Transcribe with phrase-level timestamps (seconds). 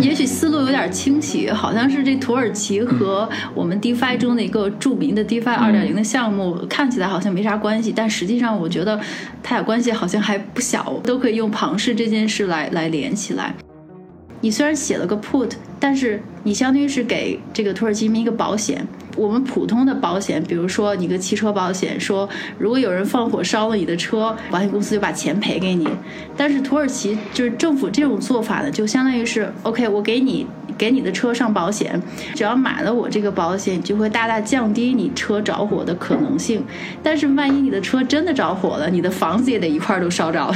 [0.00, 8.98] 也许思路有点清晰，好像是这土耳其和我们 DeFi 中的一个著名的 DeFi 二点零的项目，看起来好像没啥关系，但实际上我觉得
[9.42, 13.54] 它俩关系好像还不小，都可以用庞氏这件事来来连起来。
[14.40, 15.50] 你虽然写了个 put，
[15.80, 18.86] 但是你相当于是给这个土耳其人民一个保险。
[19.18, 25.88] 我们普通的保险，比如说你个汽车保险，说如果有人放火烧了你的车，保险公司就把钱赔给你。
[26.36, 30.46] 但是土耳其就是政府这种做法呢，就相当于是 OK，我给你
[30.78, 32.00] 给你的车上保险，
[32.36, 36.64] 只要买了我这个保险，就会大大降低你车着火的可能性。
[37.02, 40.54] 但是万一你的车真的着火了，你的房子也得一块儿都烧着了。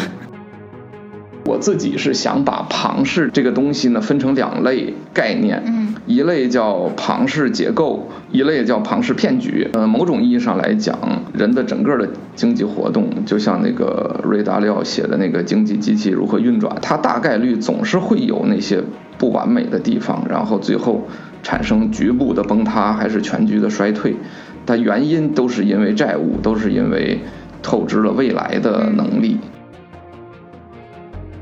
[1.52, 9.68] 我自己是想把庞氏这个东西呢分成两类概念，嗯，一类叫庞氏结构，一类叫庞氏骗局。
[9.74, 10.98] 呃，某种意义上来讲，
[11.34, 18.82] 人的整个的经济活动，就像那个瑞达利奥写的那个经济机器如何运转，它大概率总是会有那些
[19.18, 21.06] 不完美的地方，然后最后
[21.42, 24.16] 产生局部的崩塌还是全局的衰退，
[24.64, 27.20] 但原因都是因为债务，都是因为
[27.62, 29.36] 透支了未来的能力。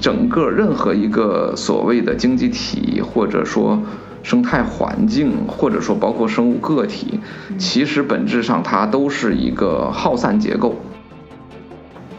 [0.01, 3.83] 整个任何一个所谓的经济体，或者说
[4.23, 7.21] 生态环境，或者说包括生物个体，
[7.59, 10.77] 其实本质上它都是一个耗散结构。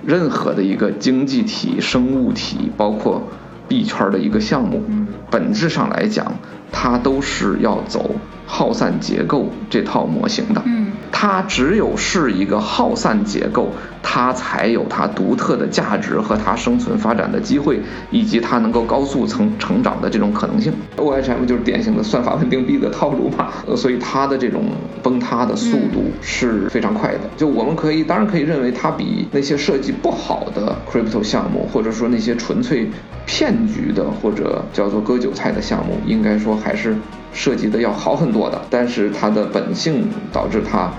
[0.05, 3.23] 任何的一个经济体、生物体，包括
[3.67, 4.83] 币圈的一个项目，
[5.29, 6.33] 本质上来讲，
[6.71, 8.15] 它都是要走
[8.47, 10.61] 耗散结构这套模型的。
[10.65, 13.69] 嗯，它只有是一个耗散结构，
[14.01, 20.73] 它才有它独特的价值和它生存发展的机会，以及它能够高速成成长的这种可能性。
[20.97, 24.63] OHM 就是典型的算法稳定币的套路嘛，呃， 所以它的这种
[25.03, 27.19] 崩塌的速度是非常快的。
[27.37, 32.89] 就我们可以当然可以认为它比那些设计不好的 crypto 项目，或者说那些纯粹
[33.25, 36.95] 骗局的或者叫做割韭菜的项目，应该说还是
[37.33, 38.61] 设计的要好很多的。
[38.69, 40.91] 但是它的本性导致它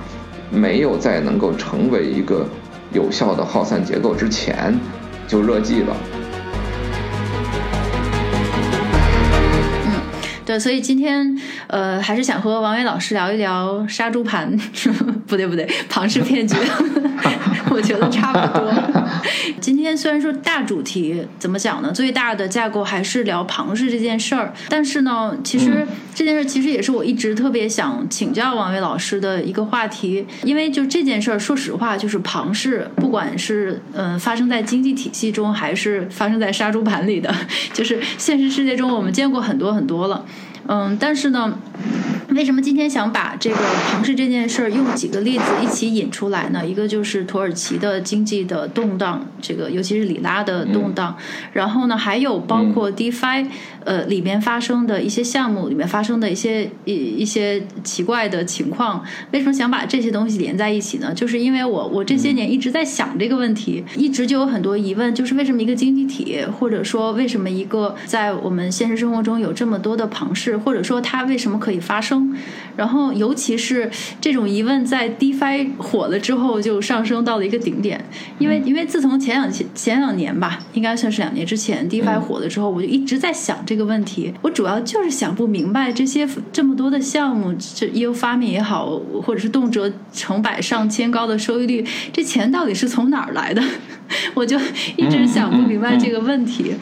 [0.51, 2.47] 没有在能够成为一个
[2.93, 4.79] 有效的耗散结构之前
[5.27, 5.97] 就热寂了。
[10.53, 11.35] 对，所以今天
[11.67, 14.55] 呃，还是想和王伟老师聊一聊杀猪盘，
[15.27, 16.55] 不对不对，庞氏骗局，
[17.71, 18.71] 我觉得差不多。
[19.59, 37.35] 今天虽然说大主题怎么讲呢，最大的架构还是聊庞氏这件事儿，但是呢，其实这件事其实也是我一直特别想请教王伟老师的一个话题，因为就这件事儿，说实话，就是庞氏，不管是嗯、呃发生在经济体系中，还是发生在杀猪盘里的，
[37.73, 40.23] 就是现实世界中我们见过很多很多了。
[40.67, 41.59] 嗯，但是呢，
[42.29, 43.57] 为什么今天想把这个
[43.91, 46.65] 庞氏这件事儿用几个例子一起引出来呢？
[46.65, 51.17] 一个就是土耳其的经济的动荡，这个尤其是里拉的动荡，
[51.53, 53.47] 然后呢，还有包括 DeFi
[53.85, 59.05] 呃里面发生的一些项目里面发生的一些一一些奇怪的情况。
[59.33, 61.13] 为什么想把这些东西连在一起呢？
[61.13, 72.12] 就是因为我我这些年一直在想这个问题，一直就有很多疑问，就是为什么一个经济体，或者说为什么一个在我们现实生活中有这么多的庞氏，或者说它为什么可以发生？
[72.13, 72.35] 음
[72.77, 73.91] 然后尤其是
[74.21, 78.03] 这种疑问在 DeFi 火了之后就上升到了一个顶点，
[78.39, 84.33] 因为因为自从前两前前两年吧，应该算是两年之前 DeFi 火了之后，我就一直在想这个问题。
[84.43, 93.63] 我主要就是想不明白这些这么多的项目，这 EU 发明也好，或者是动辄成百上千高的收益率，这钱到底是从哪儿来的？
[94.35, 94.59] 我就
[94.97, 96.75] 一直想不明白这个问题。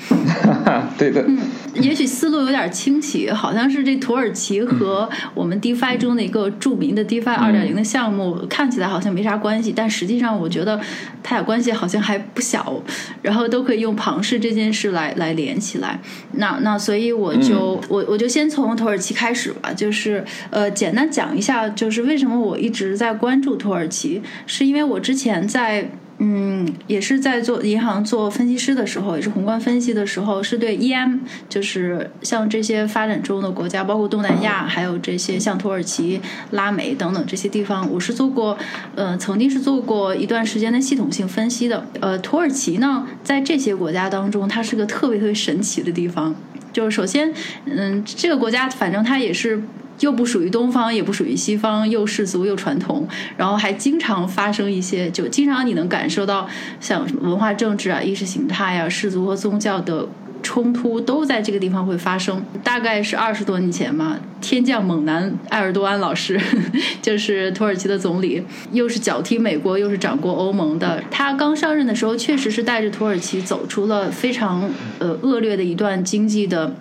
[0.99, 1.39] 对的，嗯
[1.75, 10.81] 也许思路有点清晰，好像是这土耳其和我们 DeFi 中的一个著名的 DeFi 二点零的项目，看起来好像没啥关系，但实际上我觉得
[11.23, 12.83] 它俩关系好像还不小，
[13.23, 16.01] 然后都可以用庞氏这件事来来连起来。
[16.33, 25.91] 那那所以我就、我我就先从土耳其开始吧，就是呃简单讲一下，就是为什么我一直在关注土耳其，是因为我之前在。
[26.23, 36.21] 嗯，也是在做银行做分析师的时候，也是宏观分析的时候，是对 EM，就是像这些发展中的国家，包括东南亚，还有这些像土耳其、
[36.51, 38.59] 拉美等等这些地方，我是做过，
[38.95, 41.87] 呃，曾经是做过一段时间的系统性分析的。
[42.01, 46.35] 呃，土耳其呢，在这些国家当中，它是个特别特别神奇的地方。
[46.73, 47.33] 就是首先，
[47.67, 49.63] 嗯，这个国家反正它也是。
[50.01, 53.07] 又不属于东方，也不属于西方，又世俗又传统，
[53.37, 56.49] 然后还经常发生一些，就经常你能感受到
[56.81, 60.09] 像什么文化政治啊、意识形态呀、世俗和宗教的
[60.43, 62.43] 冲突都在这个地方会发生。
[62.63, 66.41] 大概是二十多年前嘛，天降猛男埃尔多安老师，
[67.03, 68.43] 就是土耳其的总理，
[68.73, 71.03] 又是脚踢美国，又是掌过欧盟的。
[71.11, 76.75] 他刚上任的时候，确实是带着土耳其走出了非常呃恶劣的一段经济的。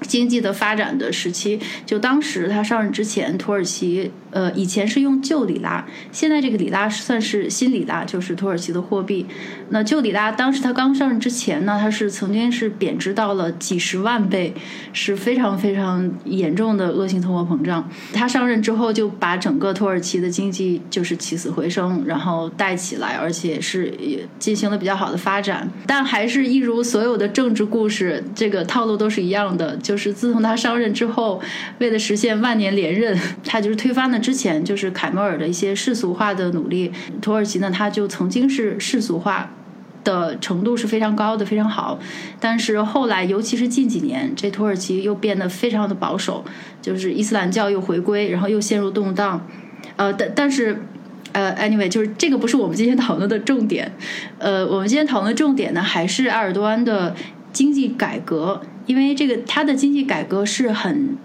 [0.00, 9.24] 经济的发展的时期，就当时他上任之前，土耳其呃以前是用旧里拉，现在这个里拉算是新里拉，就是土耳其的货币。
[9.70, 14.52] 那旧里拉当时他刚上任之前呢，它是曾经是贬值到了几十万倍，
[14.92, 17.88] 是非常非常严重的恶性通货膨胀。
[18.12, 25.70] 他上任之后就把整个土耳其的经济就是起死回生，然后带起来，而且是也进行了比较好的发展。
[25.86, 31.40] 但还是一如所有的政治故事，这个套路都是一样的，就是自从他上任之后，
[31.78, 36.90] 为了实现万年连任，他就是推翻了之前就是凯末尔的一些世俗化的努力。
[37.20, 39.50] 土耳其呢，它就曾经是世俗化
[40.02, 41.98] 的程度是非常高的，非常好。
[42.40, 46.42] 但是后来，尤其是近几年，这土耳其又变得非常的保守，
[46.80, 49.46] 就是伊斯兰教又回归，然后又陷入动荡。
[49.96, 50.80] 呃，但但是，
[51.32, 53.92] 呃，anyway，就是这个不是我们今天讨论的重点。
[54.38, 57.14] 呃，我们今天讨论的重点呢，还是埃尔多安的
[57.52, 58.62] 经济改革。
[58.86, 61.16] 因为这个，它的经济改革是很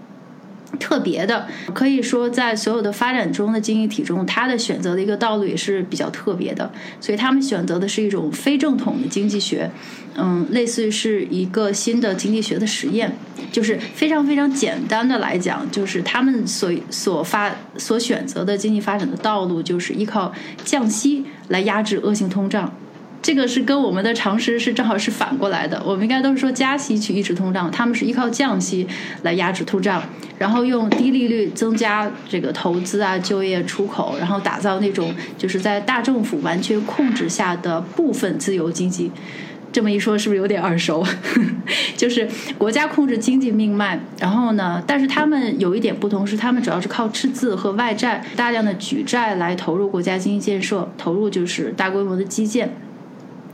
[0.80, 6.72] 特别的，可以说在所有的发展中的经济体中，它的选择的一个道路也是比较特别的。
[7.00, 9.70] 所以他们选择的是一种非正统的经济学，
[10.16, 13.16] 嗯，类似于是一个新的经济学的实验，
[13.52, 20.34] 就是非常非常简单的来讲，就是他们所所发所选择的经济发展的道路，就是依靠
[20.64, 22.74] 降息来压制恶性通胀。
[23.30, 28.88] 这个是跟我们的常识是正好是反过来的，我们应该都是说加息去抑制通胀，他们是依靠降息
[29.22, 30.02] 来压制通胀，
[30.40, 39.12] 然后用低利率增加这个投资啊、就业、出口，然后打造那种就是在大政府完全控制下的部分自由经济。
[39.72, 41.06] 这么一说，是不是有点耳熟？
[41.96, 42.28] 就是
[42.58, 52.74] 国家控制经济命脉，然后呢，但是他们有一点不同，是他们主要是靠赤字和外债，大量的举债来投入国家经济建设，投入就是大规模的基建。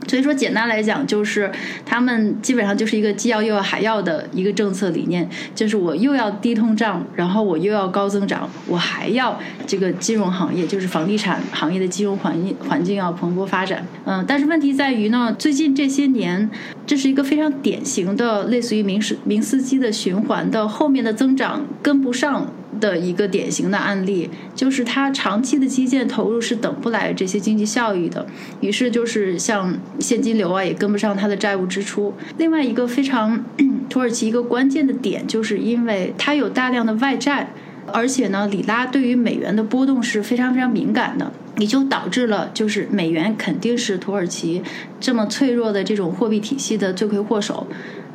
[0.06, 1.50] 所以说，简单来讲，就是
[1.84, 13.84] 他们基本上就是一个既要又要还要的一个政策理念，就是我又要低通胀，然后我又要高增长，我还要这个金融行业，就是房地产行业的金融环境环境要蓬勃发展。
[14.04, 16.48] 嗯，但是问题在于呢，最近这些年，
[16.86, 22.46] 这是一个非常典型的类似于明斯明斯基的循环的后面的增长跟不上。
[22.80, 28.26] 的一个典型的案例，就是它长期的基建投入是等不来这些经济效益的，
[28.60, 32.14] 于是就是像现金流啊也跟不上它的债务支出。
[32.38, 33.44] 另外一个非常
[33.88, 37.50] 土耳其一个关键的点，就是因为它有大量的外债，
[37.92, 44.62] 而且呢里拉对于美元的波动是非常非常敏感的，也就导致了就是美元肯定是土耳其
[45.00, 47.66] 这么脆弱的这种货币体系的罪魁祸首。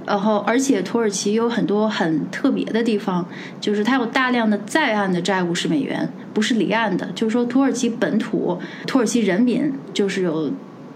[0.06, 3.26] 然后，而且土耳其有很多很特别的地方，
[3.60, 7.08] 就是它有大量的在岸的债务是美元，不是离岸的。
[7.14, 10.52] 就是说，土耳其本土、土耳其人民就是有。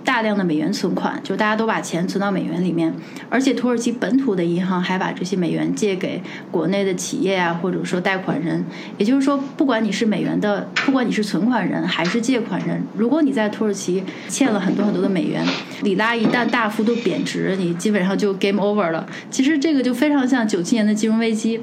[0.06, 2.94] 大量的美元存款，就大家都把钱存到美元里面，
[3.30, 6.22] 而且土耳其本土的银行还把这些美元借给
[6.52, 8.64] 国内的企业啊，或者说贷款人。
[8.98, 15.44] 也就是说，不管你是美元的，不管你是存款人还是借款人，如果你在土耳其欠了很多很多的美元，
[15.82, 19.06] 里拉一旦大幅度贬值，你基本上就 game over 了。
[19.32, 21.60] 其实这个就非常像九七年的金融危机。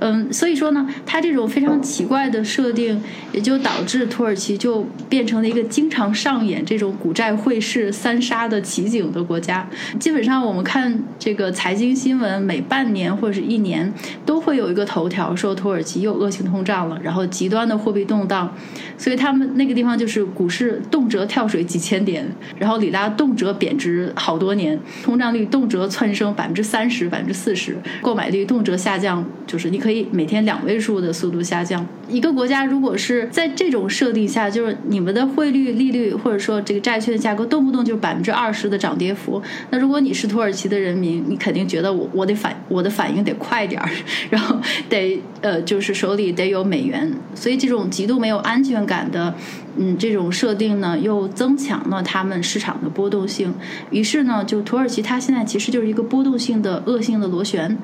[0.00, 3.02] 嗯，所以说呢，它这种非常奇怪的设定，
[3.32, 9.68] 也就导致土耳其就变成了一个经常上演这种股债汇市三杀的奇景的国家。
[9.98, 13.92] 基本上，我们看这个财经新闻，每半年或者是一年
[14.24, 18.54] 都会有一个头条说土耳其又恶性通胀了，然后极端的货币动荡。
[18.96, 22.24] 所以他们那个地方就是股市动辄跳水几千点，
[22.56, 29.87] 然后里拉动辄贬值好多年，通胀率动辄窜升百分之三十、百分之四十，购买力动辄下降，就是你可。
[29.88, 31.86] 可以每天两位数的速度下降。
[32.10, 39.40] 一个国家如果是在这种设定下，就是你们的汇率、利率或者说这个债券价格动不动就百分之二十的涨跌幅，
[39.70, 43.88] 那如果你是土耳其的人民，你肯定觉得我我得反我的反应得快点儿，
[44.28, 47.10] 然后得呃就是手里得有美元。
[47.34, 49.34] 所以这种极度没有安全感的
[49.78, 53.54] 嗯这种设定呢，又增强了他们市场的波动性。
[53.90, 57.78] 于是呢，就土耳其它现在其实就是一个波动性的恶性的螺旋。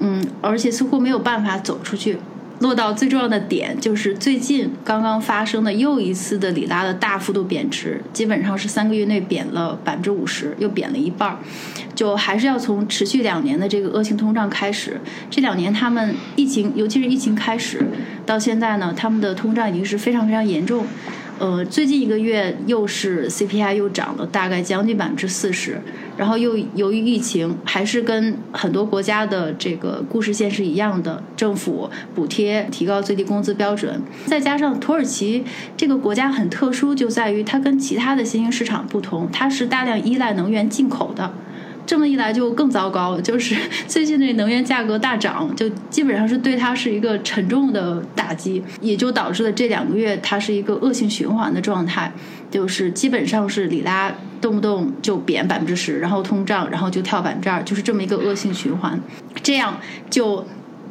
[0.00, 2.18] 嗯，而且似乎没有办法走出去。
[2.60, 11.38] 落到最重要的点，就是最近刚刚发生的又一次的里拉的大幅度贬值，基本上是三个月内贬了百分之五十，又贬了一半儿。
[11.94, 15.00] 就还是要从持续两年的这个恶性通胀开始。
[15.30, 17.80] 这两年他们疫情，尤其是疫情开始
[18.26, 20.84] 到现在呢，他们的通胀已经是非常非常严重。
[21.38, 25.80] 呃，最近一个月又是 CPI 又涨了大概将近百分之四十，
[26.18, 35.44] 然后又由于疫情，还是跟很多国家的这个故事线是一样的，政府补贴提高最低工资标准，再加上土耳其
[35.76, 41.32] 这个国家很特殊，就在于它跟其他的新兴市场不同，它是大量依赖能源进口的。
[41.88, 43.56] 这么一来就更糟糕，就是
[43.88, 52.12] 最近的能源价格大涨，就基本上是对它是一个沉重的打击，也就导致了这两个月它是一个恶性循环的状态，
[52.50, 59.00] 就是基本上是里拉动不动就贬百分之十，然后通胀，然后就跳百分之二，就是这么一个恶性循环，
[59.42, 59.80] 这样
[60.10, 60.44] 就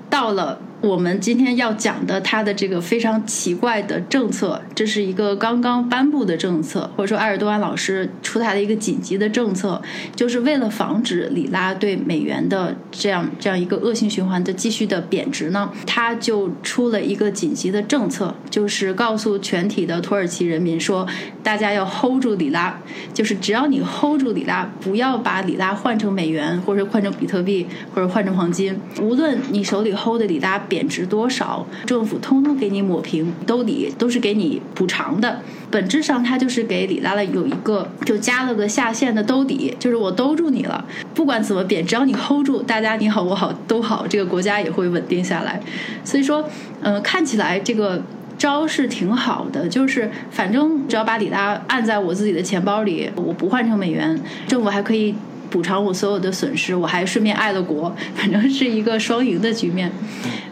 [0.10, 0.60] 到了。
[0.80, 9.82] 我们今天要讲的，他的这个非常奇怪的政策，这是一个刚刚颁布的政策，或者说埃尔多安老师出台的一个紧急的政策，
[10.16, 21.08] 就是为了防止里拉对美元的这样这样一个恶性循环的继续的贬值呢，他就出了一个紧急的政策，就是告诉全体的土耳其人民说，
[21.42, 22.80] 大家要 hold 住里拉，
[23.16, 27.66] 就是只要你 hold 住里拉，不要把里拉换成美元，或者换成比特币，
[27.96, 30.64] 或者换成黄金，无论你手里 hold 的里拉。
[30.68, 35.40] 贬值多少，政府通通给你抹平，兜底都是给你补偿的。
[35.70, 45.62] 本质上，它就是给里拉的有一个就加了个下限的兜底，就是我兜住你了，不管怎么贬，只要你 hold 住，大家你好我好都好，这个国家也会稳定下来。
[46.06, 46.48] 所以说，
[46.82, 48.02] 呃，看起来这个
[48.38, 55.14] 招是挺好的，就是反正只要把里拉按在我自己的钱包里，我不换成美元，政府还可以。
[55.50, 59.92] 补偿我所有的损失，我还顺便爱了国， 反正是一个双赢的局面。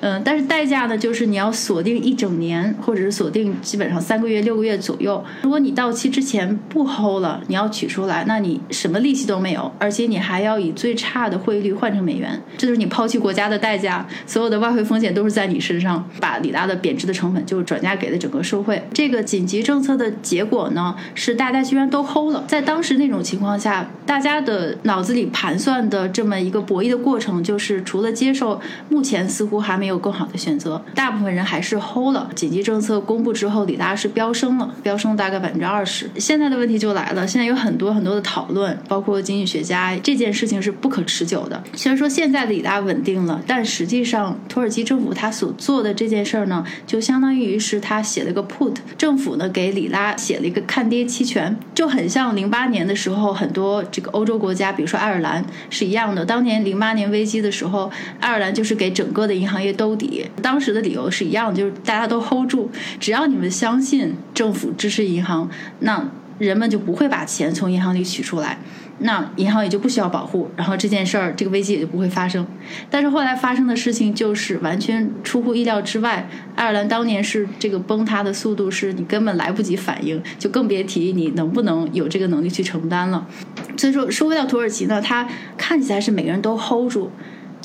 [0.01, 5.23] 嗯，但是代价呢，就是你要锁定一整年，或者是锁定基本上三个月、六个月左右。
[5.41, 14.05] 如果你到期之前不 hold 了，你要取出来，那你什么利息都没有，而且你还要以最差的汇率换成美元，这就是你抛弃国家的代价。
[14.27, 18.81] 所有的外汇风险都是在你身上，把里拉的贬值的成本就转嫁给了整个社会。
[18.93, 22.43] 这个紧急政策的结果呢，是大家居然都 hold 了。
[22.47, 24.77] 在当时那种情况下，大家的。
[24.85, 30.79] 脑子里盘算的这么一个博弈的过程，就是除了接受，目前似乎还没有更好的选择。
[30.93, 32.29] 大部分人还是 hold 了。
[32.35, 36.07] 紧急政策公布之后，里拉是飙升了，飙升大概百分之二十。
[36.17, 41.63] 现在的问题就来了，现在有很多很多的讨论，包括经济学家，这件事情是不可持久的。
[41.73, 54.74] 虽然说现在的里拉稳定了，但实际上土耳其政府他所做的这件事儿呢，就相当于是他写了个 put，政府呢给里拉写了一个看跌期权，就很像零八年的时候很多这个欧洲国家。
[54.75, 57.89] 比如说爱尔兰是一样的，当年零八年危机的时候，
[58.19, 68.57] 爱尔兰就是给整个的银行业兜底，当时的理由是一样的，就是大家都 hold 住，只要你们相信政府支持银行，那人们就不会把钱从银行里取出来。
[68.99, 72.45] 那银行也就不需要保护，然后这件事儿，这个危机也就不会发生。
[72.89, 76.29] 但是后来发生的事情就是完全出乎意料之外。
[76.55, 83.27] 爱尔兰当年是这个崩塌的速度，是你根本来不及反应，就更别提你能不能有这个能力去承担了。
[83.75, 87.11] 所以说，说回到土耳其呢，它看起来是每个人都 hold 住。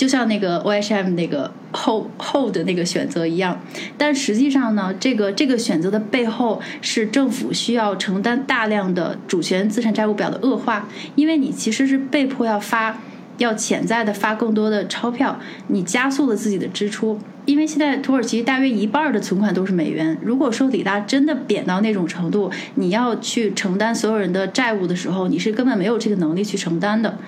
[0.00, 3.61] 就像那个 OHM 那个 hold hold 的那个选择一样，
[3.99, 12.97] 但实际上呢，这个这个选择的背后是政府需要承担大量的主权资产债务表的恶化，因为你其实是被迫要发，
[13.37, 17.19] 要潜在的发更多的钞票，你加速了自己的支出。
[17.45, 27.19] 因为现在土耳其大约一半的存款都是美元，如果说里拉真的贬到那种程度，你要去承担所有人的债务的时候，你是根本没有这个能力去承担的。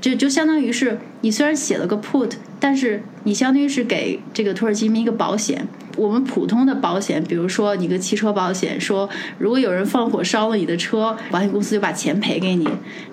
[0.00, 5.66] 就就相当于是你虽然写了个 put，但是你相当于是给这个土耳其民一个保险。
[5.96, 12.66] 我们普通的保险，比如说你个汽车保险，说如果有人放火烧了你的车，保险公司就把钱赔给你。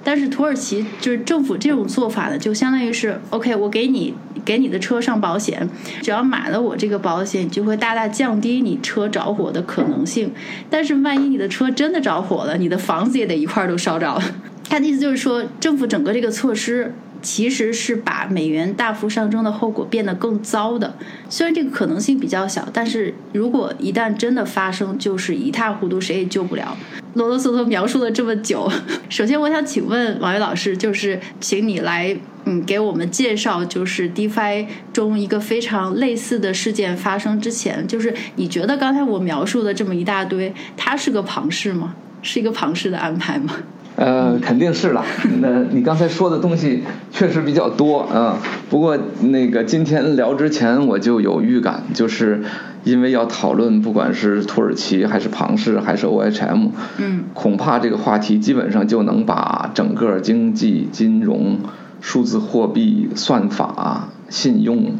[0.04, 4.14] 但是土耳其就是政府这种做法呢，就相当于是 OK，我给你
[4.46, 5.68] 给你的车上保险，
[6.02, 10.32] 只要买了我这个保险，就会大大降低你车着火的可能性。
[10.70, 14.24] 但是万一你的车真的着火了，你的房子也得一块儿都烧着了。
[14.70, 20.96] 他的意思就是说，政府整个这个措施其实是把美元大幅上升的后果变得更糟的。
[21.30, 26.78] 虽然这个可能性比较小，但是如果一旦真的发生，就是一塌糊涂，谁也救不了。
[27.16, 28.72] 啰啰嗦嗦描述了这么久，
[29.10, 41.96] 首先我想请问王宇老师，就是请你来嗯给我们介绍，就是 DeFi 中一个非常类似的事件发生之前，就是你觉得刚才我描述的这么一大堆，它是个庞氏吗？
[42.22, 43.54] 是一个庞氏的安排吗？
[43.98, 45.04] 呃，肯定是了。
[45.42, 48.38] 那你刚才说的东西确实比较多啊。
[48.70, 52.44] 不过那个今天聊之前我就有预感，就是
[52.84, 61.58] 因为要讨论不管是土耳其还是庞氏还是 OHM，嗯，恐怕这个话题基本上就能把整个经济、金融、
[62.00, 64.92] 数字货币、算法、信用。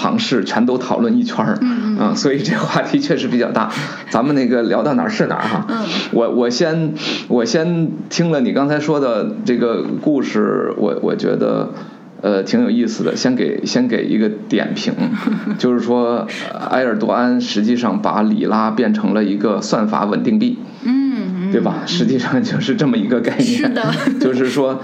[0.00, 3.70] 庞氏全都讨论一圈儿，嗯嗯，所以这个话题确实比较大。
[4.08, 5.66] 咱们那个聊到哪儿是哪儿哈。
[5.68, 6.94] 嗯，我我先
[7.28, 11.68] 我先听了你刚才说的这个故事，我我觉得
[12.22, 13.14] 呃挺有意思的。
[13.16, 14.92] 先给先给一个点评，
[15.58, 16.26] 就是说
[16.70, 20.58] 埃尔多安实际上把里拉变成了一个算法稳定币。
[20.84, 21.82] 嗯对吧？
[21.84, 23.44] 实际上就是这么一个概念。
[23.44, 23.82] 是的，
[24.20, 24.80] 就是说，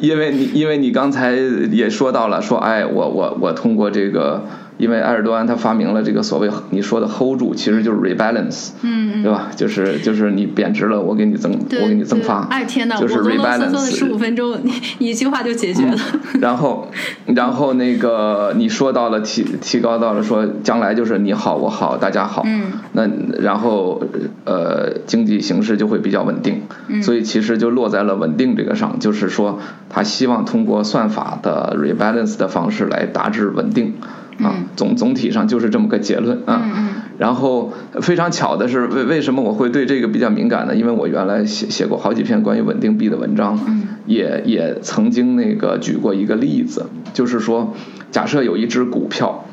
[0.00, 4.44] 因为你因为你刚才也说到了，说哎，我我我通过这个。
[4.78, 9.48] 因为埃尔多安他发明了这个所谓你说的 hold 住，其实就是 rebalance，嗯对吧？
[9.56, 13.70] 就是就是你贬值了，我给你增，我给你增发，哎天哪，就是 rebalance。
[13.70, 14.58] 做了十五分钟，
[14.98, 15.96] 你一句话就解决了。
[16.40, 16.88] 然后，
[17.26, 23.08] 然后那个你说到了提提高到了说将来就是你好我好大家好，嗯，那
[23.40, 24.02] 然后
[24.44, 33.94] 呃经济形势就会比较稳定，嗯，所以其实就落在了稳定这个上，就是说他希望通过算法的 rebalance 的方式来达至稳定。
[34.42, 36.62] 啊，总总体上就是这么个结论啊。
[37.18, 40.76] 然后非常巧的是，为为什么我会对这个比较敏感呢？
[40.76, 43.58] 因为我原来写写过好几篇关于稳定币的文章，
[44.04, 47.72] 也也曾经那个举过一个例子，就是说，
[48.10, 49.46] 假设有一只股票，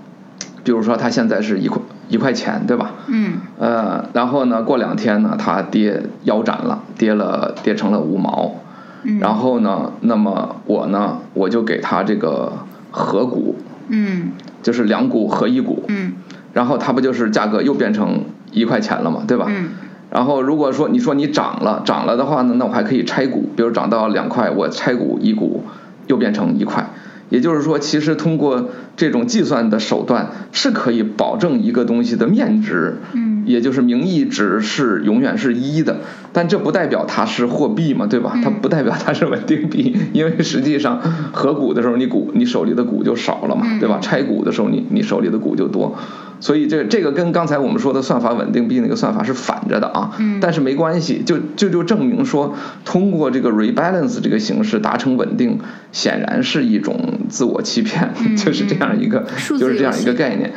[0.65, 2.91] 比如说它现在是一块一块钱，对吧？
[3.07, 3.35] 嗯。
[3.57, 8.55] 呃，然后呢，过两天呢，它跌腰斩了，跌了跌成了五毛。
[9.03, 9.19] 嗯。
[9.19, 12.51] 然后呢，那么我呢，我就给它这个
[12.91, 13.55] 合股。
[13.87, 14.31] 嗯。
[14.63, 16.13] 就是两股合一股，嗯，
[16.53, 19.45] 然后它不就是价格又变成一块钱了嘛，对吧？
[19.49, 19.69] 嗯，
[20.09, 25.63] 然后如果说你说你涨了，涨了的话呢，那我还可以拆股，比如涨到两块，我拆股一股
[26.07, 26.89] 又变成一块，
[27.29, 35.97] 也就是说，其实通过这种计算的手段是可以保证一个东西的面值，嗯，也就是名义值是永远是一的。
[36.31, 38.33] 但这不代表它是货币嘛，对吧？
[38.43, 40.99] 它不代表它是稳定币，因为实际上
[41.31, 43.99] 合股的时候，你股你手里的股就少了嘛，对吧？
[44.01, 45.95] 拆股的时候，你你手里的股就多，
[46.39, 50.17] 所以这这个跟刚才我们说的算法稳定币那个算法是反着的啊。
[50.41, 55.59] 但是没关系，就就就证明说，通过这个 rebalance 这个形式达成稳定，
[55.91, 59.27] 显然是一种自我欺骗， 就是这样一个
[59.59, 60.51] 就是这样一个概念。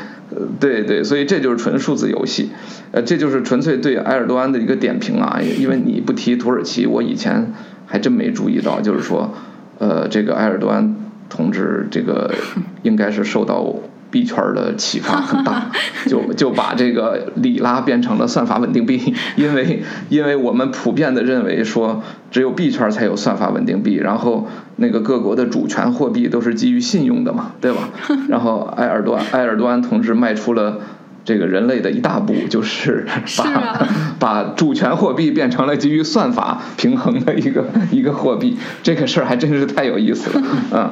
[0.61, 2.51] 对对，所以这就是纯数字游戏，
[2.93, 5.41] 呃，这就是纯粹对埃尔多安的一个点评啊。
[5.41, 7.53] 因为你不提土耳其，我以前
[7.87, 9.35] 还真没注意到，就是说，
[9.79, 10.95] 呃，这个埃尔多安
[11.29, 12.35] 同志这个
[12.83, 13.75] 应该是受到。
[14.17, 15.71] 币圈的启发很大，
[16.09, 27.91] 就就把这个里拉变成了算法稳定币，因为因为我们普遍的认为说，只有币圈才有算法稳定币，然后那个各国的主权货币都是基于信用的嘛，对吧？
[28.31, 30.81] 然后埃尔多埃尔多安同志迈出了。
[31.27, 33.05] 这个人类的一大步就是
[33.37, 33.87] 把
[34.21, 40.91] 把主权货币变成了基于算法平衡的一个一个货币，这个事儿还真是太有意思了 嗯！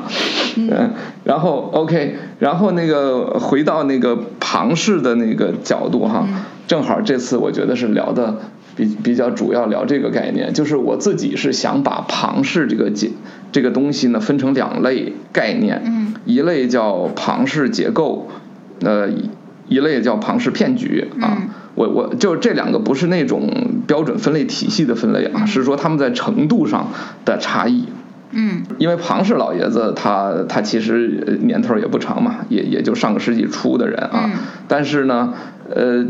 [0.56, 0.90] 嗯，
[1.22, 6.26] 然后 OK，然后那个回到那个庞氏的那个角度哈，
[6.66, 8.40] 正好这次我觉得是聊的
[8.74, 13.10] 比比较主要聊这个概念，就是我自己是想把庞氏这个结
[13.52, 18.28] 这个东西呢分成两类概念，嗯，一类叫庞氏结构，
[18.80, 19.08] 呃。
[19.68, 21.38] 一类叫庞氏骗局啊，
[21.74, 23.48] 我我就这两个不是那种
[23.87, 26.88] 标准分类体系的分类啊，是说他们在程度上
[27.24, 27.85] 的差异。
[28.31, 34.31] 嗯，因为庞氏老爷子他他其实年头也不长嘛，也也就上个世纪初的人啊，
[34.68, 35.35] 但是呢，
[35.74, 36.05] 呃，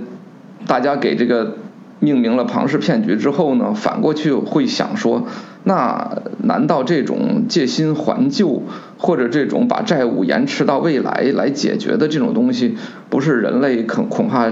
[0.66, 1.56] 大家给这个
[2.00, 5.26] 命名了庞氏骗局之后呢，反过去会想说。
[5.66, 8.64] 那难道这种借新还旧，
[9.04, 12.74] 或者这种把债务延迟到未来来解决的这种东西，
[13.10, 14.50] 不是人类恐恐怕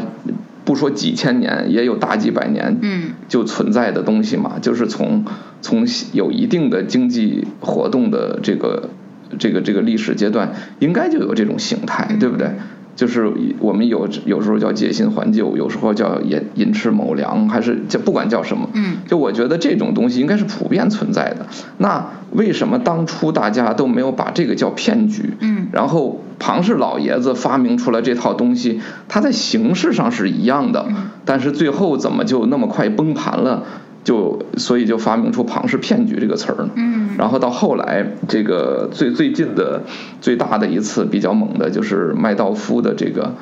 [0.66, 2.78] 不说几千年，也有大几百年
[3.28, 4.58] 就存在的东西嘛？
[4.60, 5.24] 就是从
[5.62, 8.90] 从有一定的经济活动的这个
[9.38, 12.50] 这个这个历史阶段，应该就有这种形态，对不对？
[12.94, 21.46] 就是我们有有时候叫借新还旧，有时候叫寅寅吃卯粮，还是叫不管叫什么，嗯，就我觉得这种东西应该是普遍存在的。
[21.78, 25.34] 那为什么当初大家都没有把这个叫骗局？
[25.40, 30.86] 嗯，然后庞氏老爷子发明出来这套东西，它在形式上是一样的，
[31.24, 33.64] 但是最后怎么就那么快崩盘了？
[34.04, 36.70] 就所以就发明出庞氏骗局这个词儿呢。
[36.74, 39.82] 嗯，然后到后来，这个最最近的
[40.20, 43.34] 最大的一次比较猛的就是麦道夫的这个，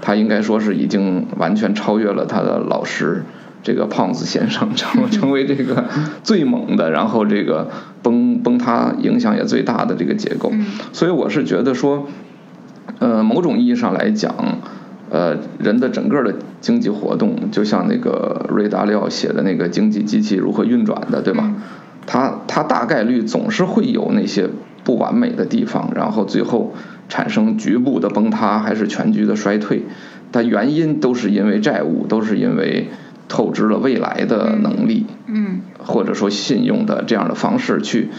[0.00, 3.22] 他应该说是已经完全超越了他的老师
[3.62, 5.84] 这个胖子先生，成 成为这个
[6.24, 7.70] 最猛的，然后这个
[8.02, 10.52] 崩崩塌影响也最大的这个结构。
[10.92, 12.08] 所以我是觉得说，
[12.98, 14.34] 呃，某种意义上来讲。
[15.10, 21.52] 呃，人的整个的经济活动，就像那个瑞达利奥写的那个经济机器如何运转的，对吧？
[22.06, 24.48] 它它大概率总是会有那些
[24.84, 26.74] 不完美的地方，然后最后
[27.08, 29.84] 产生局部的崩塌，还是全局的衰退。
[30.32, 32.88] 但原因都是因为债务，都是因为
[33.28, 38.10] 透支了未来的能力，嗯，或者说信用的这样的方式去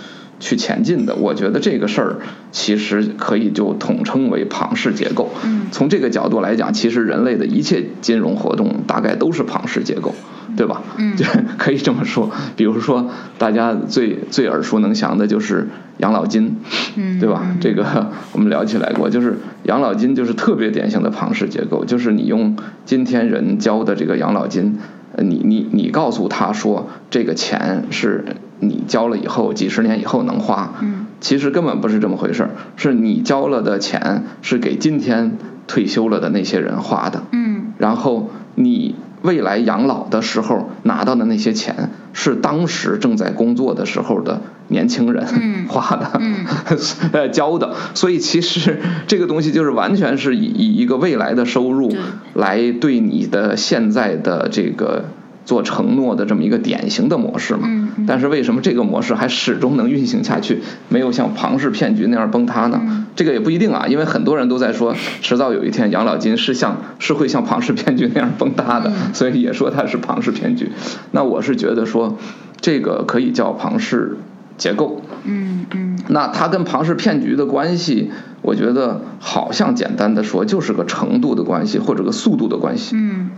[0.42, 1.16] 去前进的。
[1.16, 2.18] 我觉得这个事儿
[2.52, 5.30] 其实可以就统称为庞氏结构。
[5.46, 10.14] 嗯从这个角度来讲，其实人类的一切金融活动大概都是庞氏结构，
[10.58, 10.82] 对吧？
[10.98, 11.24] 嗯就
[11.58, 12.30] 可以这么说。
[12.58, 16.58] 比如说，大家最最耳熟能详的就是养老金，
[16.98, 17.56] 嗯对吧？
[17.62, 24.78] 这个我们聊起来过，就是养老金就是特别典型的庞氏结构，就是你用今天人交的这个养老金，
[25.16, 28.26] 呃你你你告诉他说这个钱是
[28.62, 31.08] 你交了以后几十年以后能花，嗯。
[31.20, 37.74] 其实根本不是这么回事儿，是你交了的钱是给今天退休了的那些人花的，嗯。
[37.78, 45.68] 然后你未来养老的时候拿到的那些钱，是当时正在工作的时候的年轻人嗯。
[45.68, 46.46] 花的，嗯。
[47.14, 51.94] 呃交的，所以其实这个东西就是完全是以以一个未来的收入
[52.34, 55.06] 来对你的现在的这个
[55.46, 57.62] 做承诺的这么一个典型的模式嘛。
[57.66, 62.80] 嗯嗯但是为什么这个模式还始终能运行下去，没有像庞氏骗局那样崩塌呢？
[62.84, 70.72] 嗯这个也不一定啊，因为很多人都在说，迟早有一天养老金是像是会像庞氏骗局那样崩塌的，嗯所以也说它是庞氏骗局。
[71.12, 72.18] 那我是觉得说，
[72.62, 74.18] 这个可以叫庞氏
[74.58, 75.02] 结构。
[75.26, 78.10] 嗯嗯那它跟庞氏骗局的关系，
[78.42, 82.96] 我觉得好像简单的说就是个程度的关系或者个速度的关系。
[82.96, 83.30] 嗯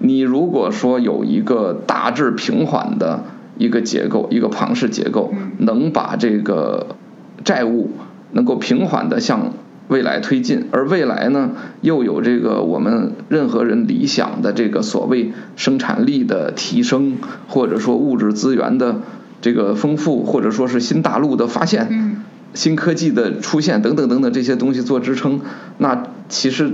[0.00, 3.24] 你如果说有一个大致平缓的
[3.58, 6.96] 一个结构，一个庞氏结构，能把这个
[7.44, 7.90] 债务
[8.32, 9.52] 能够平缓的向
[9.88, 11.50] 未来推进，而未来呢
[11.82, 19.02] 又有这个我们任何人理想的这个所谓生产力的提升，或者说物质资源的
[19.40, 22.16] 这个丰富，或者说是新大陆的发现，嗯。
[22.52, 25.40] 新科技的出现等等等等这些东西做支撑，
[25.78, 26.72] 那其实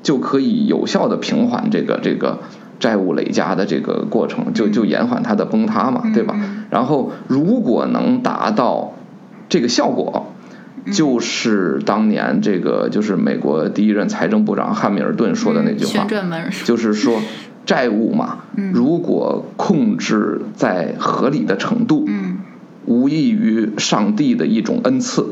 [0.00, 2.38] 就可以有效的平缓这个这个
[2.78, 6.34] 债务累加的这个过程，就就延缓它的崩塌嘛，对吧？
[6.70, 8.94] 然后如果能达到
[9.48, 10.32] 这个效果，
[10.92, 16.04] 就是当年这个就是美国第一任财政部长汉密尔顿说的那句话
[16.64, 17.20] 就是说
[17.66, 22.38] 债务嘛，如果控制在合理的程度，嗯。
[22.86, 25.26] 无异于上帝的一种恩赐。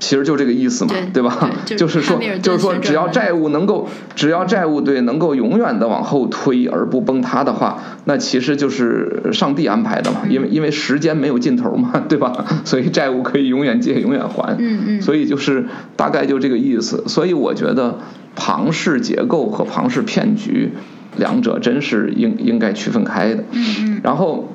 [0.00, 1.50] 其实就这个意思嘛，对吧？
[1.66, 12.32] 对就就是是汉密尔，顿就是说，只要债务能够，只要债务对能够永远的往后推而不崩塌的话，那其实就是上帝安排的嘛，因为因为时间没有尽头嘛， 对吧？
[12.64, 14.56] 所以债务可以永远借，永远还。
[14.58, 17.04] 嗯嗯所以就是大概就这个意思。
[17.06, 17.98] 所以我觉得
[18.34, 20.72] 庞氏结构和庞氏骗局
[21.16, 23.44] 两者真是应应该区分开的。
[23.52, 24.52] 嗯嗯然后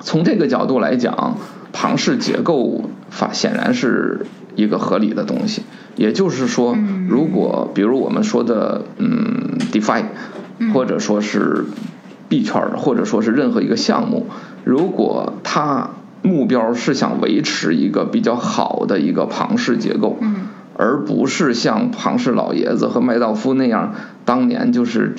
[0.00, 1.36] 从这个角度来讲，
[1.72, 4.26] 庞氏结构法显然是
[4.58, 5.62] 一个合理的东西。
[5.96, 6.76] 也就是说，
[7.08, 10.04] 如果比如我们说的嗯，DeFi，
[10.74, 11.64] 或者说是
[12.28, 14.26] 币圈儿，或者说是任何一个项目，
[14.64, 15.90] 如果它
[16.22, 20.34] 目标是想维持一个比较好的一个庞氏结构，嗯。
[20.80, 23.94] 而不是像庞氏老爷子和麦道夫那样，
[24.24, 25.16] 当年就是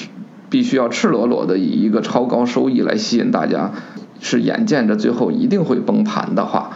[0.49, 3.71] 必须要赤裸裸的以一个超高收益来吸引大家，
[4.21, 6.71] 是眼见着最后一定会崩盘的话，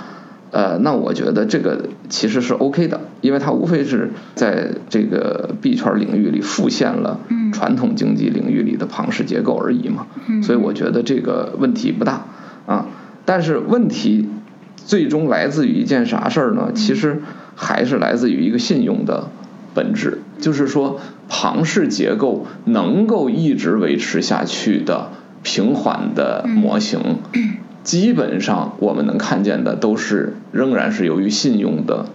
[0.53, 7.19] 呃，那我觉得这个其实是 OK 的，因为它无非是在这个币圈领域里复现了
[7.51, 10.05] 传统经济领域里的庞氏结构而已嘛，
[10.43, 12.25] 所以我觉得这个问题不大
[12.67, 12.85] 啊。
[13.25, 14.29] 但是问题
[14.75, 16.71] 最终来自于一件啥事儿呢？
[16.75, 17.23] 其实
[17.55, 19.31] 还是来自于一个信用的
[19.73, 25.09] 本质，就是说庞氏结构能够一直维持下去的
[25.41, 26.99] 平缓的模型，
[27.83, 32.05] 基本上我们能看见的都是仍然是由于信用的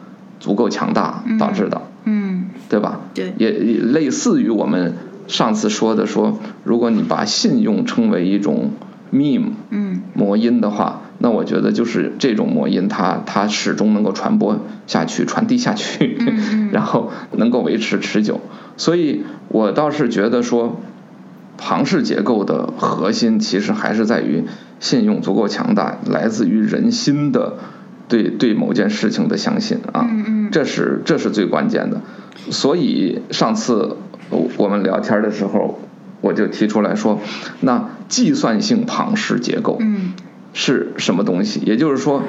[0.41, 2.47] 足够强大导致的，嗯。
[2.69, 3.01] 对吧？
[3.15, 3.33] 对。
[3.39, 4.95] 也也类似于我们
[5.27, 8.71] 上次说的说，如果你把信用称为一种
[9.13, 10.03] meme 嗯。
[10.15, 16.71] 魔音的话，那我觉得就是这种魔音它，它始终能够传播下去、传递下去，嗯。
[16.73, 18.41] 然后能够维持持久。
[18.77, 20.81] 所以我倒是觉得说，
[21.57, 24.45] 庞氏结构的核心其实还是在于
[24.81, 27.59] 信用足够强大，来自于人心的
[28.09, 30.09] 对对某件事情的相信啊，
[30.51, 32.01] 这是这是最关键的。
[32.51, 33.97] 所以上次
[34.31, 35.79] 我我们聊天的时候，
[36.21, 37.21] 我就提出来说，
[37.61, 40.13] 那计算性庞氏结构，嗯
[40.55, 41.61] 是什么东西？
[41.65, 42.23] 也就是说，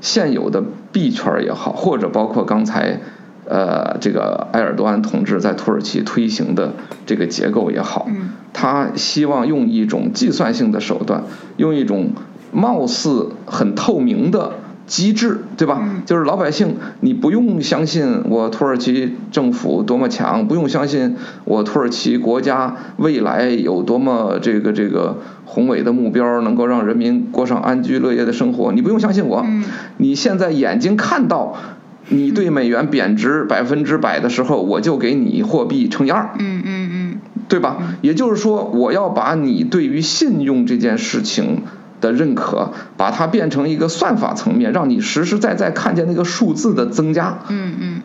[0.00, 3.00] 现有的币圈也好，或者包括刚才
[3.48, 6.72] 呃这个埃尔多安同志在土耳其推行的
[7.06, 8.08] 这个结构也好，
[8.52, 11.24] 他希望用一种计算性的手段，
[11.56, 12.10] 用一种
[12.52, 14.52] 貌似很透明的
[14.86, 15.82] 机制，对吧？
[16.06, 28.72] 就是老百姓，你不用相信我土耳其政府多么强，不用相信我土耳其国家未来有多么这个这个宏伟的目标，能够让人民过上安居乐业的生活。
[28.72, 29.44] 你不用相信我，
[29.96, 31.56] 你现在眼睛看到
[32.08, 36.30] 你对美元贬值百分之百的时候，我就给你货币乘以二。
[36.38, 37.78] 嗯嗯嗯，对吧？
[38.02, 41.62] 也就是说，我要把你对于信用这件事情。
[41.98, 47.38] 的认可，把它变成一个算法层面，让你实实在在看见那个数字的增加。
[47.48, 48.02] 嗯嗯，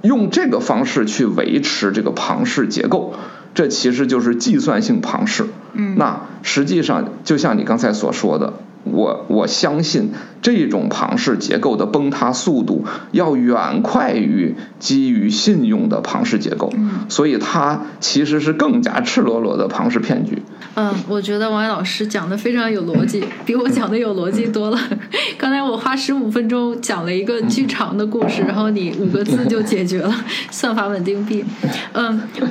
[0.00, 3.12] 用这个方式去维持这个庞氏结构，
[3.52, 5.44] 这其实就是计算性庞氏。
[5.74, 8.54] 嗯，那实际上就像你刚才所说的。
[8.84, 16.72] 我我相信这种庞氏结构的崩塌速度要远快于基于信用的庞氏结构，
[17.08, 20.42] 所以它其实是更加赤裸裸的庞氏骗局。
[20.76, 24.78] 嗯，我觉得王伟老师讲的非常有逻辑，比我讲的有逻辑多了。
[25.38, 30.14] 刚才我花十五分钟讲了一个巨长的故事，然后你五个字就解决了
[30.50, 31.44] 算法稳定币。
[31.92, 32.46] 嗯，我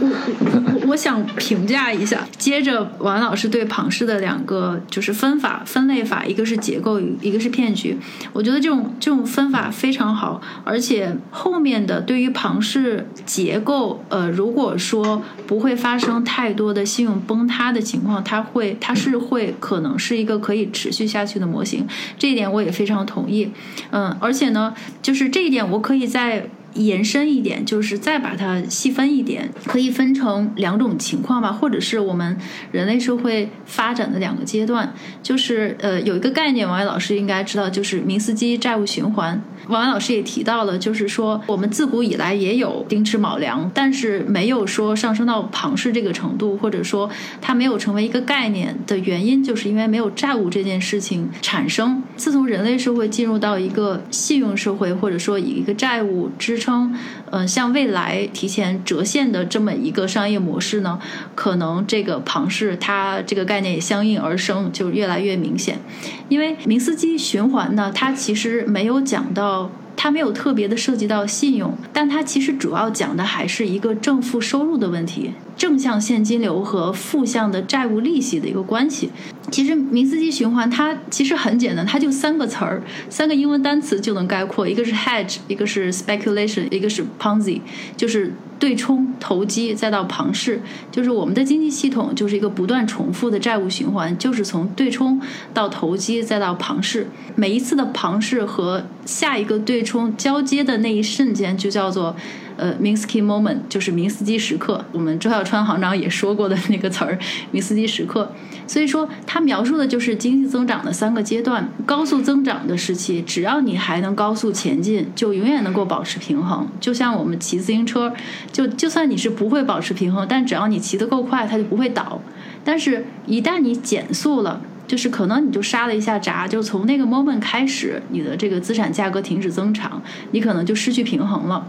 [0.74, 6.23] 我我想评价一下，接着王老师对庞氏的两个就是分法分类法。
[6.26, 7.98] 一个是结构，一个是骗局。
[8.32, 21.88] 我觉得这种这种分法非常好，而且后面的对于庞氏结构，呃，如果说不会发生太多的信用崩塌的情况，它会它是会可能是一个可以持续下去的模型。
[22.18, 23.52] 这一点我也非常同意。
[23.92, 26.48] 嗯，而且呢，就是这一点我可以在。
[26.76, 32.38] 延伸一点，就是再把它细分一点，可以分成两种情况吧，或者是我们
[32.72, 34.94] 人类社会发展的两个阶段。
[35.22, 39.42] 就是呃，有一个概念，王伟老师应该知道，就是明斯基债务循环。
[39.68, 52.04] 王伟老师也提到了，就是说我们自古以来也有丁吃卯粮，但是没有说上升到庞氏这个程度，或者说它没有成为一个概念的原因，就是因为没有债务这件事情产生。
[52.18, 56.94] 自从人类社会进入到一个信用社会，或者说以一个债务支撑，
[57.32, 61.00] 嗯，向未来提前折现的这么一个商业模式呢，
[61.36, 65.80] 可能这个庞氏它这个概念也相应而生，就越来越明显。
[66.28, 69.53] 因为明斯基循环呢，它其实没有讲到。
[69.96, 79.12] 它没有特别的涉及到信用，但它其实主要讲的还是一个正负收入的问题，正向现金流和负向的债务利息的一个关系。
[79.52, 87.62] 其实明斯基循环它其实很简单，它就三个词儿，三个英文单词就能概括，一个是 hedge，一个是 speculation，一个是 Ponzi，
[87.98, 88.34] 就是。
[88.60, 95.20] 对冲、投机，再到庞氏，就是我们的经济系统就是一个不断重复的债务循环，就是从对冲
[95.54, 97.06] 到投机，再到庞氏。
[97.36, 102.16] 每一次的庞氏和下一个对冲交接的那一瞬间，就叫做。
[102.58, 107.18] 呃，Minsky moment 就是明斯基时刻，我们周小川行长也说过的那个词儿，
[107.52, 108.32] 明斯基时刻。
[108.66, 111.68] 所以说，它描述的就是经济增长的三个阶段。
[111.86, 116.68] 高速增长的时期，只要你还能高速前进，就永远能够保持平衡。
[116.80, 118.14] 就像我们骑自行车，
[118.52, 122.22] 就就算你是不会保持平衡，但只要你骑得够快，它就不会倒。
[122.64, 131.68] 但是，一旦你减速了，就是可能你就刹了一下闸，就从那个 moment 开始，你的这个资产价格停止增长，你可能就失去平衡了。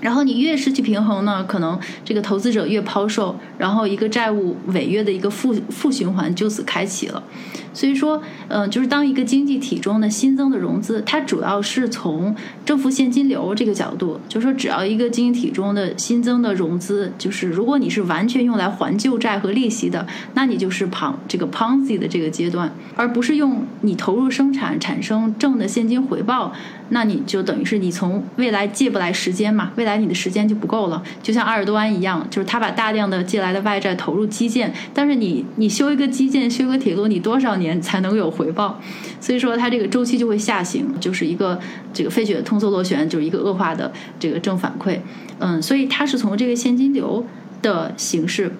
[0.00, 7.22] 然后你越失去平衡呢，可能这个投资者越抛售，然后一个债务违约的一个负负循环就此开启了。
[7.76, 12.34] 所以说，嗯，就是当一个经济体中的新增的融资，它主要是从
[12.64, 26.54] 政府现金流这个角度，就是说，只要一个经济体中的新增的融资，就是如果你是完全用来还旧债和利息的，那你就是庞这个 Ponzi 的这个阶段，而不是用你投入生产产生正的现金回报，
[26.88, 37.65] 那你就等于是你从未来借不来时间嘛，未来你的时间就不够了，就像阿尔多安一样，就是他把大量的借来的外债投入基建，但是你你修一个基建，修个铁路，你多少年？
[37.80, 38.80] 才能有回报，
[39.20, 41.58] 所以说它这个周期就会下行，就是一个
[41.92, 44.98] 这个费雪通缩螺旋，就是一个恶化的这个正反馈。
[45.38, 47.26] 嗯，所以它是从这个现金流
[47.62, 48.52] 的形式，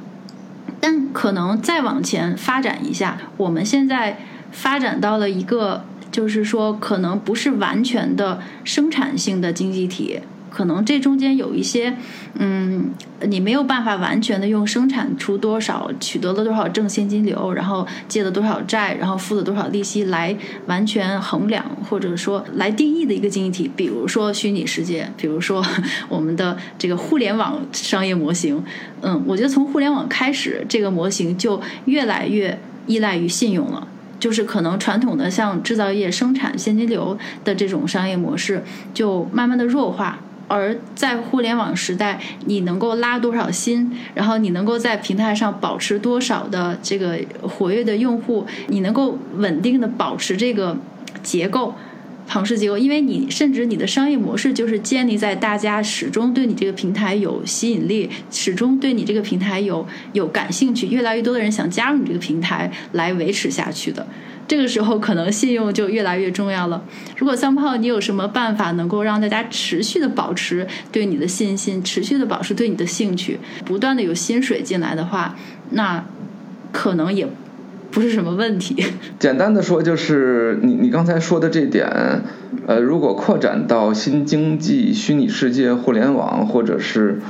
[0.80, 4.18] 但可能再往前发展一下，我们现在
[4.52, 10.20] 发展到了一个，就是说可能不是完全的生产性的经济体。
[10.56, 11.94] 可能这中间有一些，
[12.38, 12.90] 嗯，
[13.28, 20.34] 你没有办法完全的用生产出多少，取得了多少正现金流，然后借了多少债，然后付了多少利息来
[20.66, 23.70] 完全衡量，或者说来定义的一个经济体。
[23.76, 25.62] 比如说虚拟世界，比如说
[26.08, 28.64] 我们的这个互联网商业模型。
[29.02, 33.86] 嗯，我觉得从互联网开始，这个模型就越来越依赖于信用了，
[34.18, 38.64] 就是可能传统的像制造业生产现金流的这种商业模式
[38.94, 40.18] 就慢慢的弱化。
[40.48, 50.76] 而在互联网时代，你能够拉多少新，然后你能够在平台上保持多少的这个活跃的用户，你能够稳定的保持这个
[51.22, 51.74] 结构，
[52.26, 64.06] 庞氏结构，因为你甚至你的商业模式就是建立在大家始终对你这个平台有吸引力，始终对你这个平台有有感兴趣，越来越多的人想加入你这个平台来维持下去的。
[64.48, 66.84] 这个时候可能信用就越来越重要了。
[67.16, 75.36] 如果三炮你有什么办法能够让大家持续的保持对你的信心，持续的保持对你的兴趣，不断的有薪水进来的话，
[75.70, 76.04] 那
[76.70, 77.26] 可能也
[77.96, 78.76] 不是什么问题。
[79.18, 81.88] 简单的说，就是你你刚才说的这点，
[82.66, 87.22] 呃，如果扩展到新经济、虚拟世界、互联网或者是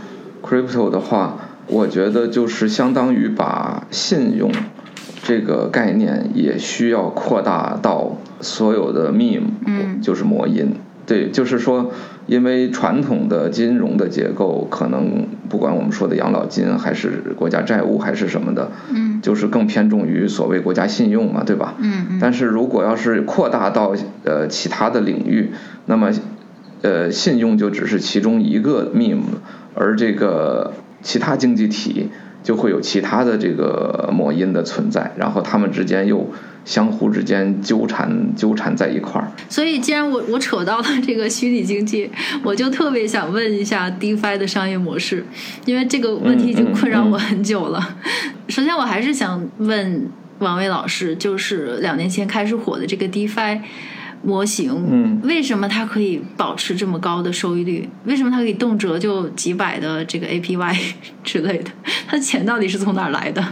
[0.43, 4.51] crypto 的话，我觉得就是相当于把信用。
[5.23, 10.75] 这个概念也需要扩大到所有的 meme，嗯就是魔音。
[11.07, 11.93] 对，就是说，
[12.27, 21.75] 因为传统的金融的结构，可能不管我们说的养老金，还是国家债务，还是什么的，嗯，就是更偏重于所谓国家信用嘛，对吧？
[21.79, 22.19] 嗯嗯。
[22.21, 25.53] 但是如果要是扩大到呃其他的领域，
[25.87, 26.11] 那么
[26.83, 29.23] 呃信用就只是其中一个 meme，
[29.75, 32.09] 而这个其他经济体。
[32.47, 36.31] 就会有其他的这个魔音的存在，然后他们之间又
[36.65, 39.27] 相互之间纠缠纠缠在一块儿。
[39.49, 42.09] 所以，既然我我扯到了这个虚拟经济，
[42.45, 45.27] 我就特别想问一下 DeFi 的商业模式，
[45.65, 47.97] 因为这个问题已经困扰我很久了。
[48.49, 53.59] 首先，我还是想问王威老师，就是两年前开始火的这个 DeFi。
[54.23, 57.89] 模型，嗯，为什么它可以保持这么高的收益率？
[58.05, 60.77] 为什么它可以动辄就几百的这个 APY
[61.23, 61.71] 之类的？
[62.09, 63.45] 它钱到底是从哪儿来的？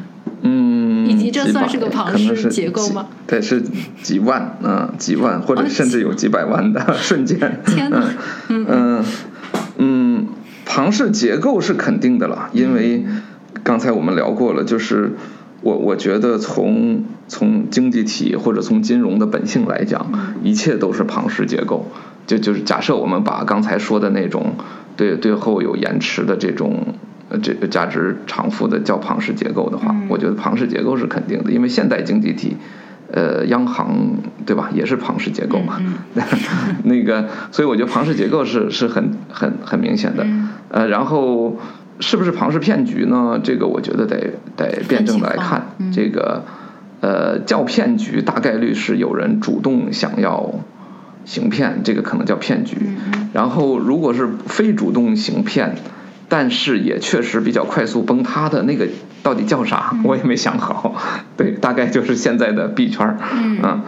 [0.42, 3.06] 嗯，以及这算是个庞氏结构吗？
[3.26, 3.62] 对，是
[4.02, 7.38] 几万，嗯，几万或者甚至有几百万的瞬间。
[7.66, 8.04] 天哪，
[8.48, 9.04] 嗯
[9.78, 10.26] 嗯，
[10.66, 13.04] 庞氏结构是肯定的了，因为
[13.62, 15.12] 刚才我们聊过了，就是
[15.64, 17.04] 我我觉得从。
[17.26, 20.06] 从经济体或者从金融的本性来讲，
[20.42, 21.86] 一切都是庞氏结构。
[22.26, 24.56] 就就是假设我们把刚才说的那种
[24.94, 26.94] 对对后有延迟的这种
[27.30, 32.58] 呃这个价值偿付的叫庞氏结构的话，我觉得庞氏结构是肯定的，因为现代经济体，
[33.10, 35.80] 呃，央行对吧，也是庞氏结构嘛。
[36.84, 40.26] 那个，所以我觉得庞氏结构是是很很很明显的。
[40.68, 41.56] 呃，然后
[42.00, 43.40] 是不是庞氏骗局呢？
[43.42, 46.44] 这个我觉得得得辩证的来看这个。
[47.00, 50.54] 呃，叫骗局大概率是有人主动想要
[51.26, 52.78] 行骗，这个可能叫骗局。
[53.34, 55.76] 然后，如果是非主动行骗，
[56.30, 58.88] 但是也确实比较快速崩塌的那个，
[59.22, 59.94] 到底叫啥？
[60.02, 60.96] 我也没想好。
[61.36, 63.18] 对，大概就是现在的币圈儿。
[63.34, 63.82] 嗯。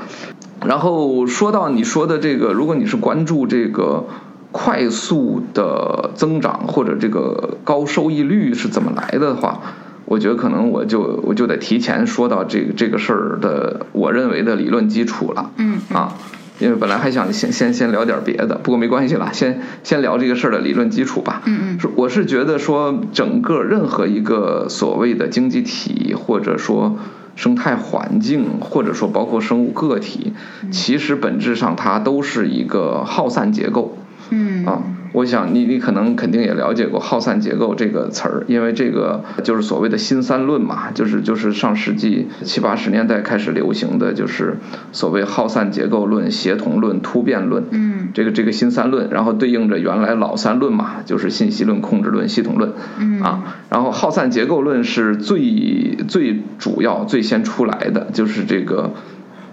[0.67, 4.09] 然后说到你说的这个，如果你是关注这个
[4.57, 9.61] 快速的增长或者这个高收益率是怎么来的话。
[10.07, 16.15] 我觉得可能我就我就得提前说到这个这个事儿的我认为的理论基础了，嗯啊，
[16.61, 26.97] 因为本来还想先先先聊点别的，不过没关系了，先先聊这个事儿的理论基础吧，嗯嗯，是我是觉得说整个任何一个所谓的经济体或者说
[27.35, 30.35] 生态环境或者说包括生物个体，
[30.71, 33.99] 其实本质上它都是一个耗散结构，
[34.31, 34.83] 嗯啊。
[35.13, 44.59] 我想你你可能肯定也了解过耗散结构这个词儿，因为这个就是所谓的新三论嘛，就是就是上世纪七八十年代开始流行的就是
[44.93, 58.93] 所谓耗散结构论、协同论、突变论，嗯，这个这个新三论，然后对应着原来老三论嘛，就是信息论、控制论、系统论，嗯啊，然后耗散结构论是最最主要最先出来的，就是这个。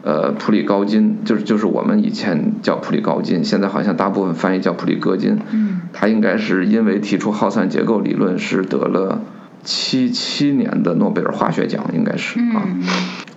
[0.03, 5.39] 呃，普里高金就是就是我们以前叫普里高金，现在好像大部分翻译叫普里戈金。
[5.51, 9.21] 嗯，他应该是因为提出耗散结构理论，是得了
[9.63, 12.67] 七七年的诺贝尔化学奖，应该是啊。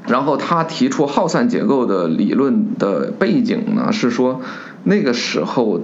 [0.08, 4.40] 然后他提出耗散结构的理论的背景呢，是说
[4.82, 5.80] 那个时候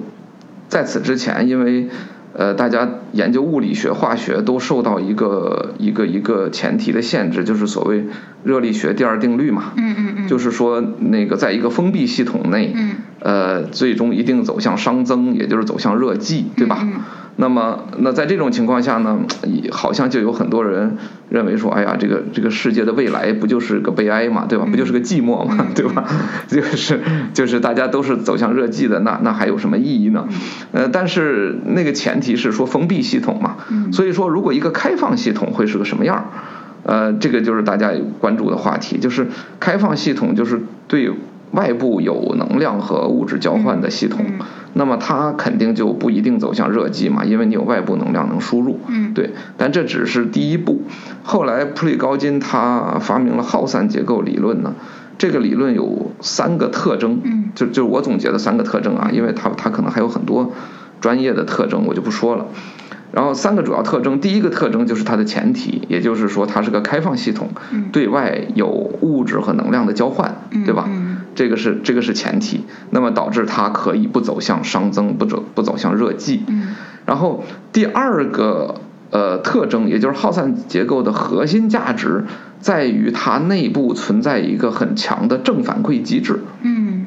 [0.68, 1.88] 在此之前，因为。
[2.34, 8.04] 呃，大家研究物理学、化学都受到一个一个一个前提的限制，就是所谓
[8.42, 9.72] 热力学第二定律嘛。
[9.76, 10.28] 嗯嗯嗯。
[10.28, 16.80] 就是说，那个在一个封闭系统内，嗯，呃，最终一定走向熵增，也就是走向热寂，对吧？
[16.82, 17.00] 嗯。
[17.36, 19.18] 那么，那在这种情况下呢，
[19.70, 20.98] 好像就有很多人
[21.30, 24.66] 认为说，哎呀，这个这个世界的未来不就是个悲哀嘛，对吧？
[24.70, 26.04] 不就是个寂寞嘛，对吧？
[26.46, 27.00] 就是
[27.32, 30.28] 就是大家都是走向热寂的，那那还有什么意义呢？
[30.72, 33.56] 呃，但是那个前提是说封闭系统嘛，
[33.92, 36.30] 所以说如果一个开放系统会是个什么样？
[36.82, 41.10] 呃，这个就是大家关注的话题，就是开放系统就是对。
[41.52, 44.24] 外部有能量和物质交换的系统，
[44.74, 48.80] 那么它肯定就不一定走向热寂嘛，因为你有外部能量能输入。
[48.88, 50.82] 嗯，对，但这只是第一步。
[51.22, 54.74] 后来普里高金他发明了耗散结构理论呢，
[55.18, 60.52] 这个理论有三个特征，嗯就就是我总结的三个特征啊，因为它它可能还有很多
[61.00, 62.46] 专业的特征，我就不说了。
[63.12, 70.86] 然后三个主要特征，第一个特征就是它的前提，也就是说它是个开放系统，嗯对外有物质和能量的交换，嗯对吧？
[70.88, 76.40] 嗯这个是这个是前提，那么导致它可以不走向熵增，不走不走向热寂。
[76.46, 76.74] 嗯
[77.04, 78.76] 然后第二个
[79.10, 82.24] 呃特征，也就是耗散结构的核心价值，
[82.60, 86.40] 在于它内部存在一个很强的正反馈机制。
[86.62, 87.06] 嗯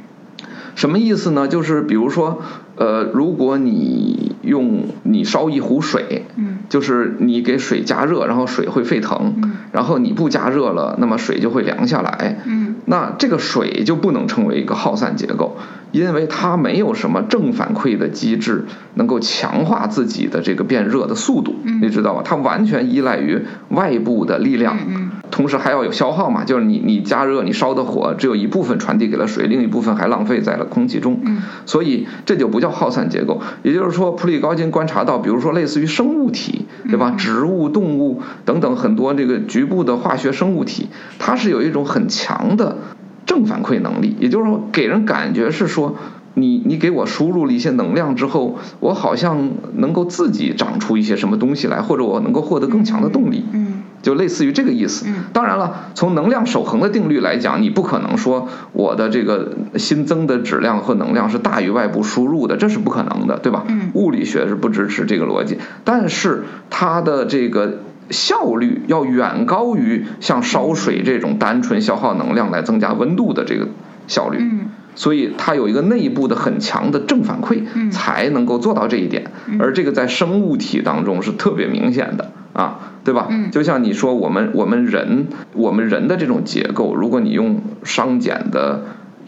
[0.75, 1.47] 什么意思呢？
[1.47, 2.41] 就是比如说，
[2.75, 12.41] 呃，如果你用你烧一壶水，嗯就是你给水加热，然后水会沸腾，嗯然后你不加热了，那么水就会凉下来。
[12.45, 15.57] 嗯那这个水就不能称为一个耗散结构，
[15.91, 22.21] 因为它没有什么正反馈的机制能够强化自己的这个变热的速度，嗯你知道吧？
[22.23, 33.41] 它完全依赖于外部的力量，嗯同时还要有消耗嘛，就是你你加热你烧的火只有一部分传递给了水，另一部分还浪费在了空气中，嗯所以这就不叫耗散结构。
[33.63, 37.11] 也就是说，普里高津观察到，比如说类似于生物体，对吧？
[37.17, 40.87] 植物、动物等等很多这个局部的化学生物体，
[41.19, 42.77] 它是有一种很强的
[43.25, 45.95] 正反馈能力，也就是说，给人感觉是说。
[46.37, 53.45] 你你给我输入了一些能量之后，我好像能够自己长出一些什么东西来，或者我能够获得更强的动力。
[53.53, 53.64] 嗯
[54.05, 55.25] 就类似于这个意思嗯。
[55.33, 63.63] 当然了，从能量守恒的定律来讲，你不可能说我的这个新增的质量和能量是大于外部输入的，这是不可能的，对吧？
[63.67, 67.79] 嗯物理学是不支持这个逻辑，但是它的这个。
[68.11, 73.67] 效率要远高于像烧水这种单纯消耗能量来增加温度的这个
[74.05, 74.37] 效率。
[74.39, 79.31] 嗯所以它有一个内部的很强的正反馈，嗯才能够做到这一点。
[79.59, 83.27] 而这个在生物体当中是特别明显的啊，对吧？
[83.29, 88.81] 嗯就像你说，我们我们人我们人的这种结构，如果你用熵减的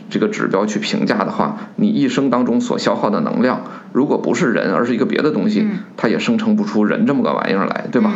[0.10, 3.62] 这个指标去评价的话，你一生当中所消耗的能量，
[3.94, 8.12] 如果不是人，而是一个别的东西，嗯它也生成不出人这么个玩意儿来，对吧？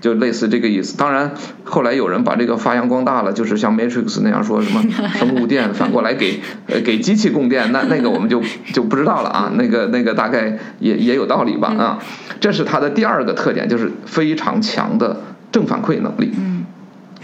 [0.00, 0.96] 就类似这个意思。
[0.96, 1.32] 当然，
[1.64, 4.82] 后来有人把这个发扬光大了，就是像 Matrix 那样说什么
[5.18, 8.42] 生物电反过来给呃给机器供电，那那个我们就
[8.72, 9.52] 就不知道了啊。
[9.56, 11.98] 那个那个大概也也有道理吧啊。
[12.40, 15.20] 这是它的第二个特点，就是非常强的
[15.50, 16.32] 正反馈能力。
[16.36, 16.64] 嗯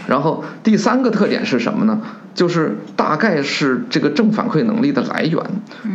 [0.05, 2.01] 然后第三个特点是什么呢？
[2.35, 5.41] 就是大概是这个正反馈能力的来源，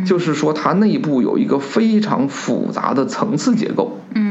[0.03, 3.99] 就是说它内部有一个非常复杂的层次结构。
[4.15, 4.28] 嗯嗯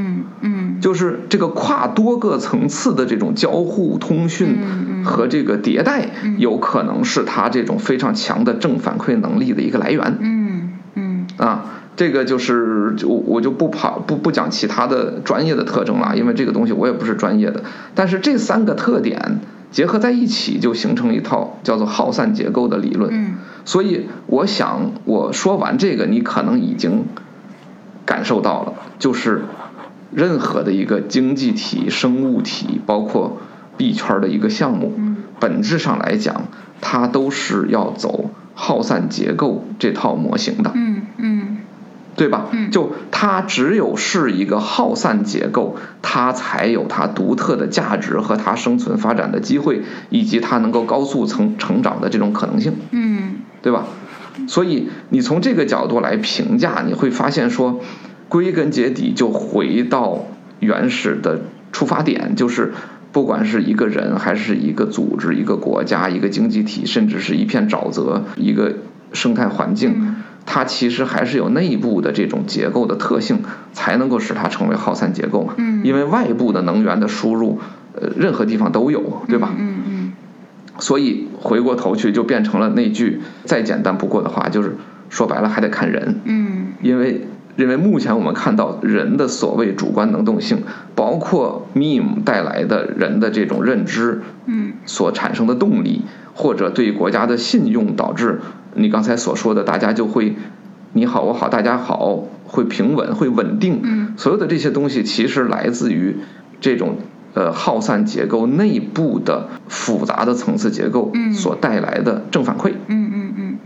[0.81, 6.09] 就是这个跨多个层次的这种交互通讯和这个迭代，
[6.39, 11.65] 有可能是它这种非常强的正反馈能力的一个来源嗯嗯啊。
[11.97, 17.65] 这个就是就我就不跑不不讲其他的专业的特征了，因为这个东西我也不是专业的。
[17.97, 19.41] 但是这三个特点
[19.73, 23.11] 结合在一起，就形成一套叫做耗散结构的理论。
[23.13, 27.05] 嗯所以我想我说完这个，你可能已经
[28.07, 29.43] 感受到了，就是
[30.13, 33.41] 任何的一个经济体、生物体，包括
[33.77, 34.93] 币圈的一个项目，
[35.39, 36.45] 本质上来讲，
[36.81, 40.73] 它都是要走耗散结构这套模型的。
[40.75, 41.57] 嗯嗯
[42.17, 42.47] 对吧？
[42.51, 52.73] 嗯就它只有是一个耗散结构，它才有它独特的价值和它生存发展的机会，以及它能够高速成成长的这种可能性。
[52.91, 53.85] 嗯对吧？
[54.49, 57.81] 所以你从这个角度来评价，你会发现说，
[58.29, 60.27] 归根结底就回到
[60.61, 61.41] 原始的
[61.73, 62.73] 出发点，就是
[63.13, 68.75] 不管是一个人，还是一个组织、一个国家、一个经济体，甚至是一片沼泽、一个
[69.13, 75.55] 生态环境，它其实还是有内部的这种结构的特性，才能够使它成为耗散结构嘛。
[75.57, 77.61] 嗯因为外部的能源的输入，
[77.95, 79.55] 呃，任何地方都有，对吧？
[79.59, 80.13] 嗯嗯
[80.81, 84.77] 所以回过头去就变成了那句再简单不过的话，就是
[85.09, 87.27] 说白了还得看人，嗯因为
[87.59, 90.63] 因为目前我们看到人的所谓主观能动性，
[90.95, 94.75] 包括 meme 带来的人的这种认知嗯。
[94.87, 96.03] 所产生的动力，
[96.35, 98.41] 或者对国家的信用，导致
[98.75, 100.37] 你刚才所说的大家就会
[100.93, 104.15] 你好我好大家好，会平稳会稳定，嗯。
[104.17, 106.19] 所有的这些东西其实来自于
[106.61, 106.99] 这种
[107.35, 111.33] 呃耗散结构内部的复杂的层次结构嗯。
[111.35, 112.75] 所带来的正反馈。
[112.87, 113.59] 嗯嗯嗯。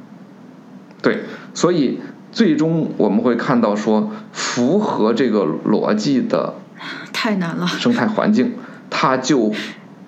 [1.03, 1.99] 对，所以
[2.33, 6.55] 最终我们会看到说，符合这个逻辑的
[7.13, 7.67] 太难了。
[7.67, 8.53] 生态环境，
[8.91, 9.53] 它就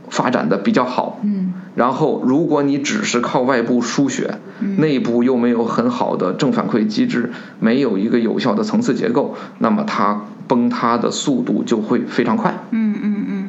[0.09, 1.21] 发展的比较好。
[1.23, 4.39] 嗯然后，如果你只是靠外部输血，
[4.79, 12.55] 内部又没有很好的正反馈机制，没有一个有效的层次结构，那么它崩塌的速度就会非常快。
[12.71, 13.44] 嗯嗯嗯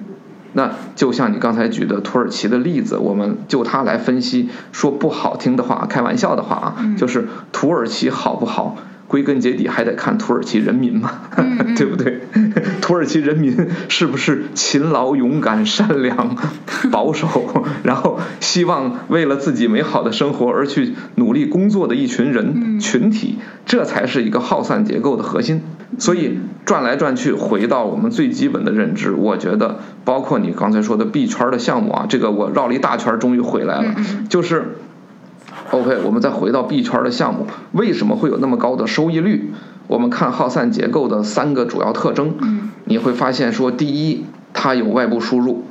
[0.57, 8.77] 那就像你刚才举的土耳其的例子，我们就它来分析，说不好听的话，开玩笑的话啊，就是土耳其好不好？
[9.07, 11.11] 归根结底还得看土耳其人民嘛，
[11.77, 12.21] 对不对？
[12.81, 13.55] 土耳其人民
[13.89, 16.35] 是不是勤劳、勇敢、善良、
[16.91, 17.27] 保守，
[17.83, 23.37] 然后希望为了自己美好的生活而去努力工作的一群人群体？
[23.65, 25.61] 这才是一个耗散结构的核心。
[25.97, 33.95] 所以转来转去，回到我们最基本的认知，我觉得包括你刚才说的币圈的项目啊，这个我绕了一大圈，终于回来了，
[34.29, 34.77] 就是。
[35.75, 39.51] OK，我们再回到币圈的项目，为什么会有那么高的收益率？
[39.87, 42.33] 我们看耗散结构的三个主要特征，
[42.85, 45.63] 你会发现说，第一，它有外部输入，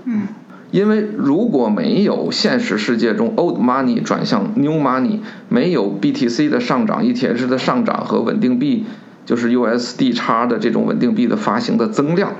[0.70, 8.84] 因为如果没有现实世界中 old money 转向 new money，没有 BTC 的上涨、ETH 的上涨和稳定币
[9.24, 12.32] 就是 USD 叉的这种稳定币的发行的增量，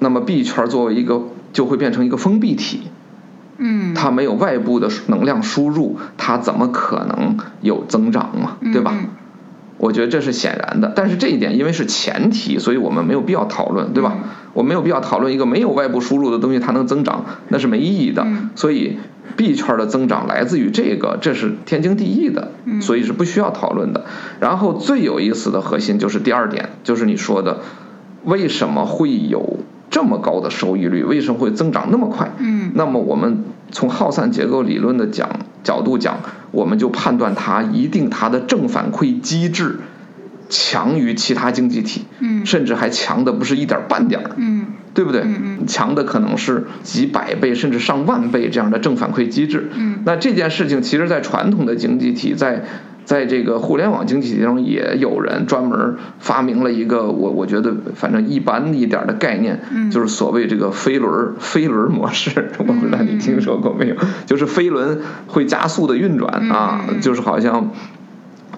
[0.00, 1.22] 那么币圈作为一个
[1.52, 2.82] 就会变成一个封闭体。
[3.56, 8.56] 嗯，它没有外部的能量输入，它怎么可能有增长嘛？
[8.72, 8.94] 对吧？
[9.76, 10.92] 我觉得这是显然的。
[10.94, 14.16] 但是这一点因为是前提，所以我们没有必要讨论，对吧？
[14.52, 18.26] 我没有必要讨论一个没有外部输入的东西它能增长，那是没意义的。
[18.54, 18.98] 所以
[19.36, 24.04] 币圈的增长来自于这个，这是天经地义的，所以是不需要讨论的。
[24.40, 27.60] 然后最有意思的核心就是第二点，就是你说的
[28.24, 29.58] 为什么会有。
[29.90, 32.32] 这么高的收益率，为什么会增长那么快？
[32.38, 35.28] 嗯，那么我们从耗散结构理论的讲
[35.62, 36.18] 角度讲，
[36.50, 39.78] 我们就判断它一定它的正反馈机制
[40.48, 45.22] 强于其他经济体，嗯，甚至还强的不是一点半点儿，嗯，对不对？
[45.22, 52.64] 嗯嗯，强的可能是几百倍甚至上万倍这样的正反馈机制，嗯，那这件事情其实，在传统的经济体在。
[53.04, 63.96] 在这个互联网经济体中，也有人专门发明了一个我我觉得反正一般一点的概念，就是所谓这个飞轮 飞轮模式，我不知道你听说过没有？
[64.24, 67.72] 就是飞轮会加速的运转啊，就是好像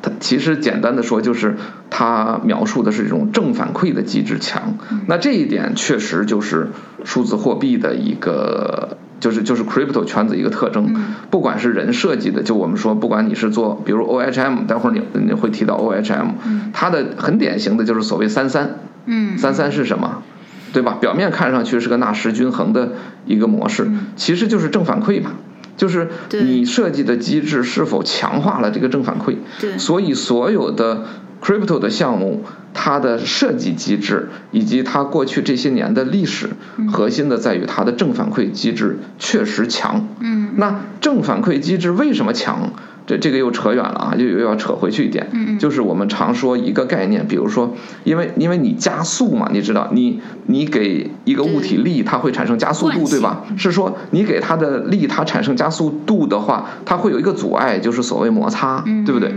[0.01, 1.57] 它其实简单的说，就是
[1.91, 4.79] 它描述的是这种正反馈的机制强。
[5.07, 6.69] 那这一点确实就是
[7.05, 8.97] 数字货币的一个。
[9.19, 10.95] 就是就是 crypto 圈子一个特征，
[11.31, 16.27] 不管是人设计的，就我们说，不管你是做，比如 OHM，待会儿你你会提到 OHM，
[16.73, 19.39] 它的很典型的就是所谓三三，嗯。
[19.39, 20.23] 三三是什么？
[20.73, 20.99] 对吧？
[21.01, 22.93] 表面看上去是个纳什均衡的
[23.25, 25.31] 一个模式，其实就是正反馈嘛，
[25.77, 29.79] 就是你设计的机制是否强化了这个正反馈，对。
[29.79, 31.05] 所以所有的。
[31.47, 32.43] Crypto 的项目，
[32.75, 36.49] 它的设计机制以及它过去这些年的历史，
[36.93, 40.09] 核心的在于它的正反馈机制确实强。
[40.19, 42.73] 嗯，那正反馈机制为什么强？
[43.07, 45.29] 这这个又扯远了啊，又又要扯回去一点。
[45.33, 53.45] 嗯就是我们常说一个概念，比如说，因为因为你加速嘛，你知道，你你给一个物体力，它会产生加速度，对吧？
[53.57, 59.33] 是说你给它的力，它产生加速度的话，它会有一个阻碍，就是所谓摩擦，对不对？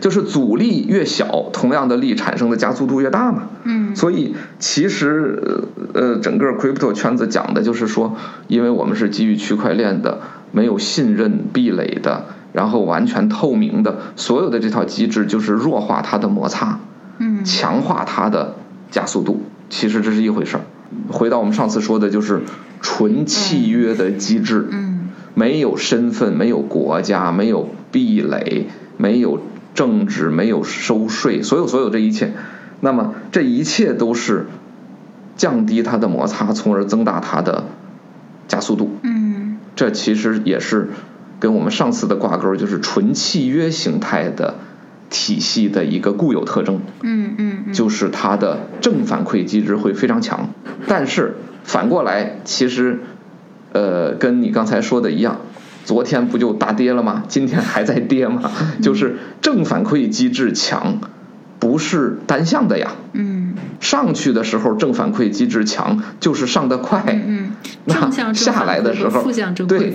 [0.00, 3.42] 就是阻力越小，同样的力产生的加速度越大嘛。
[3.64, 3.94] 嗯。
[3.94, 8.16] 所以其实呃，整个 crypto 圈子讲的就是说，
[8.48, 10.20] 因为我们是基于区块链的，
[10.52, 16.78] 没有信任壁垒的，然后完全透明的，所有的这套机制就是弱化它的摩擦，
[17.18, 18.54] 嗯，强化它的
[18.90, 19.42] 加速度。
[19.68, 20.62] 其实这是一回事儿。
[21.08, 22.40] 回到我们上次说的，就是
[22.80, 29.40] 纯契约的机制，嗯，没有身份，没有国家，没有壁垒，没有。
[29.74, 32.32] 政治没有收税，所有所有这一切，
[32.80, 34.46] 那么这一切都是
[35.36, 37.64] 降低它的摩擦，从而增大它的
[38.48, 38.98] 加速度。
[39.02, 40.90] 嗯，这其实也是
[41.38, 44.56] 跟我们上次的挂钩，就是纯契约形态的
[45.08, 46.80] 体系的一个固有特征。
[47.02, 50.50] 嗯嗯，就是它的正反馈机制会非常强，
[50.86, 52.98] 但是反过来，其实
[53.72, 55.40] 呃，跟你刚才说的一样。
[55.84, 57.24] 昨天不就大跌了吗？
[57.28, 58.50] 今天还在跌吗？
[58.82, 60.98] 就是正反馈机制强，
[61.58, 62.92] 不是单向的呀。
[63.12, 63.54] 嗯。
[63.80, 67.02] 上去的时候正反馈机制强，就是上得快。
[67.26, 67.52] 嗯。
[67.86, 69.22] 那下来的时候，
[69.66, 69.94] 对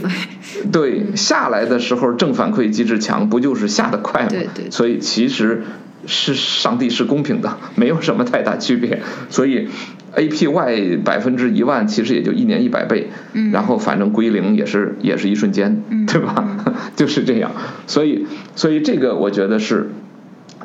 [0.71, 4.29] 对，下来的时候正反馈机制强，不就是下得快吗？
[4.29, 4.71] 对对。
[4.71, 5.63] 所以其实
[6.07, 9.01] 是上帝是公平的，没有什么太大区别。
[9.29, 9.69] 所以。
[10.15, 13.09] APY 百分之一万，其实也就一年一百倍，
[13.51, 16.65] 然后反正归零也是也是一瞬间，对吧？
[16.95, 17.51] 就是这样，
[17.87, 19.89] 所以所以这个我觉得是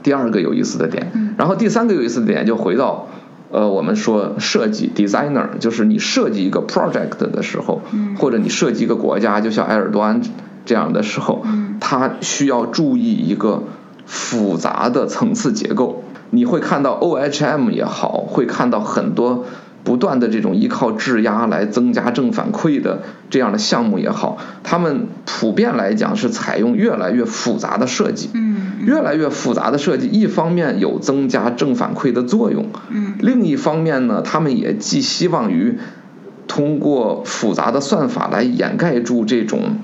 [0.02, 1.10] 第二个有意思的点。
[1.36, 3.08] 然后第三个有意思的点就回到
[3.50, 7.82] 呃，我们说设计 designer，就是你设计一个 project 的时候，
[8.18, 10.22] 或者你设计一个国家，就像埃尔多安
[10.64, 11.44] 这样的时候，
[11.80, 13.64] 他需要注意一个
[14.06, 16.04] 复杂的层次结构。
[16.30, 19.44] 你会看到 OHM 也好，会看到很多
[19.82, 28.30] 不断的这种依靠质押来增加正反馈的这样的项目也好，他们普遍来讲是采用越来越复杂的设计。
[28.34, 35.78] 嗯，越来越复杂的设计，一方面有增加正反馈的作用，嗯，另一方面呢，他们也寄希望于
[36.46, 39.78] 通过复杂的算法来掩盖住这种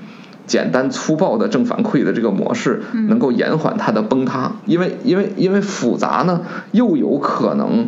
[0.47, 4.53] 简单粗暴的正反馈的这个模式，能够延缓它的崩塌。
[4.65, 6.41] 因为因为因为复杂呢，
[6.71, 7.87] 又有可能。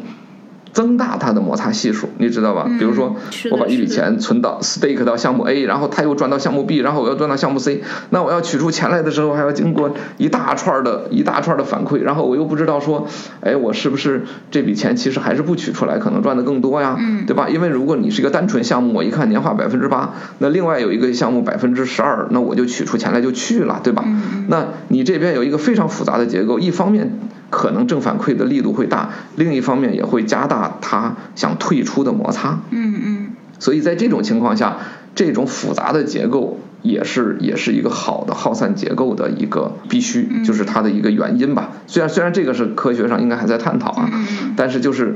[0.71, 2.67] 增大它的摩擦系数，你知道吧？
[2.77, 3.15] 比如说，
[3.51, 13.07] 我把一笔钱存到 stake 到项目 A，然后它又转到项目 B，然后我要转到项目 C，那我要取出钱来的时候，还要经过一大串的一大串的反馈，然后我又不知道说，
[13.41, 16.97] 哎，我是不是这笔钱其实还是不取出来，可能赚的更多呀？
[17.25, 17.49] 对吧？
[17.49, 24.05] 因为如果你是一个单纯项目，我一看年化百分之八，那另外有一个项目百分之十二，那我就取出钱来就去了，对吧？
[24.47, 27.11] 那你这边有一个非常复杂的结构，一方面。
[27.49, 32.59] 可能正反馈的力度会大，另一方面也会加大他想退出的摩擦。
[32.71, 33.27] 嗯嗯。
[33.59, 34.77] 所以在这种情况下，
[35.15, 41.71] 这种复杂的结构也是也是一个好的耗散结构的一个必须，就是它的一个原因吧。
[41.87, 44.09] 虽然虽然这个是科学上应该还在探讨啊，
[44.55, 45.15] 但是就是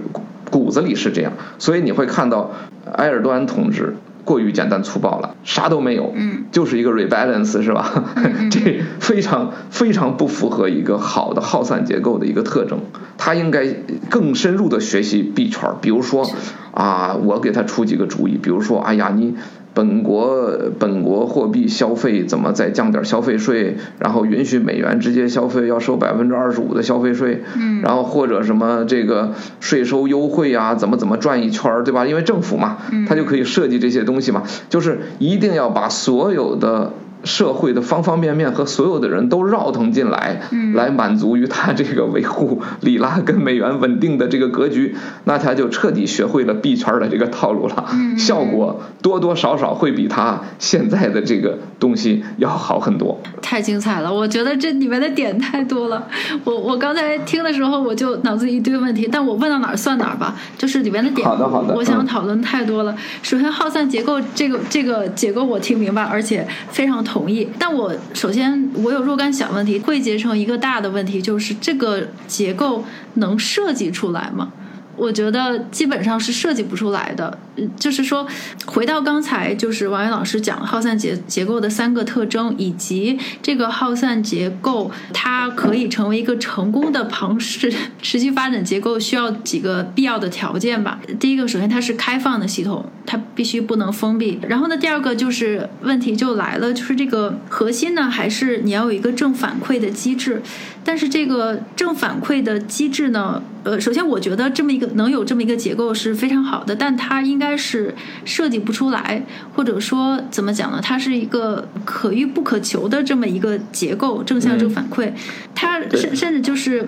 [0.51, 1.31] 骨子里是这样。
[1.57, 2.51] 所以你会看到
[2.93, 3.95] 埃尔多安同志。
[4.23, 8.03] 过于简单粗暴了，啥都没有，嗯，就是一个 rebalance 是吧？
[8.49, 12.79] 这非常非常不符合一个好的耗散结构的一个特征。
[13.17, 13.65] 他应该
[14.09, 16.29] 更深入的学习币圈，比如说
[16.73, 19.35] 啊，我给他出几个主意，比如说，哎呀，你。
[19.73, 20.49] 本国
[20.79, 32.05] 本国货币消费怎么再降点消费税，然后允许美元直接消费要收百分之二十五的消费税，嗯，然后或者什么这个税收优惠啊，怎么怎么转一圈儿，对吧？
[32.05, 36.93] 因为政府嘛，他就可以设计这些东西嘛，就是一定要把所有的。
[37.23, 40.41] 社会的方方面面和所有的人都绕腾进来，
[40.73, 47.85] 来满足于他这个维护里拉跟美元稳定的这个格局，那他就彻底学会了币圈的这个套路了，
[48.17, 53.17] 效果多多少少会比他现在的这个东西要好很多。
[53.41, 56.07] 太精彩了，我觉得这里面的点太多了。
[56.43, 60.35] 我我刚才听的时候，我就脑子一堆问题，但我问到哪儿算哪儿吧。
[60.57, 62.95] 就是里面的点，好的好的，我想讨论太多了。
[63.21, 67.03] 首先，耗散结构这个这个结构我听明白，而且非常。
[67.13, 72.83] 同意，但我首先我有若干小问题，汇结成一个大的问题，就是这个结构
[73.15, 74.51] 能设计出来吗？
[74.95, 77.37] 我觉得基本上是设计不出来的。
[77.77, 78.25] 就是说，
[78.65, 87.71] 回到刚才，就是王源老师讲耗散结结构的三个特征，以及这个耗散结构它可以成为一个成功的庞氏
[88.01, 90.99] 持续发展结构，需要几个必要的条件吧。
[91.19, 94.39] 第一个，首先它是开放的系统，它必须不能封闭。
[94.47, 100.41] 然后呢，第二个就是问题就来了，就是这个核心呢，还是你要有一个正反馈的机制。
[100.83, 109.23] 但是这个正反馈的机制呢，呃，首先我觉得这么一个能有这么一个结构是非常好的，但它应该是设计不出来，
[109.55, 110.79] 或者说怎么讲呢？
[110.83, 115.11] 它是一个可遇不可求的这么一个结构，正向正反馈，
[115.55, 116.87] 它甚甚至就是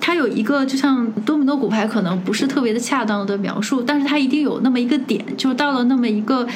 [0.00, 6.46] 它有一个就像多米诺骨牌，可能不是特别的恰当的描述，但是它一定有那么一个点，就到了那么一个。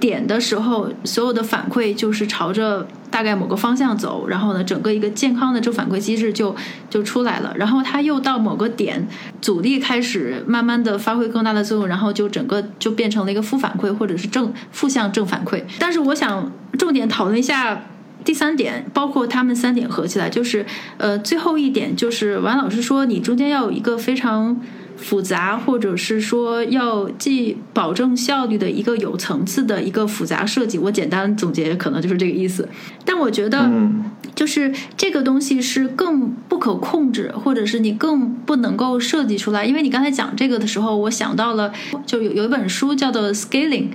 [0.00, 6.54] 点的时候，所有的反馈就是朝着大概某个方向走，然后呢，整个一个健康的正反馈机制就
[6.90, 7.54] 就出来了。
[7.56, 9.06] 然后它又到某个点，
[9.40, 15.62] 阻力开始慢慢的发挥更大的作用，然后就整个就变成了一个负反馈或者是正负向正反馈。
[15.78, 17.82] 但是我想重点讨论一下
[18.24, 20.66] 第三点，包括他们三点合起来，就是
[20.98, 24.60] 呃最后一点就是王老师说你中间要有一个非常。
[25.04, 32.66] 复杂，或者是说要既保证效率的一个有层次的一个复杂设计，我简单总结可能就是这个意思。
[33.04, 33.70] 但我觉得，
[34.34, 39.66] 就是这个东西是更不可控制，或者是你更不能够设计出来。
[39.66, 41.70] 因为你刚才讲这个的时候，我想到了，
[42.06, 43.88] 就有有一本书叫做《Scaling》。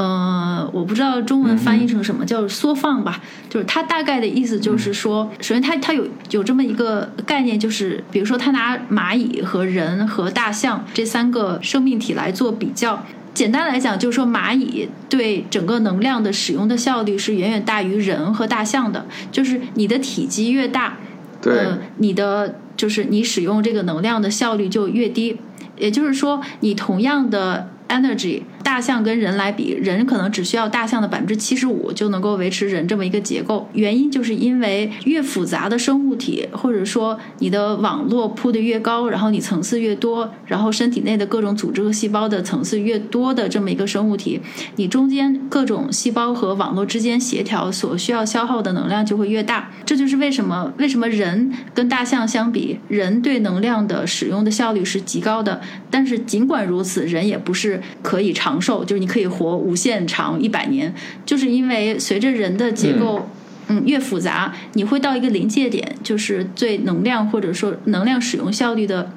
[0.00, 3.20] 呃，我不知道中文翻译成什么，叫缩放吧。
[3.50, 13.04] 就是它大概的意思就是说，首先它它有有这么一个概念，就是比如说它拿蚂蚁和人和大象这三个生命体来做比较。
[13.34, 19.04] 简单来讲，就是说蚂蚁对整个能量的使用的效率是远远大于人和大象的。
[19.30, 20.96] 就是你的体积越大，
[21.42, 21.66] 对，
[21.98, 25.36] 你的就是你使用这个能量的效率就越低。
[25.76, 28.42] 也就是说，你同样的 energy。
[28.70, 33.68] 大象跟人来比，人可能只需要大象的百分之七十五就能够维持人这么一个结构。
[33.72, 44.40] 原因就是因为越复杂的生物体，或者说你的网络铺的越高，然后你层次越多，然后身体内的各种组织和细胞的层次越多的这么一个生物体，
[44.76, 49.68] 你中间各种细胞和网络之间协调所需要消耗的能量就会越大。
[49.84, 55.60] 这就是为什么为什么人跟大象相比，人对能量的使用的效率是极高的。
[55.90, 60.94] 但是尽管如此，人也不是可以长寿，就是你可以活无限长一百年，
[61.24, 63.28] 就是因为随着人的结构，
[63.68, 69.12] 嗯，越复杂，你会到一个临界点，就是最能量或者说能量使用效率的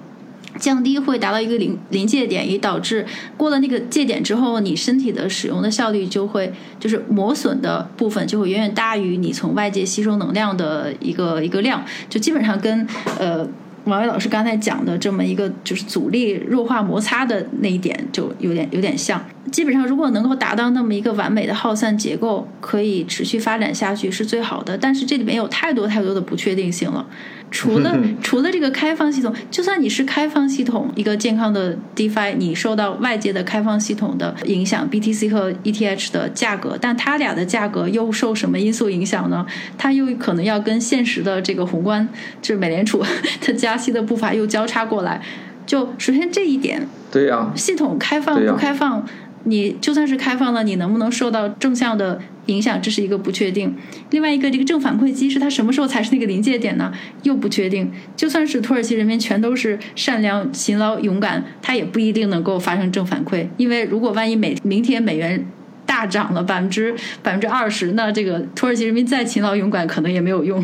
[0.60, 12.88] 降低，会达到一个临临界点，也导致过了那个界点之后，你身体的使用的效率就会，就是磨损的部分就会远远大于你从外界吸收能量的一个一个量，就基本上跟
[13.20, 13.48] 呃。
[13.86, 19.24] 王伟老师刚才讲的这么一个就是阻力弱化摩擦的那一点，就有点有点像。
[19.52, 24.78] 基本上，如果能够达到那么一个完美的耗散结构，可以持续发展下去是最好的。
[24.78, 27.06] 但是这里面有太多太多的不确定性了。
[27.54, 39.46] 除了 除了这个开放系统，就算你是开放系统，一个健康的 DeFi，你受到外界的开放系统的影响，BTC 和 ETH 的价格，但它俩的价格又受什么因素影响呢？
[39.78, 42.10] 它又可能要跟现实的这个宏观，
[42.42, 43.04] 就是美联储
[43.40, 45.22] 它加息的步伐又交叉过来。
[45.66, 49.06] 就首先这一点，对呀，系统开放不开放？
[49.46, 53.76] 你就算是开放了，你能不能受到正向的影响，这是一个不确定。
[54.12, 56.94] 另外一个，这个正反馈机制它什么时候才是那个临界点呢？
[57.24, 57.92] 又不确定。
[58.16, 63.46] 就算是土耳其人民全都是善良、勤劳、勇敢，它也不一定能够发生正反馈。
[63.58, 65.46] 因为如果万一美明天美元
[65.86, 70.64] 大涨了百分之百分之二十，那这个土耳其人民再勤劳勇敢可能也没有用。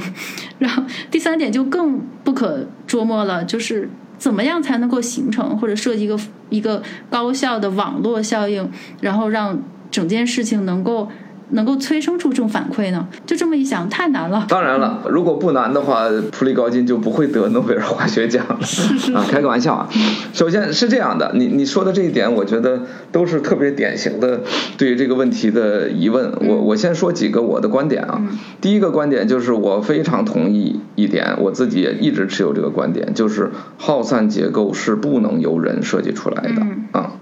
[0.58, 3.90] 然后第三点就更不可捉摸了，就是。
[4.20, 8.70] 怎么样才能够形成或者设计一个一个高效的网络效应，
[9.02, 9.60] 然后让
[9.90, 11.10] 整件事情能够？
[11.52, 13.08] 能够催生出这种反馈呢？
[13.26, 14.46] 就这么一想，太难了。
[14.48, 18.60] 当然了，如果不难的话，普利高金就不会得诺贝尔化学奖了。
[19.18, 19.90] 啊，开个玩笑啊。
[20.34, 22.82] 首先是这样的，你你说的这一点，我觉得
[23.12, 24.42] 都是特别典型的
[24.78, 26.32] 对于这个问题的疑问。
[26.48, 28.22] 我我先说几个我的观点啊。
[28.62, 37.14] 第一个观点就是我非常同意一点，我自己也一直持有这个观点，就是耗散结构是不能由人设计出来的啊。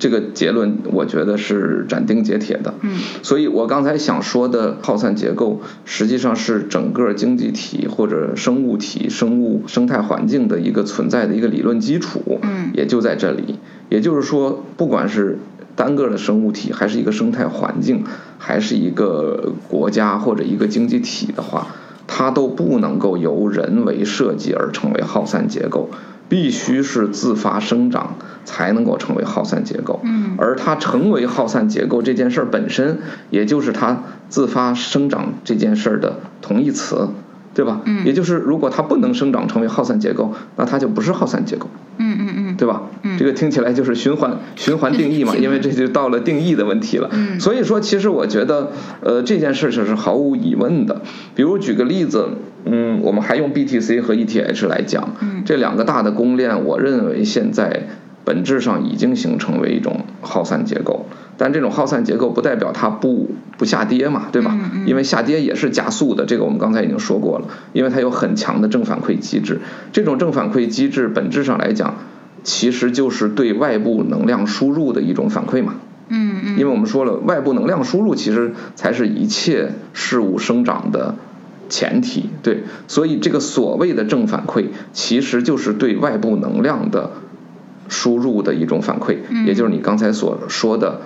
[0.00, 13.58] 这个结论我觉得是斩钉截铁的，嗯，所以我刚才想说的耗散结构，实际上是整个经济体或者生物体、生物生态环境的一个存在的一个理论基础，嗯，也就在这里。
[13.90, 15.38] 也就是说，不管是
[15.76, 18.04] 单个的生物体，还是一个生态环境，
[18.38, 21.66] 还是一个国家或者一个经济体的话，
[22.06, 25.90] 它都不能够由人为设计而成为耗散结构。
[26.30, 28.14] 必须是自发生长
[28.46, 37.08] 才能够成为耗散结构，嗯，而它成为耗散结构这件事儿本身，也就是它自发生长这件事儿的同义词，
[37.52, 37.80] 对吧？
[37.84, 41.68] 嗯，也就是如果它不能生长成为耗散结构，那它就不是耗散结构。
[41.98, 42.29] 嗯嗯嗯，
[42.60, 42.82] 对吧？
[43.02, 47.08] 嗯，这个听起来就是循环循环定义嘛， 因为这就到了定义的问题了。
[47.10, 51.00] 嗯，所以说，其实我觉得，呃，这件事情是毫无疑问的。
[51.34, 52.28] 比如举个例子，
[52.66, 57.86] 嗯，我们还用 BTC 和 ETH 来讲，嗯，这两个大的公链，我认为现在
[58.26, 61.06] 本质上已经形成为一种耗散结构。
[61.38, 64.54] 但这种耗散结构不代表它不不下跌嘛，对吧？
[64.84, 67.46] 因为下跌也是加速的，这个我们刚才已经说过了。
[67.72, 69.58] 因为它有很强的正反馈机制，
[69.90, 71.96] 这种正反馈机制本质上来讲，
[72.42, 75.74] 其实就是对外部能量输入的一种反馈嘛。
[76.08, 76.58] 嗯嗯。
[76.58, 81.16] 因为我们说了，外部能量输入其实才是一切事物生长的
[81.68, 82.64] 前提，对。
[82.88, 87.12] 所以这个所谓的正反馈，其实就是对外部能量的
[87.88, 91.00] 输入的一种反馈，也就是你刚才所说的。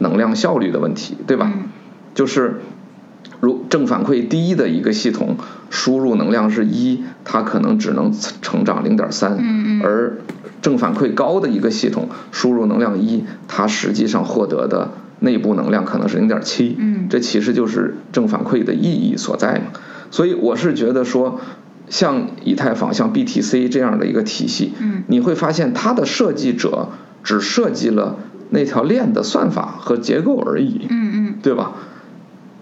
[0.00, 1.52] 能量效率的问题，对吧？
[2.14, 2.60] 就是
[3.40, 5.36] 如正反馈低的一个系统，
[5.70, 9.38] 输入能量是一，它可能只能成长零点三；
[9.82, 10.18] 而
[10.62, 14.90] 正反馈高的一个系统，输入能量一，它实际上获得的
[15.20, 16.76] 内部能量可能是零点七。
[17.10, 19.80] 这其实就是正反馈的意义所在嘛。
[20.10, 21.40] 所以我是觉得说，
[21.88, 24.72] 像以太坊、像 BTC 这样的一个体系，
[25.06, 26.88] 你会发现它的设计者
[27.22, 28.16] 只设计了。
[28.50, 31.72] 那条链的算法和结构而已，嗯嗯，对吧？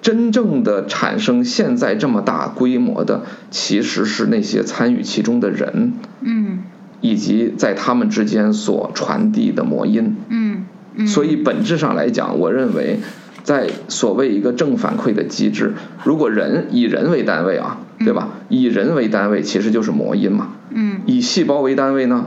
[0.03, 3.23] 真正的产生现在这么大规模的，
[3.53, 5.93] 其实是那些参与其中的人，
[6.23, 6.65] 嗯，
[7.07, 11.07] 以及在他们之间所传递的魔音，嗯嗯。
[11.07, 12.99] 所以本质上来讲，我认为，
[13.43, 18.31] 在所谓一个正反馈的机制，如果人以人为单位啊，对吧？
[18.49, 21.01] 以人为单位其实就是魔音嘛，嗯。
[21.07, 22.27] 以细胞为单位呢？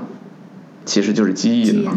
[0.85, 1.93] 其实就是基因嘛，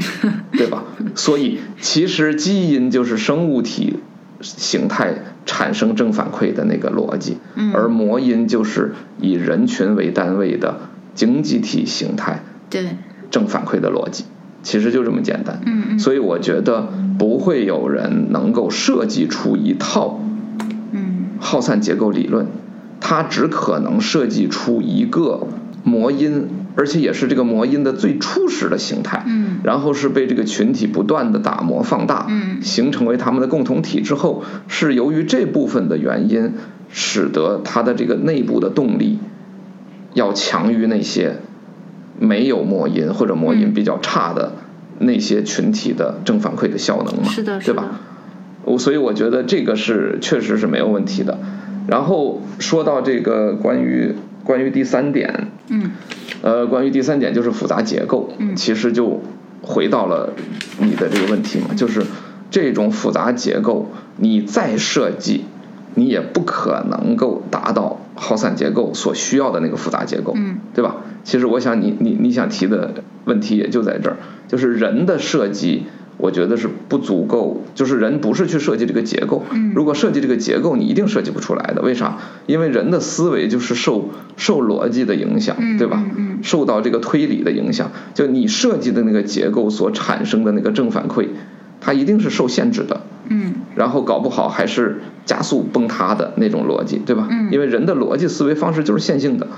[0.53, 0.85] 对吧？
[1.14, 4.01] 所以其实基因就是生物体
[4.43, 5.14] 形态
[5.47, 7.39] 产生正反馈的那个逻辑，
[7.72, 10.80] 而魔音就是以人群为单位的
[11.14, 12.43] 经济体形态
[12.80, 12.96] 对
[13.30, 14.24] 正反馈的逻辑，
[14.62, 15.60] 其实就这么简单。
[15.66, 20.20] 嗯嗯所以我觉得不会有人能够设计出一套
[20.92, 22.46] 嗯耗散结构理论，
[23.00, 25.46] 它只可能设计出一个
[25.84, 29.24] 模因，而且也是这个模因的最初始的形态。
[29.26, 36.54] 嗯然后是被这个群体不断的打磨放大，嗯形成为他们的共同体之后，是由于这部分的原因，
[36.90, 39.18] 使得它的这个内部的动力
[40.14, 41.36] 要强于那些
[42.22, 43.74] 没有魔音或者模因嗯。
[43.74, 44.52] 比较差的
[45.00, 48.00] 那些群体的正反馈的效能嘛，是的，对吧？
[48.64, 51.38] 我所以我觉得这个是确实是没有问题的。
[51.88, 54.14] 然后说到这个关于
[54.44, 55.90] 关于第三点，嗯。
[56.42, 58.54] 呃，关于第三点就是复杂结构，嗯。
[58.54, 59.20] 其实就
[59.62, 60.32] 回到了
[60.78, 62.04] 你的这个问题嘛，就是
[62.50, 65.44] 这种复杂结构，你再设计，
[65.96, 70.58] 你也不可能够达到耗散结构所需要的那个复杂结构，嗯。
[70.74, 70.96] 对吧？
[71.24, 72.94] 其实我想你你你想提的
[73.24, 74.16] 问题也就在这儿，
[74.48, 75.84] 就是人的设计。
[76.18, 79.42] 我觉得是不足够，就是人不是去设计这个结构。
[79.50, 81.82] 嗯如果设计这个结构，你一定设计不出来的。
[81.82, 82.18] 为啥？
[82.46, 86.04] 因为人的思维就是受受逻辑的影响，嗯对吧？
[86.42, 91.26] 受到这个推理的影响，就你设计的那个结构所产生的那个正反馈，
[91.80, 97.26] 它一定是受限制的，嗯然后搞不好还是加速崩塌的那种逻辑，对吧？
[97.30, 99.48] 嗯因为人的逻辑思维方式就是线性的，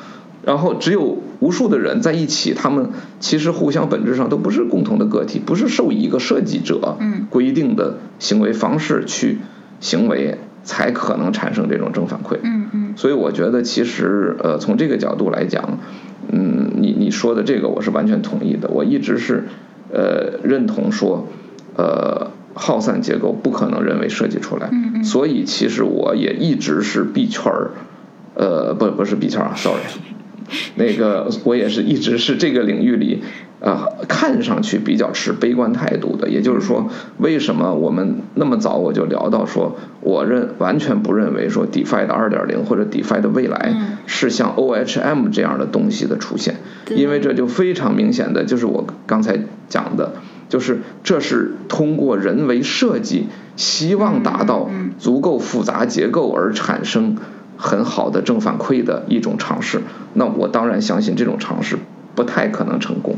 [0.47, 2.91] 然后只有无数的人在一起，他们
[3.21, 9.39] 其实互相本质上都不是共同的个体，不是受一个设计者嗯规定的行为方式去
[9.81, 12.39] 行为，才可能产生这种正反馈。
[12.43, 15.79] 嗯嗯所以我觉得其实呃从这个角度来讲，
[16.31, 18.69] 嗯，你你说的这个我是完全同意的。
[18.69, 19.45] 我一直是
[19.93, 21.27] 呃认同说，
[21.77, 27.71] 呃耗散结构不可能人为设计出来，嗯嗯所以其实我也一直是币圈儿，
[28.35, 29.81] 呃不不是币圈儿啊，sorry，
[30.77, 33.23] 那个我也是一直是这个领域里。
[33.61, 49.39] 呃，看上去比较持悲观态度的，也就是说，为什么我们那么早我就聊到说，我认完全不认为说 DeFi 的二点零或者 DeFi 的未来嗯是像 OHM 这样的东西的出现，对因为这就非常明显的就是我刚才
[49.71, 50.13] 讲的，
[50.51, 54.69] 就是这是通过人为设计，希望达到
[54.99, 57.17] 足够复杂结构而产生
[57.65, 59.81] 很好的正反馈的一种尝试。
[60.13, 61.79] 那我当然相信这种尝试
[62.15, 63.17] 不太可能成功，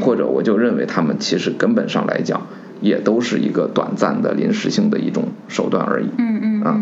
[0.00, 2.46] 或者我就认为他们其实根本上来讲
[2.80, 6.06] 也都是一个短暂的临时性的一种手段而已。
[6.16, 6.80] 嗯嗯啊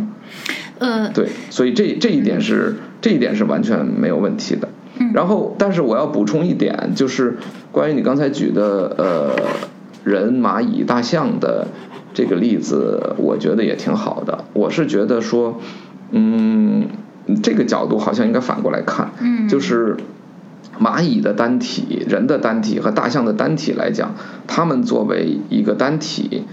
[0.79, 4.69] 嗯，呃，对，所以这这一点是这一点是完全没有问题的。
[4.99, 7.37] 嗯然后，但是我要补充一点，就是
[7.73, 9.35] 关于你刚才举的呃
[10.05, 11.67] 人、蚂蚁、大象的
[12.15, 14.45] 这个例子，我觉得也挺好的。
[14.53, 15.59] 我是觉得说，
[16.11, 16.89] 嗯，
[17.43, 19.97] 这个角度好像应该反过来看，嗯就是
[20.81, 24.15] 蚂蚁的单体、人的单体和大象的单体来讲，
[24.47, 26.45] 它们作为一个单体，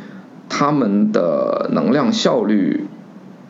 [0.50, 2.86] 它们的能量效率，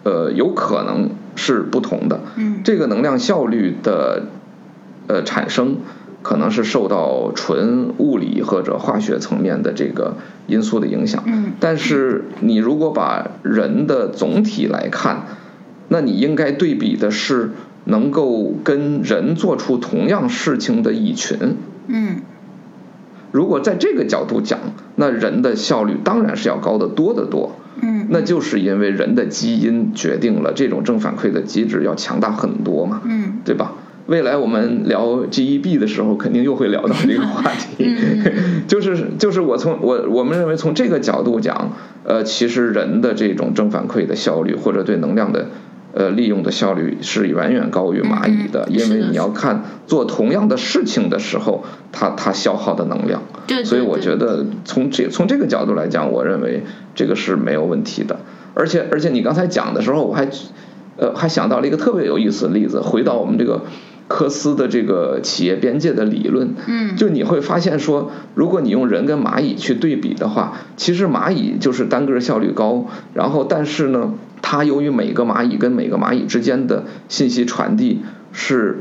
[0.03, 2.19] 呃，有可能是不同的。
[2.35, 4.23] 嗯这个能量效率的
[5.07, 5.77] 呃产生，
[6.21, 11.23] 可能是受到纯物理或者化学层面的这个因素的影响。
[11.25, 15.23] 嗯但是你如果把人的总体来看，
[15.89, 17.51] 那你应该对比的是
[17.85, 21.37] 能够跟人做出同样事情的蚁群。
[21.87, 22.17] 嗯
[23.31, 24.59] 如果在这个角度讲，
[24.95, 27.57] 那人的效率当然是要高得多得多。
[27.81, 33.73] 嗯，那就是因为人的基因决定了这种正反馈的机制要强大很多嘛，嗯对吧？
[34.07, 37.85] 未来我们聊 GEB 的时候，肯定又会聊到这个话题。
[37.85, 41.73] 嗯 就是就是我从我我们认为从这个角度讲，
[42.05, 45.49] 呃，其实人的这种正反馈的效率或者对能量的
[45.97, 53.23] 呃利用的效率是远远高于蚂蚁的，嗯嗯因为你要看做同样的事情的时候，它它消耗的能量。
[53.47, 56.61] 对，所以我觉得从这从这个角度来讲，我认为
[56.93, 58.19] 这个是没有问题的。
[58.53, 60.27] 而且而且你刚才讲的时候，我还
[60.97, 63.61] 呃还想到了一个特别有意思的例子，回到我们这个
[64.07, 78.79] 科斯的这个企业边界的理论，嗯就你会发现说，如果你用人跟蚂蚁去对比的话，其实蚂蚁就是单个效率高，然后但是呢，它由于每个蚂蚁跟每个蚂蚁之间的信息传递是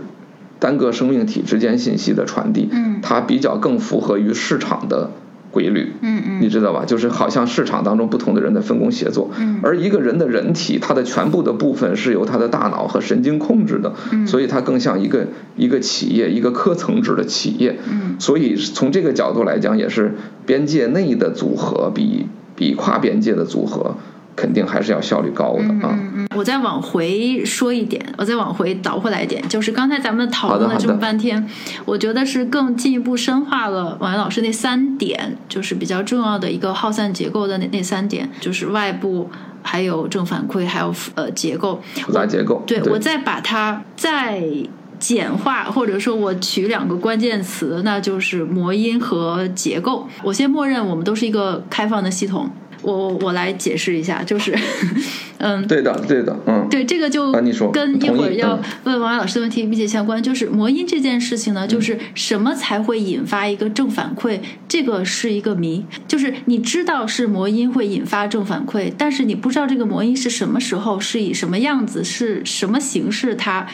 [0.59, 3.01] 单个生命体之间信息的传递，嗯。
[3.03, 5.11] 它比较更符合于市场的
[5.51, 6.85] 规律，嗯嗯，你知道吧？
[6.85, 9.61] 就是好像市场当中不同的人的分工协作，嗯。
[9.63, 14.27] 而一个人的人体，它的全部的部分是由他的大脑和神经控制的，嗯。
[14.27, 15.27] 所以它更像一个
[15.57, 18.17] 一个企业，一个科层制的企业，嗯。
[18.19, 23.97] 所以从这个角度来讲，也是边界内的组合比比跨边界的组合
[24.37, 25.91] 肯定还是要效率高的啊。
[25.99, 31.45] 嗯嗯，我再往回说一点，我再往回倒回来一点，就是刚才咱们讨论了这么半天，
[31.85, 39.29] 我觉得是更进一步深化了王岩老师那三点，就是比较重要的一个耗散结构的那那三点，就是外部。
[39.69, 44.41] 还有正反馈，还有呃结构，复杂结构，对我再把它再
[45.01, 50.07] 简化，或者说我取两个关键词，那就是模因和结构。
[50.23, 52.49] 我先默认我们都是一个开放的系统。
[52.83, 54.57] 我我来解释一下，就是，
[55.39, 60.23] 嗯，对的，对的，嗯，对，这个就啊你说跟一会儿要问王老师的问题密切相关。
[60.23, 65.85] 就是魔音这件事情呢，就是什么才会引发一个正反馈，这个是一个谜。
[66.07, 73.67] 就是你知道是魔音会引发正反馈，但是你不知道这个魔音是什么时候，是以什么样子，是什么形式它。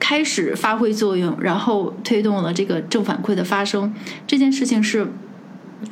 [0.00, 3.92] 开始发挥作用，然后推动了这个正反馈的发生，
[4.28, 5.08] 这件事情是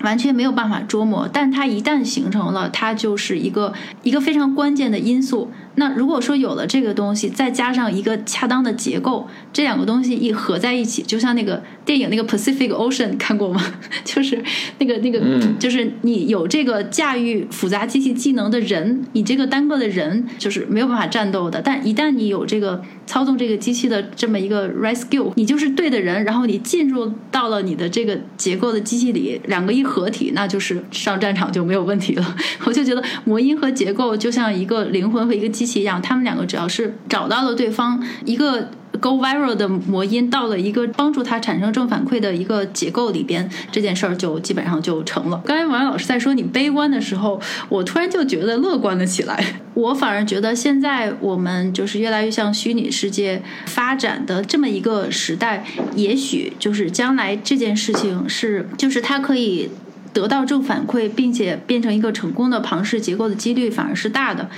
[0.03, 3.72] 完全没有办法捉摸，但它一旦形成了，它就是一个
[4.03, 5.51] 一个非常关键的因素。
[5.76, 13.62] 那如果说有了这个东西，再加上一个恰当的结构，这两个东西一合在一起，就像那个电影那个 Pacific Ocean 看过吗？
[14.05, 14.43] 就是
[14.78, 21.62] 那个那个，嗯就是你有这个驾驭复杂机器技能的人，你这个单个的人就是没有办法战斗的。
[21.62, 32.37] 但一旦你有这个操纵这个机器的这么一个 skill，你就是对的人，然后你进入到了你的这个结构的机器里，两个一合体，那就是上战场就没有问题了。
[32.66, 38.70] 我就觉得魔音和结构就像一个灵魂和一个机器一样，他们两个只要是找到了对方一个。
[38.99, 45.42] Go viral 的魔音到了一个帮助它产生正反馈的一个结构里边，这件事儿就基本上就成了。
[45.44, 49.61] 刚才王老师在说你悲观的时候，我突然就觉得乐观了起来。
[49.74, 59.70] 我反而觉得现在我们就是越来越向虚拟世界发展的这么一个时代，也许就是将来这件事情是，就是它可以。
[60.16, 64.48] 得到正反馈，并且变成一个成功的庞氏结构的几率反而是大的。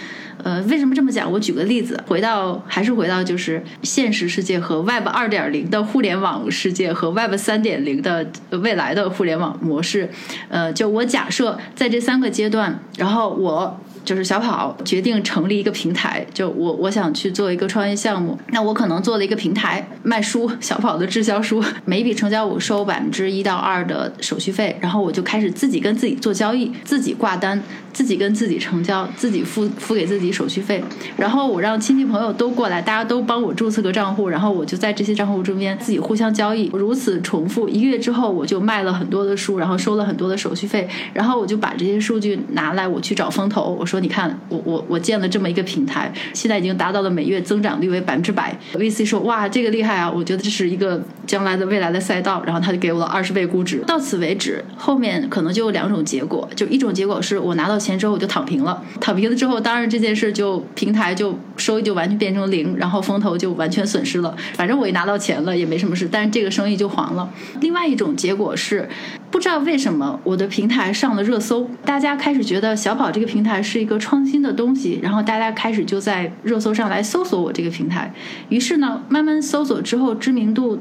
[0.45, 1.29] 呃，为什么这么讲？
[1.33, 10.09] 我举个例子，回到还是回到就是现实世界和 Web 二点零的互联网世界和 Web 三点零的未来的互联网模式。
[10.49, 13.81] 呃，就我假设在这三个阶段，然后我。
[14.09, 30.83] 就是小跑决定成立一个平台，就我我想去做一个创业项目，那我可能做了一个平台卖书，小跑的滞销书，每一笔成交我收百分之一到二的手续费，然后我就开始自己跟自己做交易，自己挂单，自己跟自己成交，自己付付给自己手续费，
[31.19, 43.98] 然后我让亲戚朋友都过来，大家都帮我注册个账户，然后我就在这些账户中间自己互相交易，如此重复，一个月之后我就卖了很多的书，然后收了很多的手续费，然后我就把这些数据拿来我去找风投，我说。
[44.01, 48.57] 你看，我我我建了这么一个平台，现在已经达到了每月增长率为百分之百。
[48.75, 50.11] VC 说哇，这个厉害啊！
[50.11, 53.83] 我觉得这是一个将来的未来的赛道，然后他就给我了二十倍估值。
[53.87, 64.37] 到此为止，后面可能就有两种结果，就一种结果是我拿到钱之后我就躺平了，躺平了之后，当然这件事就平台就收益就完全变成零，然后风投就完全损失了。
[64.55, 67.29] 反正我一拿到钱了也没什么事，但是这个生意就黄了。
[67.61, 68.89] 另外一种结果是，
[69.31, 78.13] 不知道为什么我的平台上了热搜，大家开始觉得小跑这个平台是一个创新的东西，然后大家开始就在热搜上来搜索我这个平台，
[78.49, 80.79] 于是呢，慢慢搜索之后知名度。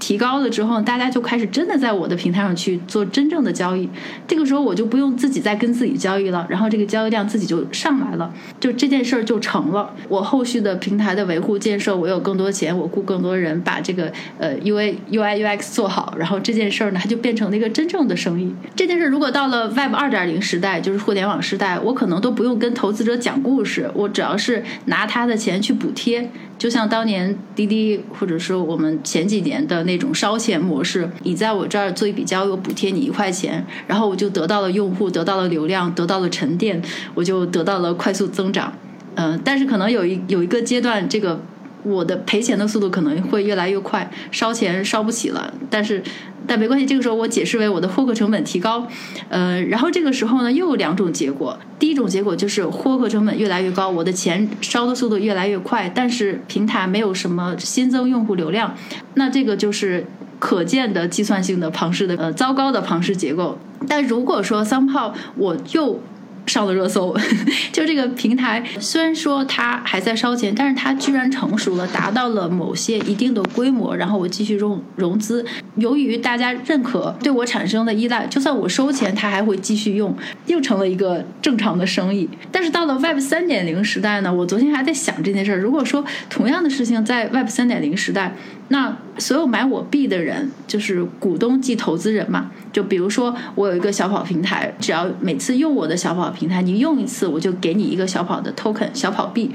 [0.00, 3.88] 提高了之后，大家就开始真的在我的平台上去做真正的交易。
[4.26, 9.94] 这个时候我就不用自己再跟自己交易了，然后这个交易量自己就上来了，就这件事儿就成了。
[10.08, 18.52] 我后续的平台的维护建设，我有更多钱，我雇更多人把这个呃 U A U I U X 做好，然后这件事儿呢，它就变成了一个真正的生意。
[18.74, 26.30] 这件事儿如果到了 Web 二点零时代，就是互联网时代，我可能都不用跟投资者讲故事，我只要是拿他的钱去补贴。
[26.60, 36.82] 就像当年滴滴，或者说我们前几年的那种烧钱模式，你在我这儿做一笔交易，我补贴你一块钱，然后我就得到了用户，得到了流量，得到了沉淀，
[37.14, 38.70] 我就得到了快速增长。
[39.14, 41.40] 嗯、但是可能有一有一个阶段，这个
[41.82, 45.52] 我的赔钱的速度可能会越来越快，烧钱烧不起了。
[45.68, 46.02] 但是
[46.46, 48.86] 但没关系，这个时候我解释为我的获客成本提高。
[49.28, 51.58] 呃，然后这个时候呢，又有两种结果。
[51.78, 58.74] 第一种结果就是获客成本越来越高，我的钱烧的速度越来越快，但是平台没有什么新增用户流量，
[59.14, 60.06] 那这个就是
[60.38, 63.58] 可见的计算性的庞氏的呃糟糕的庞氏结构。
[63.88, 66.00] 但如果说桑炮我又
[66.46, 67.16] 上了热搜，
[67.72, 75.44] 就这个平台虽然说它还在烧钱，但是它居然成熟了，达到了某些一定的规模，然后我继续融融资。
[75.76, 80.14] 由于大家认可，对我产生的依赖，就算我收钱，它还会继续用，
[80.46, 82.28] 又成了一个正常的生意。
[82.50, 85.58] 但是到了 Web 三点零时代呢，我昨天还在想这件事儿。
[85.58, 88.34] 如果说同样的事情在 Web 三点零时代，
[88.72, 92.52] 那所有买我币的人就是股东即投资人嘛？
[92.72, 99.50] 就比如说我有一个小跑平台，只要每次用我的小跑平台，你用一次我就给你一个小跑的 token 小跑币。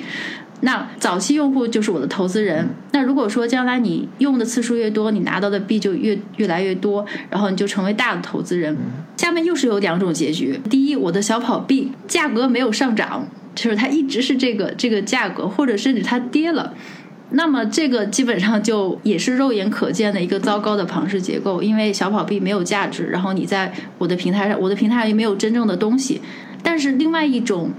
[0.62, 2.68] 那早期用户就是我的投资人。
[2.92, 8.76] 那如果说将来你用的次数越多，你拿到的币就越越来越多，然后你就成为大的投资人。
[9.16, 16.74] 下面又是有两种结局：第一，我的小跑币价格没有上涨，就是它一直是这个这个价格，或者甚至它跌了。
[17.32, 26.22] 那么这个基本上就也是肉眼可见的一个糟糕的庞氏结构，因为小跑币没有价值，然后你在我的平台上，我的平台上也没有真正的东西。
[26.62, 27.72] 但是另外一种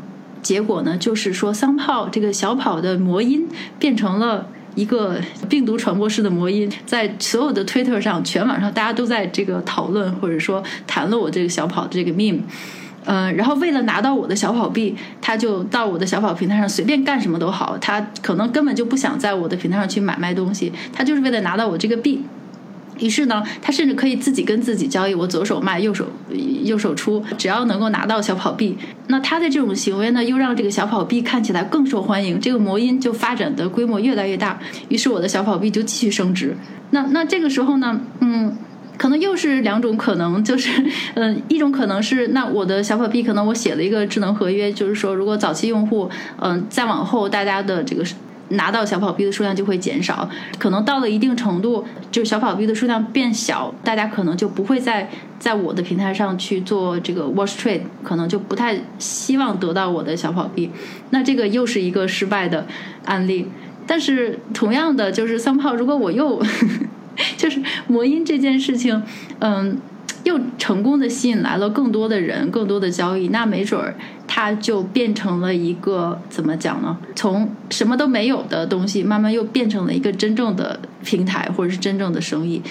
[0.42, 12.40] 结果呢，就是说桑炮这个小跑的魔音变成了一个病毒传播式的魔音，在所有的 Twitter 上，全网上大家都在这个讨论或者说谈论我这个小跑的这个 meme。
[13.06, 17.78] 嗯，然后为了拿到我的小跑币，他就到我的小跑平台上随便干什么都好。
[17.78, 22.22] 他可能根本就不想在我的平台上去买卖东西，他就是为了拿到我这个币。
[22.98, 26.06] 于是呢，他甚至可以自己跟自己交易，我左手卖，右手
[26.64, 28.76] 右手出，只要能够拿到小跑币。
[29.08, 34.58] 那他的这种行为呢，又让这个小跑币看起来更受欢迎，这个魔音就发展的规模越来越大。
[34.88, 36.56] 于是我的小跑币就继续升值。
[36.90, 38.56] 那那这个时候呢，嗯。
[38.96, 40.70] 可能又是两种可能，就是，
[41.14, 46.08] 嗯， 一种可能是，那我的小跑币可能我写了一个智能合约，就是说，如果早期用户，
[46.40, 48.02] 嗯，再往后大家的这个
[48.50, 50.28] 拿到小跑币的数量就会减少，
[50.58, 60.70] 可能到了一定程度，就是小跑币的数量变小，大家可能就不会再在我的平台上去做这个 wash trade，可能就不太希望得到我的小跑币，
[61.10, 62.66] 那这个又是一个失败的
[63.04, 63.48] 案例。
[63.86, 66.42] 但是同样的，就是三炮，如果我又。
[67.36, 69.02] 就是魔音这件事情，
[69.38, 69.78] 嗯，
[70.24, 73.94] 又成功的吸引来了更多的人，更多的交易，那没准儿
[74.26, 76.96] 它就变成了一个怎么讲呢？
[77.14, 82.62] 从什么都没有的东西，慢慢又变成了一个真正的平台，或者是真正的生意。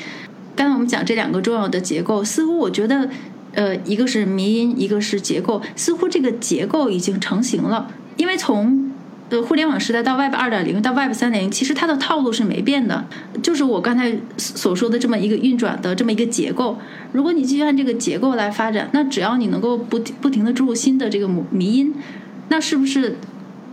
[0.56, 3.10] 刚才我们讲这两个重要的结构，似乎我觉得，
[3.54, 7.88] 呃，一个是迷音，一个是结构，似乎这个结构已经成型了，
[8.18, 8.92] 因为从。
[9.28, 13.04] 呃，互联网时代到 Web 二点零到 Web 三点零，其实它的套路是没变的，
[13.42, 16.78] 就是我刚才所说的这么一个运转的这么一个结构。
[17.12, 21.96] 如果你继续按这个结构来发展，那只要你能够不停不停的注入新的这个迷音，
[22.50, 23.18] 那是不是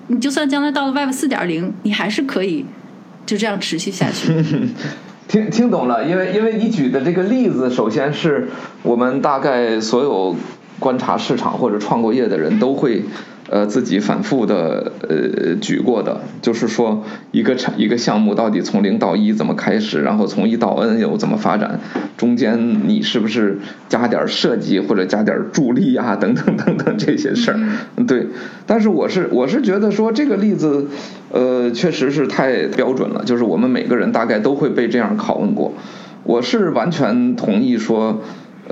[0.06, 2.64] 你就算将来到了 Web 四点零，你还是可以
[3.26, 4.32] 就这样持续下去？
[5.28, 8.48] 听听懂了，因为因为你举的这个例子，首先是
[8.82, 10.34] 我们大概所有
[10.78, 13.04] 观察市场或者创过业的人都会。
[13.52, 21.78] 呃，自己反复的呃举过的，就是说一个产一个项目到底从零到一怎么开始，然后从一到 N 又怎么发展，
[22.16, 23.58] 中间你是不是
[23.90, 27.60] 加点设计或者加点助力啊等等等等这些事儿，
[28.06, 28.26] 对。
[28.66, 30.86] 但是我是我是觉得说这个例子，
[31.30, 35.74] 呃，确实是太标准了，就是我们每个人大概都会被这样拷问过。
[36.24, 38.22] 我是完全同意说。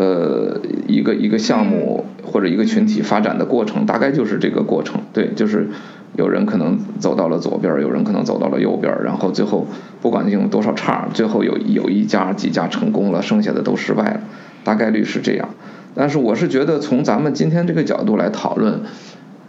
[0.01, 5.03] 呃，一个一个项目或者一个群体发展的过程，大概就是这个过程。
[5.12, 5.68] 对，就是
[6.16, 9.66] 有人可能走到了左边，有人可能走到了右边，然后最后
[10.01, 14.20] 不管用多少叉，最后有有一家几家成功了，剩下的都失败了，
[14.64, 15.51] 大概率是这样。
[15.94, 18.80] 但是我是觉得，从咱们今天这个角度来讨论，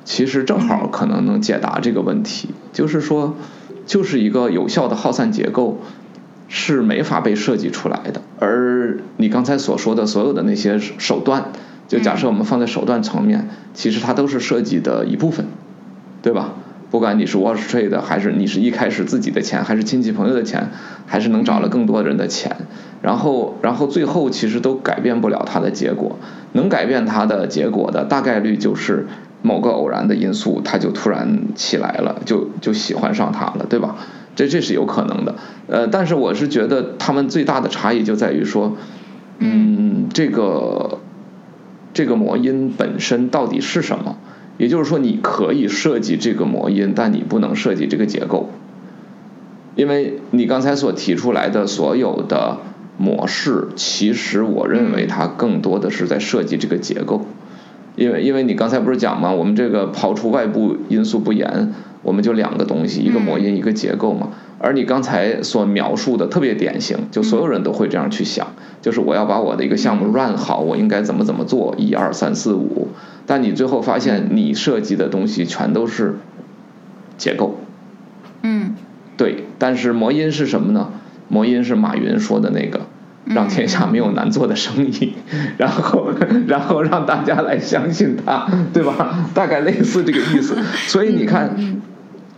[0.04, 3.38] 其实正好可能能解答这个问题，就是说，
[3.86, 5.80] 就是一个有效的耗散结构。
[6.54, 11.46] 是没法被设计出来的，而你刚才所说的所有的那些手段，
[11.88, 15.46] 就假设我们放在手段层面，其实它都是设计的一部分，
[16.22, 16.56] 对吧？
[16.92, 20.72] 不管你是 wash trade 还是你是一开始自己的钱，还是亲戚朋友的钱，
[21.06, 22.54] 还是能找了更多人的钱，
[23.02, 26.20] 然后然后最后其实都改变不了它的结果，
[26.52, 29.08] 能改变它的结果的大概率就是
[29.42, 33.96] 某个偶然的因素，它就突然起来了，就就喜欢上它了，对吧？
[34.36, 35.36] 这这是有可能的，
[35.68, 38.78] 呃，但是我是觉得他们最大的差异就在于说，
[39.40, 41.00] 嗯，这个
[41.94, 44.18] 这个魔音本身到底是什么？
[44.58, 48.50] 也就是说，你可以设计这个魔音，但你不能设计这个结构，
[49.76, 52.58] 因为你刚才所提出来的所有的
[52.98, 57.26] 模式，其实我认为它更多的是在设计这个结构。
[57.96, 59.32] 因为因为你刚才不是讲嘛？
[59.32, 61.74] 我们这个刨除外部因素不言，
[62.04, 64.30] 我们就两个东西，一个模因，一个结构嘛。
[64.60, 68.48] 而你刚才所描述的特别典型，就所有人都会这样去想，
[68.82, 72.90] 就是我要把我的一个项目 run 好，我应该怎么怎么做，一二三四五。
[73.26, 76.18] 但你最后发现，你设计的东西全都是
[77.18, 77.58] 结构。
[78.44, 78.76] 嗯，
[79.18, 79.46] 对。
[79.58, 80.90] 但是魔音是什么呢？
[81.28, 82.82] 魔音是马云说的那个，
[83.26, 85.14] 让天下没有难做的生意，
[85.58, 86.10] 然后
[86.48, 89.30] 然后让大家来相信他，对吧？
[89.34, 90.56] 大概类似这个意思。
[90.88, 91.56] 所以你看，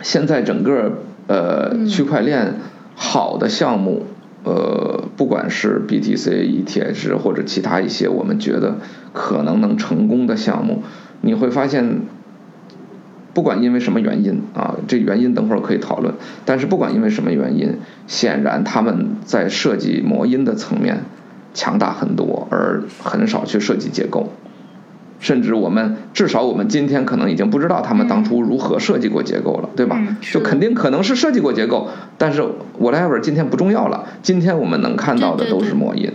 [0.02, 1.02] 现在整个。
[1.26, 2.56] 呃，区块链
[2.94, 4.04] 好的项目，
[4.42, 6.28] 呃，不管是 BTC、
[6.66, 8.76] ETH 或者其他一些我们觉得
[9.14, 10.82] 可能能成功的项目，
[11.22, 12.02] 你会发现，
[13.34, 16.14] 不管因为什么原因啊，这原因等会儿可以讨论。
[16.44, 21.00] 但是不管因为什么原因，显然他们在设计模因的层面
[21.52, 24.32] 强大很多，而很少去设计结构。
[25.20, 29.98] 甚至我们至少我们今天可能已经不知道他们当初如何设计过结构了，对吧？
[30.20, 31.88] 就肯定可能是设计过结构，
[32.18, 32.44] 但是
[32.78, 34.04] whatever 今天不重要了。
[34.22, 36.12] 今天我们能看到的都是模因，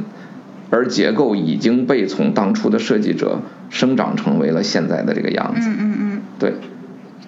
[0.69, 3.39] 而结构已经被从当初的设计者
[3.71, 5.67] 生长成为了现在的这个样子。
[5.67, 6.21] 嗯嗯嗯。
[6.37, 6.53] 对，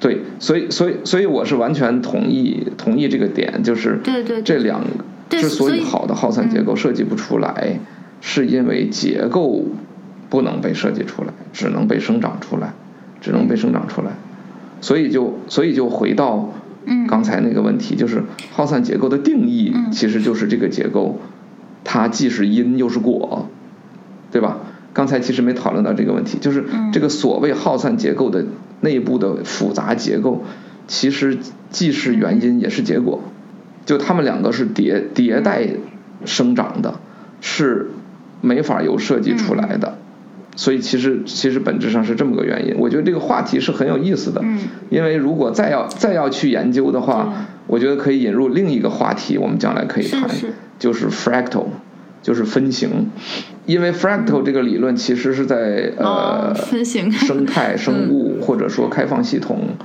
[0.01, 4.83] 对，所以所以所以我是完全同意同意这个点，就是对对这两
[5.29, 7.79] 之所以好的耗散结构设计不出来，
[8.19, 9.63] 是因为结构。
[10.31, 12.71] 不能被设计出来，只能被生长出来，
[13.19, 14.11] 只能被生长出来，
[14.79, 16.53] 所以就所以就回到
[17.09, 18.23] 刚才那个问题，就是
[18.53, 21.19] 耗散结构的定义，其实就是这个结构，
[21.83, 23.49] 它既是因又是果，
[24.31, 24.59] 对吧？
[24.93, 26.63] 刚才其实没讨论到这个问题，就是
[26.93, 28.45] 这个所谓耗散结构的
[28.81, 30.43] 内部的复杂结构，
[30.87, 31.37] 其实
[31.69, 33.23] 既是原因也是结果，
[33.85, 35.67] 就它们两个是迭迭代
[36.25, 36.99] 生长的，
[37.39, 37.91] 是
[38.41, 39.97] 没法由设计出来的。
[40.57, 44.43] 所以其实其实本质上是这么个原因，我觉得这个话题是很有意思的，
[44.89, 50.29] 因为如果再要再要去研究的话，我觉得可以引入另一个话题，我们将来可以谈，
[50.77, 51.67] 就是 fractal，
[52.21, 53.09] 就是分形，
[53.71, 57.09] 因为 fractal 这个理论其实是在呃分形。
[57.31, 59.77] 生态生物或者说开放系统，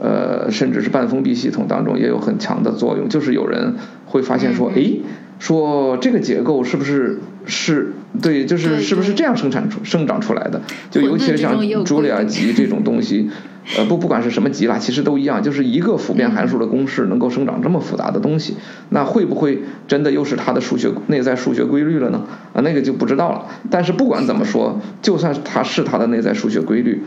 [0.00, 3.74] 呃甚至是半封闭系统当中也有很强的作用，就是有人
[4.06, 4.92] 会发现说，哎。
[5.38, 7.92] 说这个结构是不是是
[8.22, 8.46] 对？
[8.46, 10.62] 就是是不是这样生产出生长出来的？
[10.90, 13.30] 就尤其是像茱莉亚级这种东西，
[13.76, 18.56] 呃，不不管是什么级啦，其实都一样，就是一个复变函数的公式能够生长这么复杂的东西，
[18.88, 22.24] 那会不会真的又是它的数学内在数学规律了呢？
[22.54, 23.46] 啊，那个就不知道了。
[23.70, 27.02] 但是不管怎么说，就算它是它的内在数学规律，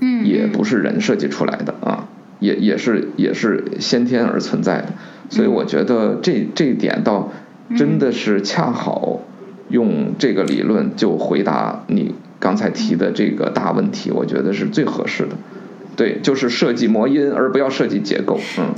[0.00, 4.86] 嗯，也不是人设计出来的啊，也也是也是先天而存在的。
[5.28, 7.32] 所以我觉得这这一点到。
[7.76, 9.20] 真的是恰好
[9.70, 15.36] 用这个理论就回答你刚才提的这个大问题，我觉得是最合适的。
[15.94, 18.40] 对，就是设计模因，而不要设计结构。
[18.58, 18.74] 嗯，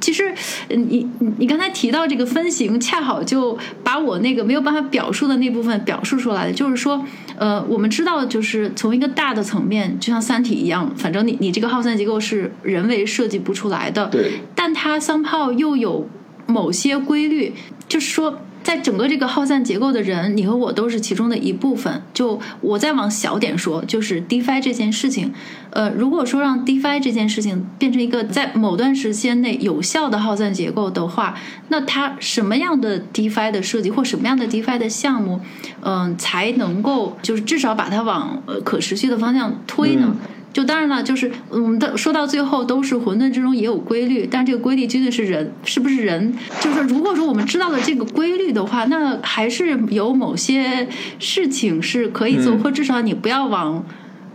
[0.00, 0.34] 其实
[0.68, 1.08] 你
[1.38, 6.52] 你刚才提到这个分型，恰好就把我那个没有办法表述的那部分表述出来了。
[6.52, 7.04] 就是说，
[7.36, 14.06] 呃，我们知道，就是从一个大的层面，就像三体一样，反正你你这个耗散结构是人为设计不出来的。
[14.06, 16.08] 对，但它桑泡又有。
[16.50, 17.52] 某些规律，
[17.88, 22.02] 就是说，在整个这个耗散结构的人，你和我都是其中的一部分。
[22.12, 25.32] 就我再往小点说，就是 DeFi 这件事情，
[25.70, 31.34] 呃，如果说让 DeFi 这件事情变成一个在某段时间内有效的耗散结构的话，
[31.68, 35.40] 那它什么样的 DeFi 的设计或什么样的 DeFi 的项目，
[35.82, 40.14] 嗯，才能够就是至少把它往呃可持续的方向推呢？
[40.52, 46.34] 就当然了，就是我们的说到最后都是混沌之中也有规律，但这个规律究竟是人是不是人？
[46.60, 50.88] 就是如果说我们知道了这个规律的话，那还是有某些
[51.20, 53.84] 事情是可以做，或至少你不要往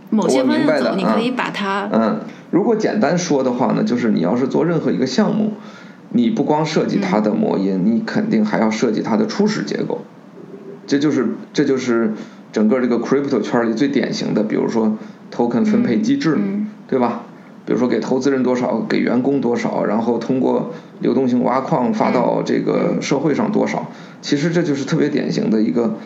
[0.08, 1.90] 某些方向走，你可以把它。
[1.92, 2.20] 嗯，
[2.50, 5.52] 如果简单说的话呢，就是你要是做任何一个项目，
[6.12, 10.02] 你不光设计它的模因，你肯定还要设计它的初始结构。
[10.86, 12.14] 这就是这就是
[12.52, 14.96] 整个这个 crypto 圈里最典型的，比如说。
[15.30, 16.38] Token 分配机制，
[16.88, 17.22] 对吧？
[17.64, 23.90] 比如说给投资人多少，给员工多少，然后通过流动性挖矿发到这个社会上多少，
[24.22, 25.96] 其实这就是特别典型的一个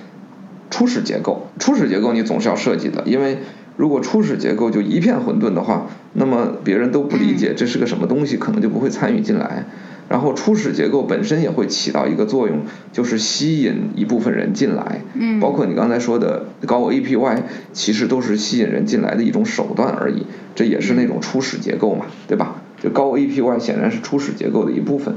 [0.71, 1.49] 初始结构。
[1.59, 3.39] 初始结构你总是要设计的，因为
[3.77, 9.67] 如果初始结构就一片混沌的话，那么别人都不理解这是个什么东西，可能就不会参与进来。
[10.11, 12.63] 然后初始结构本身也会起到一个作用，
[12.93, 17.43] 就是吸引一部分人进来，嗯，包括你刚才说的高 APY，
[17.73, 20.27] 其实都是吸引人进来的一种手段而已，
[20.57, 22.57] 这也是那种初始结构嘛，对吧？
[22.83, 25.15] 就高 APY 显然是初始结构的一部分，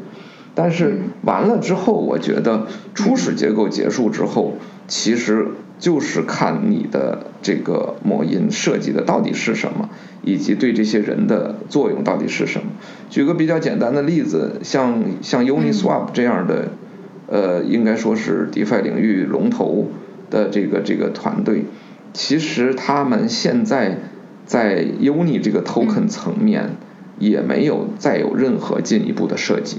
[0.53, 4.57] 但是完了之后，我觉得初始结构结束之后，
[4.87, 5.47] 其实
[5.79, 9.89] 就是看你的这个模音设计的到底是什么，
[10.23, 12.67] 以及对这些人的作用到底是什么。
[13.09, 16.69] 举个比较简单的例子，像像 Uniswap 这样的，
[17.27, 19.89] 呃，应该说是 DeFi 领域龙头
[20.29, 21.65] 的这个这个团队，
[22.13, 23.97] 其实他们现在
[24.45, 26.77] 在 Uni 这个 token 层面
[27.19, 29.77] 也没有再有任何进一步的设计。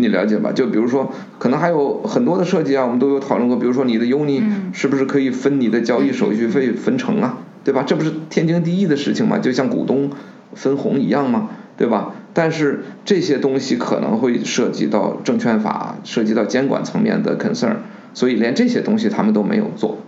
[0.00, 0.50] 嗯，你了解吧？
[0.52, 3.56] 就比如说，可能还有很多的设计啊，我们都有讨论过。
[3.56, 7.38] 比如说，你的 Uni 是不是可以分你的交易手续费分成啊？
[7.62, 7.84] 对吧？
[7.86, 9.38] 这不是天经地义的事情吗？
[9.38, 10.10] 就像股东
[10.54, 11.50] 分红一样吗？
[11.76, 12.14] 对吧？
[12.32, 17.76] 但是这些东西可能会涉及到证券法，涉及到监管层面的 concern，
[18.14, 19.98] 所以连这些东西他们都没有做。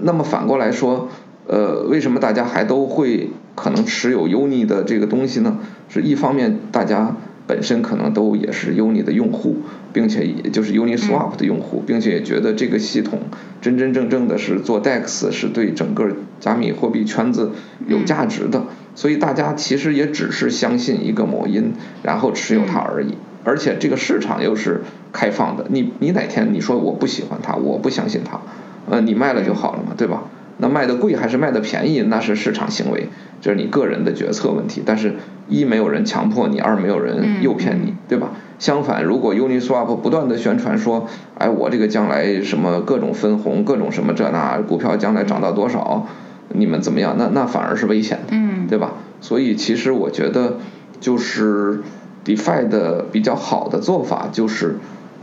[0.00, 1.08] 那么反过来说，
[1.46, 5.58] 呃，为什么大家还都会可能持有 Uni 的这个东西呢？
[5.88, 7.16] 是一方面大家。
[7.46, 9.56] 本身可能都也是 Uni 的用户，
[9.92, 13.20] 并且也就是 Uniswap 的用户，并且也觉得这个系统
[13.60, 16.08] 真真正正的是做 DEX 是对整个
[16.40, 17.50] 加密货币圈子
[17.86, 18.64] 有价值的，
[18.94, 21.72] 所以大家其实也只是相信一个某音，
[22.02, 23.14] 然后持有它而已。
[23.44, 24.80] 而且这个市场又是
[25.12, 28.40] 开放的，你你哪天你说我不喜欢它，我不相信它，
[28.88, 30.22] 呃，你卖了就好了嘛，对吧？
[30.58, 33.08] 那卖的贵还是卖的便宜，那是市场行为，
[33.40, 34.82] 这是你个人的决策问题。
[34.86, 35.14] 但是，
[35.48, 38.30] 一没有人强迫你，二没有人诱骗你，对吧？
[38.58, 41.08] 相反，如果 Uniswap 不断的宣传说，
[41.38, 46.06] 哎，我这个将来什么各种分红，各种什么这那，股票将来涨到多少，
[46.50, 47.16] 你们怎么样？
[47.18, 48.36] 那那反而是危险的，
[48.68, 48.92] 对吧？
[49.20, 50.58] 所以，其实我觉得，
[51.00, 51.80] 就是
[52.24, 54.76] DeFi 的比较好的做法就是，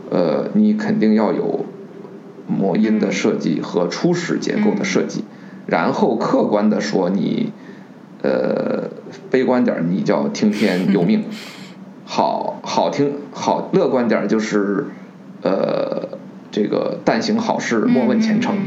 [0.09, 1.65] 呃，你肯定要有。
[2.51, 5.23] 模音的设计和初始结构的设计，
[5.65, 7.51] 然后客观的说你，
[8.21, 8.89] 呃，
[9.29, 11.23] 悲观点你叫听天由命，
[12.05, 14.85] 好好听好乐观点就是，
[15.41, 16.09] 呃，
[16.51, 18.57] 这个但行好事莫问前程，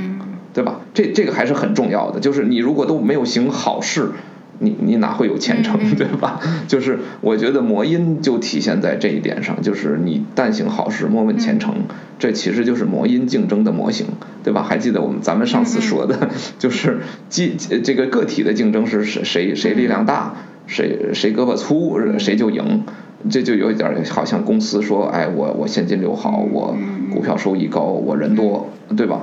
[0.55, 0.81] 对吧？
[0.94, 4.11] 这这个还是很重要的，就是你如果都没有行好事。
[4.59, 6.40] 你你哪会有前程， 对吧？
[6.68, 11.74] 就是我觉得魔音就体现在这一点上，就是你但行好事，莫问前程，
[12.18, 14.06] 这其实就是魔音竞争的模型，
[14.43, 14.62] 对吧？
[14.62, 20.35] 还记得我们咱们上次说的，就是机这个个体的竞争是谁谁谁力量大，
[20.66, 22.85] 谁谁胳膊粗谁就赢，
[23.28, 26.76] 这就有一点好像公司说，哎，我我现金流好，我
[27.12, 29.22] 股票收益高，我人多，对吧？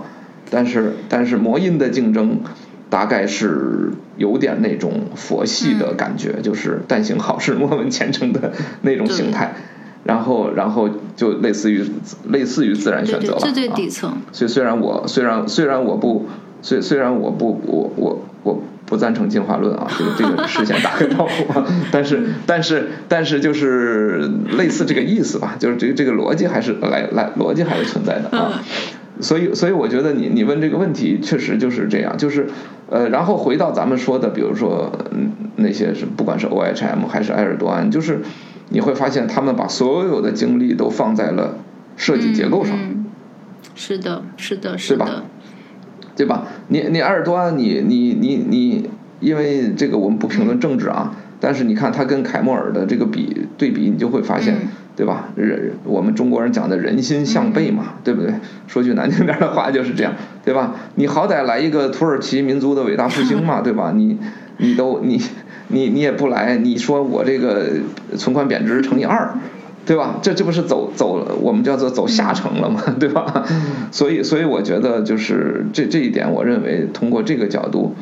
[0.49, 2.39] 但是但是魔音的竞争。
[2.91, 8.51] 大概是有点那种佛系的感觉，就是但行好事莫问前程的
[8.81, 9.55] 那种形态，
[10.03, 11.83] 然后然后就类似于
[12.27, 13.39] 类似于自然选择吧。
[13.39, 14.17] 最最底层。
[14.33, 16.27] 所以虽然我虽然虽然我不
[16.61, 21.63] 虽虽然我不我我我不赞成进化论啊，这个这个 事先打个招呼，
[21.93, 28.61] 但是但是但是就是类似这个意思吧，就是这个这个逻辑还是来来逻辑还是存在的啊。
[29.21, 32.47] 所以，所以我觉得你你问这个问题确实就是这样，就是
[32.89, 34.91] 呃，然后回到咱们说的，比如说
[35.57, 38.21] 那些是不管是 O H M 还是埃尔多安，就是
[38.69, 41.55] 你会发现他们把所有的精力都放在了
[41.95, 42.75] 设计结构上。
[43.75, 45.23] 是的，是的，是的，
[46.15, 46.47] 对吧？
[46.67, 48.89] 你你埃尔多安，你你你你，
[49.19, 54.55] 因为这个我们不评论政治啊，但是你看他跟凯莫尔的这个比对比，你就会发现。
[55.01, 55.29] 对吧？
[55.35, 58.31] 人我们中国人讲的人心向背嘛，对不对？
[58.67, 60.13] 说句难听点的话就是这样，
[60.45, 60.75] 对吧？
[60.93, 63.91] 你好歹来一个土耳其民族的伟大复兴嘛， 对吧？
[63.95, 64.19] 你
[64.57, 65.19] 你都你
[65.69, 67.67] 你你也不来，你说我这个
[68.15, 69.33] 存款贬值乘以二，
[69.87, 70.19] 对吧？
[70.21, 73.43] 这这不是走走了，我们叫做走下层了嘛，对吧？
[73.89, 77.95] 所以所以我觉得就是这这一点，我认为通过这个角度，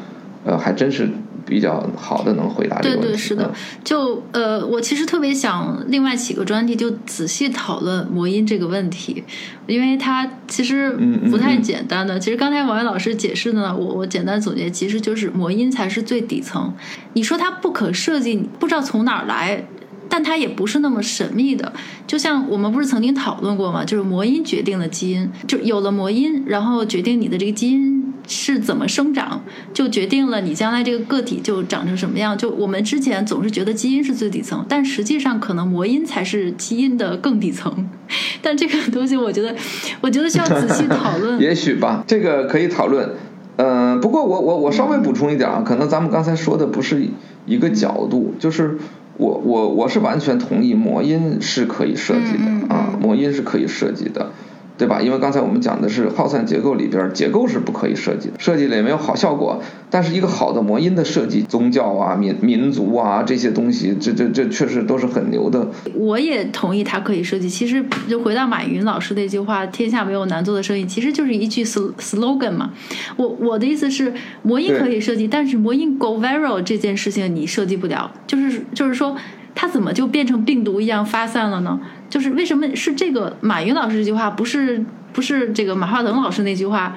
[0.44, 1.08] 呃，还真是。
[1.50, 3.08] 比较好的能回答这个问题。
[3.08, 3.52] 对对是的，
[3.84, 9.24] 就呃，我其实特别想另外起个专题，就仔细讨论魔音这个问题，
[9.66, 10.92] 因为它其实
[11.32, 12.20] 不太简单的。
[12.20, 16.72] 其实刚才王源老师解释的呢，我我简单总结，其实就是魔音才是最底层。
[17.14, 19.66] 你说它不可设计，不知道从哪儿来，
[20.10, 21.72] 但它也不是那么神秘的。
[22.06, 23.86] 就像我们不是曾经讨论过吗？
[23.86, 28.00] 就是魔音决定了基因，就有了魔音，然后决定你的这个基因。
[28.32, 29.42] 是怎么生长，
[29.74, 32.38] 就决定了你将来这个个体就长成什么样。
[32.38, 37.90] 就我们之前总是觉得基因是最底层，但实际上可能魔音才是基因的更底层。
[38.44, 39.56] 但这个东西，我觉得，
[40.00, 41.40] 我觉得需要仔细讨论。
[41.42, 43.10] 也许吧，这个可以讨论。
[43.56, 47.08] 嗯，不过我我我稍微补充一点啊，可能咱们刚才说的不是
[47.48, 48.78] 一个角度，就是
[49.20, 54.32] 我我我是完全同意魔音是可以设计的啊，魔音是可以设计的。
[54.80, 55.02] 对吧？
[55.02, 59.62] 因为刚才我们讲的是耗散结构里边，结构是不可以设计的，设计了也没有好效果。
[59.90, 65.68] 但是一个好的魔音的设计，宗教啊、民民族啊这些东西，这这这确实都是很牛的。
[65.94, 67.50] 我也同意它可以设计。
[67.50, 72.72] 其实就回到马云老师那句话：“天下没有难做的生意”，其实就是一句 slogan 嘛。
[73.18, 78.10] 我我的意思是，魔音可以设计，但是魔音 go viral 这件事情你设计不了。
[78.26, 79.18] 就是就是说，
[79.54, 81.80] 它怎么就变成病毒一样发散了呢？
[82.10, 84.84] 就是为什么是这个马云老师这句话，不是
[85.14, 86.96] 不是这个马化腾老师那句话？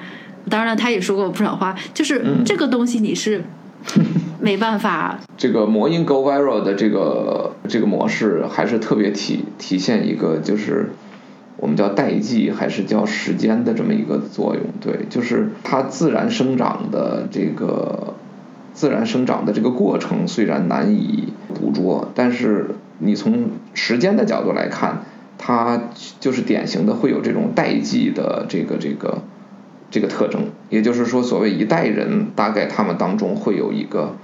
[0.49, 1.75] 当然，他也说过不少话。
[1.93, 3.43] 就是这个东西，你是
[4.41, 5.19] 没办法。
[5.37, 10.91] 这个魔音 go viral 的这个这个模式，还是特别体体现一个，就是
[11.57, 14.63] 我们叫代际，还是叫时间的这么一个作用。
[14.81, 18.15] 对，就是它自然生长的这个
[18.73, 22.71] 自然生长的这个过程，虽然难以捕捉，但是。
[23.03, 25.03] 你从时间的角度来看，
[25.37, 25.89] 它
[26.19, 29.21] 就是典型的会有这种代际的这个这个
[29.91, 34.15] 这个特征，也就是说，所谓一代人，大概他们当中会有一个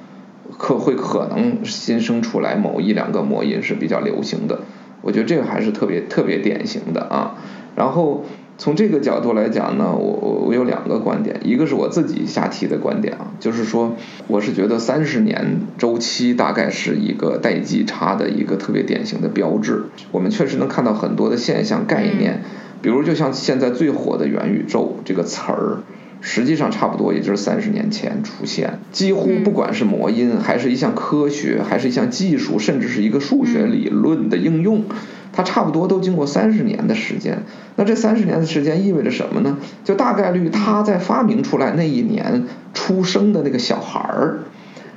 [0.58, 4.62] 可会可能新生出来某一两个魔音是比较流行的，
[5.02, 7.36] 我觉得这个还是特别特别典型的啊，
[7.76, 8.24] 然后。
[8.60, 13.96] 从这个角度来讲呢，我我我有两个观点，一个是我自己下提的观点啊，就是说，
[14.28, 19.86] 我是觉得三十年周期大概是一个代际差的一个特别典型的标志。
[20.12, 22.42] 我们确实能看到很多的现象概念，
[22.82, 25.78] 比如就像现在最火的元宇宙这个词儿，
[26.20, 34.84] 实际上差不多也就是三十年前出现，几乎不管是魔音，还是一项科学，还是一项技术，甚至是一个数学理论的应用。
[35.32, 37.44] 它差不多都经过三十年的时间，
[37.76, 39.58] 那这三十年的时间意味着什么呢？
[39.84, 44.40] 就大概率他在发明出来那一年出生的那个小孩儿，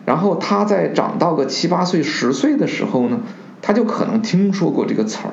[0.05, 3.21] 然后他在长到个七八岁、十岁的时候呢，
[3.61, 5.33] 他就可能听说过这个词儿，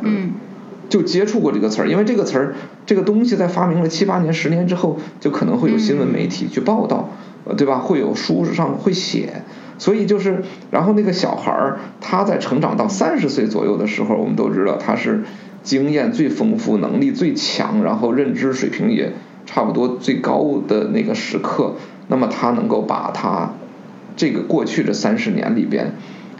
[0.89, 2.55] 就接触过这个词儿，因为这个词儿、
[2.85, 7.09] 这个东西在发明了七八年、十年之后，就可能会有新闻媒体去报道，
[7.57, 7.80] 对吧？
[7.80, 9.43] 会有书上会写。
[9.80, 15.23] 所以就是，然后那个小孩儿他在成长到三十岁左右的时候，我们都知道他是
[15.64, 19.14] 经验最丰富、能力最强，然后认知水平也
[19.47, 21.73] 差不多最高的那个时刻。
[22.07, 23.53] 那么他能够把他
[24.15, 25.93] 这个过去这三十年里边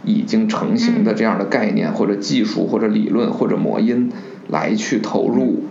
[0.04, 4.12] 已经成型的这样的概念或者技术或者理论或者模音
[4.48, 5.64] 来去投入，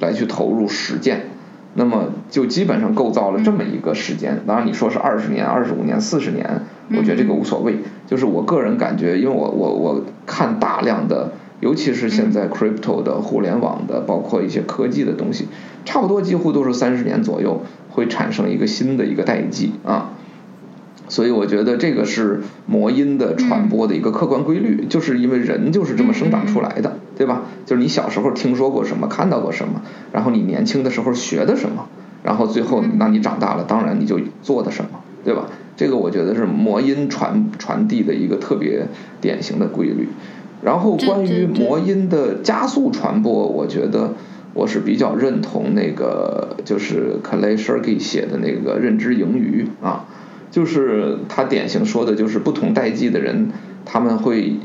[0.00, 1.26] 来去投入实践。
[1.74, 4.40] 那么就基本上构造了这么一个时间。
[4.46, 6.62] 当然你说是二十年、二十五年、四十年。
[6.90, 7.76] 我觉得这个无所谓，
[8.06, 15.48] 就是我个人感觉，因为我我我看大量的，尤其是现在 crypto 的互联网的，包括一些科技的东西，
[15.86, 20.10] 差不多几乎都是三十年左右会产生一个新的一个代际啊，
[21.08, 27.42] 所以我觉得这个是魔音的传播的一个客观规律，就是因为人就是这么生长出来的，对吧？
[27.66, 29.82] 就是你小时候听说过什么，看到过什么，
[30.12, 31.86] 然后你年轻的时候学的什么，
[32.22, 35.46] 然后最后那你长大了，当然你就做的什么，对吧？
[35.76, 38.86] 这个我觉得是魔音传传递的一个特别
[39.20, 40.08] 典型的规律，
[40.62, 44.12] 然后关于魔音的加速传播，我觉得
[44.52, 50.04] 我是比较认同那个就是 Clay Shirky 写的那个认知盈余啊，
[50.52, 53.50] 就是他典型说的就是不同代际的人，
[53.84, 54.60] 他们会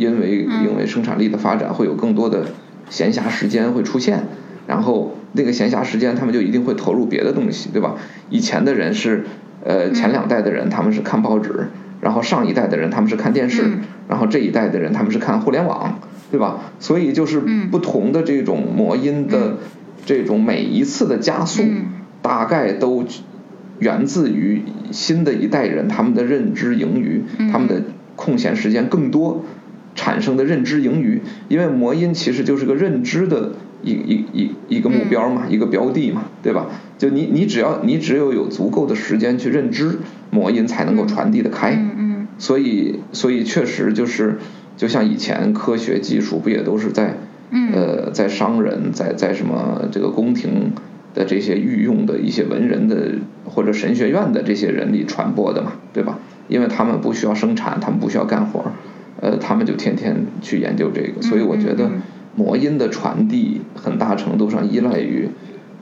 [0.00, 2.46] 因为因为生产力的发展会有更多的
[2.88, 4.24] 闲暇时间会出现，
[4.66, 7.94] 然后那个闲暇时间他们就一定会投入别的东西，对吧？
[8.30, 9.26] 以前的人是。
[9.62, 11.68] 呃，前两代的人他们是看报纸，
[12.00, 13.62] 然后上一代的人他们是看电视，
[14.08, 16.00] 然后这一代的人他们是看互联网，
[16.30, 16.60] 对吧？
[16.78, 19.58] 所以就是不同的这种魔音的
[20.06, 21.62] 这种每一次的加速，
[22.22, 23.04] 大概都
[23.80, 24.62] 源自于
[24.92, 27.22] 新的一代人他们的认知盈余，
[27.52, 27.82] 他们的
[28.16, 29.44] 空闲时间更多
[29.94, 33.52] 产生的认知盈余，因为魔音其实就是个认知的。
[33.82, 36.66] 一一一一个目标嘛，一个标的嘛，对吧？
[36.98, 41.70] 就你你只要你只有有足够的时间去认知，魔音才能够传递的开。
[41.76, 42.28] 嗯嗯。
[42.36, 44.36] 所以所以确实就是，
[44.76, 47.16] 就像以前科学技术不也都是在，
[47.72, 50.72] 呃，在商人，在在什么这个宫廷
[51.14, 53.12] 的这些御用的一些文人的
[53.46, 56.18] 或者神学院的这些人里传播的嘛，对吧？
[56.48, 58.72] 因为他们不需要生产，他们不需要干活，
[59.20, 61.90] 呃，他们就天天去研究这个，所以我觉得。
[62.36, 65.28] 魔音的传递很大程度上依赖于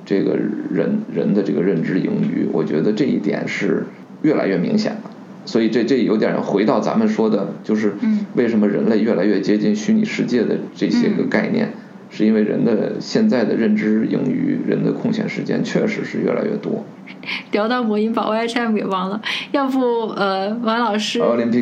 [0.06, 0.34] 这个
[0.72, 3.84] 人人的这个认知盈余，我觉得这一点是
[4.22, 5.10] 越来越明显了。
[5.44, 7.92] 所以这这有点回到咱们说的，就是
[8.34, 11.68] 为什么人类越来越接近虚拟世界的这些个概念。
[12.10, 16.86] 是因为人的现在的认知盈余，人的空闲时间确实是越来越多。
[17.52, 19.20] 聊到魔音，把 OHM 给忘了，
[19.52, 21.20] 要不呃，王老师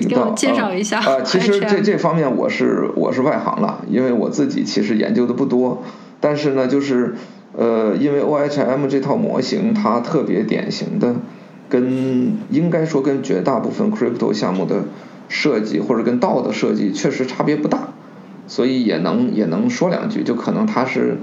[0.09, 0.98] 给我介绍一下。
[0.98, 5.82] 啊， 其实这这方面我是我是外行了，因为我自己其实研究的不多，
[6.20, 7.14] 但是呢，就是
[7.56, 11.16] 呃，因为 OHM 这套模型它特别典型的，
[11.68, 14.85] 跟应该说跟绝大部分 crypto 项目的
[15.28, 17.89] 设计或者跟道的设计确实差别不大，
[18.47, 21.18] 所以也能也能说两句，就可能它是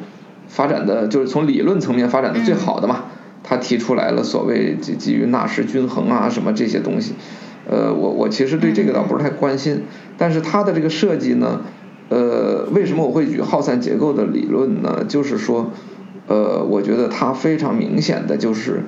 [0.47, 3.05] 发展的就是从理论层面发展的最好的嘛，
[3.43, 7.13] 他提出来了所谓基基于纳什均衡啊什么这些东西，
[7.69, 9.83] 呃，我我其实对这个倒不是太关心，
[10.17, 11.61] 但是它的这个设计呢，
[12.09, 15.03] 呃，为什么我会举耗散结构的理论呢？
[15.07, 15.71] 就是说。
[16.25, 18.83] 呃，我觉得它非常明显的就是，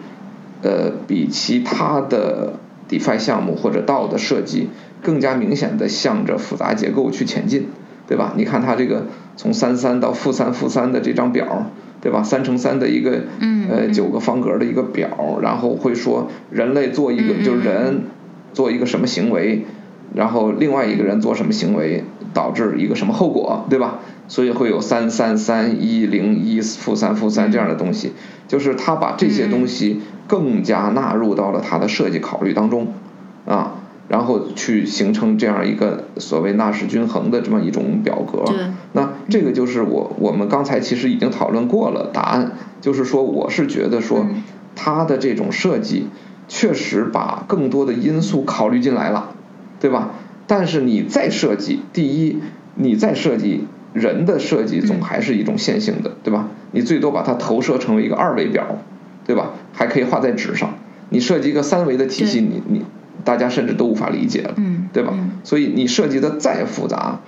[0.62, 2.54] 呃，比其他的
[2.88, 4.70] DeFi 项目或者道的设计
[5.04, 7.68] 更加明显的向着复杂结构去前进，
[8.08, 8.34] 对吧？
[8.38, 11.70] 你看它这个从三三到负三负三的这张表，
[12.06, 12.22] 对吧？
[12.22, 13.24] 三乘三的一个
[13.68, 18.04] 呃九个方格的一个表，然后会说人类做一个就是人
[18.54, 19.66] 做一个什么行为，
[20.14, 24.02] 然后另外一个人做什么行为导致一个什么后果，对吧？
[24.28, 28.12] 所以会有三三三一零一负三负三这样的东西，
[28.48, 32.90] 就是他把这些东西更加纳入到了他的设计考虑当中，
[33.48, 33.74] 啊，
[34.08, 38.44] 然后去形成这样一个所谓纳什均衡的这么一种表格。
[38.94, 42.52] 那这个就是我我们刚才其实已经讨论过了答案，
[42.82, 44.28] 就是说我是觉得说
[44.76, 46.08] 它的这种设计
[46.48, 49.32] 确实把更多的因素考虑进来了，
[49.80, 50.12] 对吧？
[50.48, 52.40] 但是你再设计，第一
[52.76, 53.68] 你再设计。
[53.96, 56.50] 人的设计总还是一种线性的，对吧？
[56.72, 58.80] 你最多把它投射成为一个二维表，
[59.26, 59.52] 对吧？
[59.72, 60.74] 还可以画在纸上。
[61.12, 62.84] 你设计一个三维的体系，你你
[63.26, 64.56] 大家甚至都无法理解了，
[64.94, 65.14] 对吧？
[65.44, 67.20] 所以你设计的再复杂，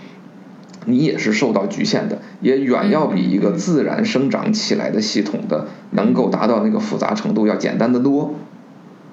[0.86, 8.36] 你也是受到局限的，也远要比一个自然生长起来的系统的能够达到那个复杂程度要简单的多，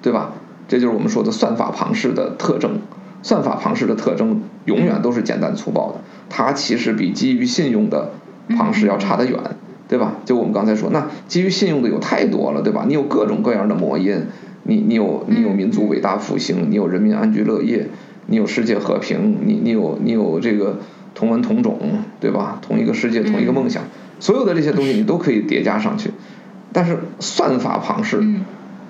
[0.01, 0.33] 对吧？
[0.67, 2.79] 这就是我们说的算法庞氏的特征。
[3.21, 6.01] 算法庞氏的特征永远都是简单粗暴的。
[6.29, 8.11] 它其实比基于信用的
[8.55, 9.39] 庞氏要差得远，
[9.87, 10.13] 对吧？
[10.25, 12.85] 就我们刚才说，那基于信用的有太多了，对吧？
[12.87, 14.27] 你有各种各样的模因，
[14.67, 17.87] 你你有你有民族伟大复兴，你有人民安居乐业，
[18.25, 20.79] 你有世界和平，你你有你有这个
[21.13, 21.79] 同文同种，
[22.19, 22.59] 对吧？
[22.61, 23.83] 同一个世界，同一个梦想，
[24.19, 26.09] 所有的这些东西你都可以叠加上去。
[26.73, 28.23] 但是算法庞氏，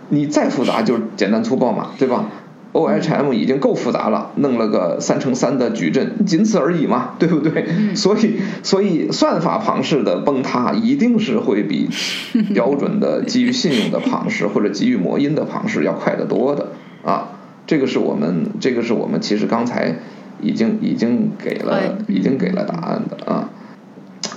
[0.10, 2.30] 你再复杂就是简单粗暴嘛，对吧
[2.76, 7.95] ？O H M 已经够复杂了，弄了个三乘三的矩阵，仅此而已嘛，对不对？
[7.95, 11.88] 所以，所以算法庞氏的崩塌一定是会比
[12.53, 16.68] 标准的基于信用的庞氏或者基于模因的庞氏要快得多的
[17.06, 17.39] 啊！
[17.65, 19.95] 这个是我们，这个是我们其实刚才
[20.41, 23.49] 已经已经给了已经给了答案的啊。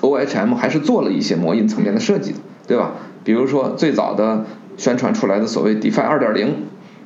[0.00, 2.38] O H M 还是做了一些模因层面的设计的，
[2.68, 2.92] 对吧？
[3.24, 4.44] 比如说最早的
[4.76, 6.54] 宣传出来的所谓 DeFi 二点零。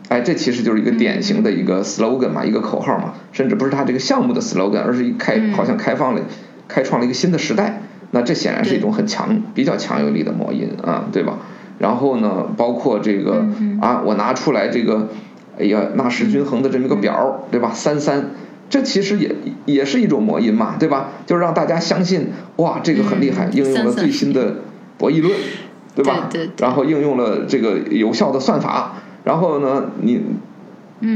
[0.08, 6.20] 哎，这其实就是一个典型的一个 slogan 嘛，一个口号嘛，甚至不是他这个项目的 slogan，而是一开好像开放了，
[6.68, 7.82] 开创了一个新的时代。
[8.14, 11.38] 那这显然是一种很强、比较强有力的魔音啊，对吧？
[11.78, 13.46] 然后呢，包括这个
[13.80, 15.08] 啊，我拿出来这个，
[15.58, 17.70] 哎呀，纳什均衡的这么一个表，对吧？
[17.72, 18.32] 三三，
[18.68, 19.34] 这其实也
[19.64, 21.08] 也是一种魔音嘛，对吧？
[21.24, 24.56] 就是让大家相信，哇，这个很厉害，应用了最新的
[24.98, 25.34] 博弈论，
[25.94, 26.28] 对吧？
[26.58, 28.96] 然后应用了这个有效的算法。
[29.24, 30.20] 然后呢，你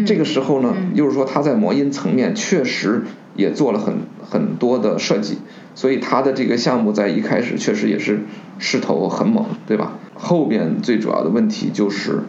[0.04, 3.02] 这个时候呢，就是说他在魔音层面确实
[3.34, 5.38] 也做了很很多的设计，
[5.74, 8.20] 所以他的这个项目在一开始确实也是
[8.58, 9.92] 势头很猛，对吧？
[10.14, 12.20] 后边最主要的问题就是，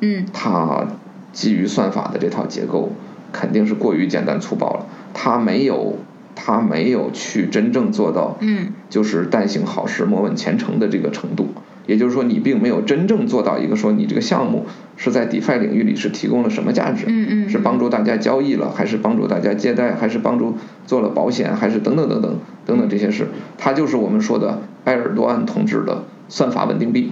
[0.00, 0.86] 嗯，它
[1.32, 2.92] 基于算法的这套结构
[3.32, 5.98] 肯定是过于简单粗暴了，他没有
[6.34, 11.48] 他没有去真正做到，嗯，就是但行好事，莫问前程的这个程度。
[11.88, 14.66] 也就是说，你并没有真正做到一个说你这个项目
[14.98, 20.54] 是在 DeFi 领域里是提供了什么价值，嗯嗯，是帮助大家交易了，还是帮助大家借贷，还是帮助
[20.84, 27.10] 做了保险，还是等等等等等等这些事，它就是我们说的埃尔多安同志的算法稳定币，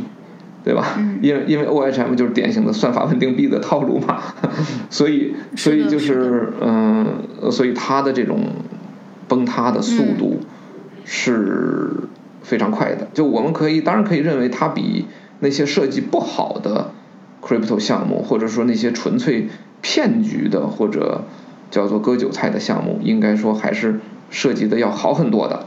[0.63, 0.99] 对吧？
[1.23, 4.19] 因为因为 OHM 就是典型的算法稳定币的套路嘛，
[4.91, 7.07] 所以所以就是嗯，
[7.51, 8.41] 所以它的这种
[9.27, 10.41] 崩塌的速度
[11.07, 11.91] 是。
[12.47, 15.07] 非常快的，就我们可以当然可以认为它比
[15.41, 16.93] 那些设计不好的
[17.43, 19.49] crypto 项目，或者说那些纯粹
[19.83, 21.25] 骗局的或者
[21.73, 23.99] 叫做割韭菜的项目，应该说还是
[24.31, 25.67] 设计的要好很多的。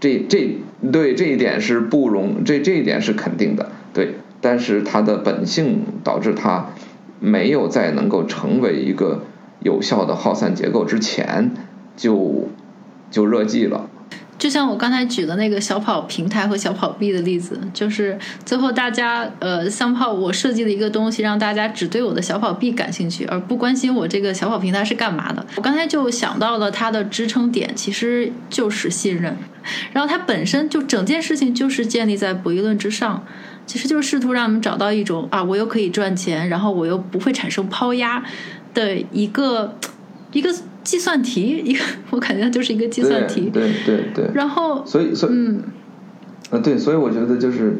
[0.00, 0.58] 这这
[0.90, 4.16] 对这一点是不容这这一点是肯定的，对。
[4.40, 6.66] 但是它的本性导致它
[7.18, 9.22] 没有在能够成为一个
[9.60, 11.52] 有效的耗散结构之前
[11.96, 12.48] 就
[13.10, 13.88] 就热寂了。
[14.44, 25.46] 就像我刚才举的那个小跑平台和小跑币的例子，就是最后大家呃，像炮我设计的一个东西，让大家只对我的小跑币感兴趣，而不关心我这个小跑平台是干嘛的。
[25.56, 29.34] 我刚才就想到了它的支撑点，其实就是信任。
[29.94, 33.24] 然后它本身就整件事情就是建立在博弈论之上，
[33.64, 38.22] 其实就是试图让我们找到一种啊，我又可以赚钱，然后我又不会产生抛压
[38.74, 39.78] 的一个
[40.32, 40.54] 一个。
[40.84, 43.50] 计算题一个，我感觉就是一个计算题。
[43.52, 44.30] 对对对。
[44.34, 45.62] 然后，所以所以，嗯，
[46.50, 47.78] 啊，对，所以我觉得就是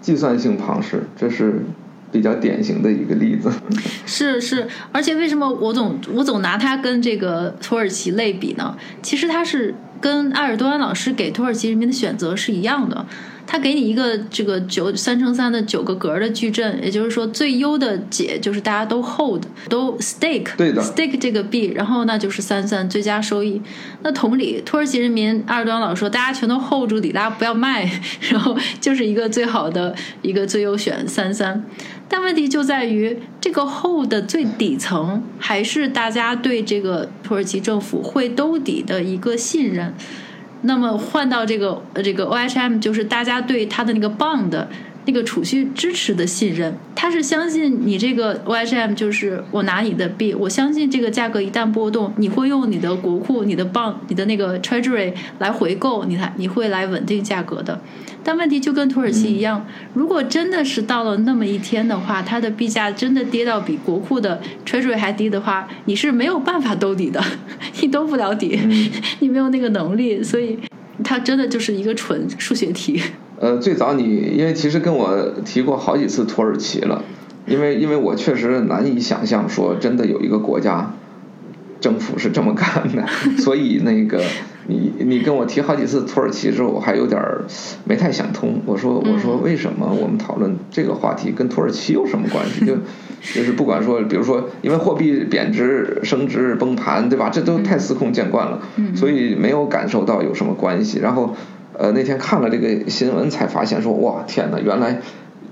[0.00, 1.64] 计算性庞氏，这是
[2.12, 3.50] 比较典型的一个例子。
[4.06, 8.76] 是是，而且为什么我总我总拿它跟这个土耳其类比呢？
[9.02, 13.04] 其实它是跟埃尔多安老师给土耳其人民的选择是一样的。
[13.46, 23.62] 他给你一个这个九三乘三的九个格的矩阵，也就是说最优的解就是大家都 hold 都 stake，对的 stake 这个币，然后那就是三三最佳收益。
[24.02, 27.88] 那同理，土耳其人民阿尔多安老说，大家全都 hold 住底，大家不要卖，
[28.30, 31.64] 然后就是一个最好的一个最优选三三。
[32.08, 39.94] 但问题就在于这个 hold 的最底层还是大家对这个土耳其政府会兜底的一个信任。
[40.62, 44.66] 那么换到这个呃这个 OHM，就是大家对它的那个 bond
[45.06, 57.80] 那个储蓄支持的信任，他是相信你这个 OHM，就是我拿你的币，我相信这个价格一旦波动，你会用你的国库、你的 bond、你的那个 treasury 来回购，你才你会来稳定价格的。
[58.24, 59.64] 但问题就跟土耳其一样，
[59.94, 67.22] 如果真的是到了那么一天的话，它的币价真的跌到比国库的 treasury 还低的话，你是没有办法兜底的，
[67.80, 68.58] 你兜不了底，
[69.20, 70.58] 你没有那个能力，所以
[71.04, 73.00] 它真的就是一个纯数学题。
[73.38, 77.02] 呃，最早你因为其实跟我提过好几次土耳其了，
[77.46, 80.94] 因为因为我确实难以想象说真的有一个国家
[81.80, 83.06] 政府是这么干的，
[83.38, 84.22] 所以那个。
[84.68, 87.44] 你你跟我提好几次土耳其之后，我还有点儿
[87.84, 88.60] 没太想通。
[88.66, 92.66] 我说我说为什么我们讨论这个话题跟土耳其有什么关系？
[92.66, 92.74] 就
[93.32, 97.30] 就是不管说，比如说因为货币贬值、升值、崩盘，对吧？
[97.30, 98.60] 这都太司空见惯了，
[98.96, 100.98] 所以没有感受到有什么关系。
[100.98, 101.36] 然后
[101.78, 105.00] 呃那天看了这个新闻，才发现说哇天哪，原来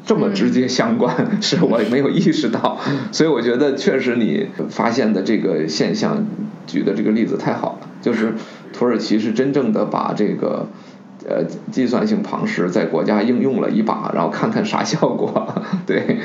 [0.07, 2.79] 这么直接相关， 是我没有意识到。
[3.13, 6.27] 所以我觉得确实你发现的这个现象，
[6.67, 8.35] 举的这个例子太好了，就是。
[8.77, 10.67] 土耳其是真正的把这个
[11.29, 15.55] 呃计算性庞氏在国家应用了一把，然后看看啥效果，
[15.87, 16.19] 对，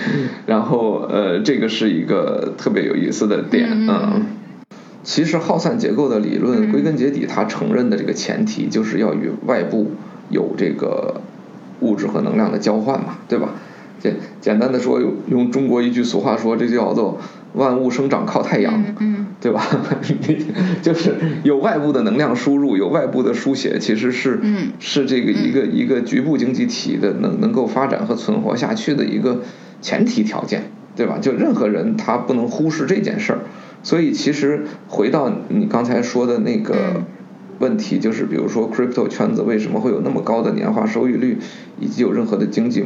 [0.48, 4.26] 然后呃这个是一个特别有意思的点，嗯，
[5.10, 9.90] 其实耗散结构的理论归根结底，它承认的这个前提就是要与外部
[10.30, 11.22] 有这个
[11.80, 13.56] 物质和能量的交换嘛，对吧？
[14.00, 17.20] 简简单的说，用中国一句俗话说，这就叫做。
[17.54, 18.84] 万物生长靠太阳，
[19.42, 19.66] 对吧？
[20.84, 24.40] 就是有外部的能量输入，有外部的书写，其实是
[24.78, 29.42] 是这个一个一个局部经济体的能能够发展和存活下去的一个
[29.82, 31.18] 前提条件，对吧？
[31.20, 33.40] 就任何人他不能忽视这件事儿。
[33.82, 37.04] 所以其实回到你刚才说的那个
[37.60, 41.38] 问题，就是比如说 crypto 圈子为什么会有那么高的年化收益率，
[41.80, 42.86] 以及有任何的经济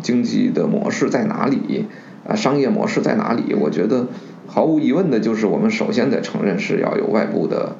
[0.00, 1.86] 经济的模式在哪里？
[2.26, 3.54] 啊，商业模式在哪里？
[3.54, 4.08] 我觉得
[4.46, 7.76] 毫无疑问的就是我们首先得承认是要有外部的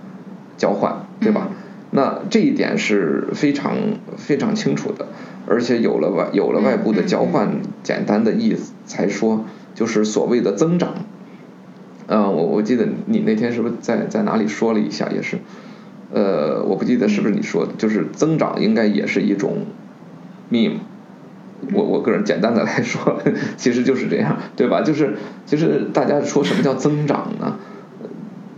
[0.57, 1.49] 交换，对吧？
[1.91, 3.77] 那这一点是非常
[4.16, 5.09] 非常清楚的，
[5.47, 10.95] 而且有了外有了外部的交换，简单的意思才说就是所谓的增长。
[12.14, 15.39] 嗯，我我记得你那天是不是在在哪里说了一下，也是，
[16.12, 19.64] 呃，我不记得是不是你说的，就是增长应该也是一种
[20.51, 20.74] meme。
[21.72, 23.22] 我我个人简单的来说，
[23.56, 24.82] 其实就是这样，对吧？
[24.82, 25.14] 就是
[25.47, 27.56] 就是大家说什么叫增长呢？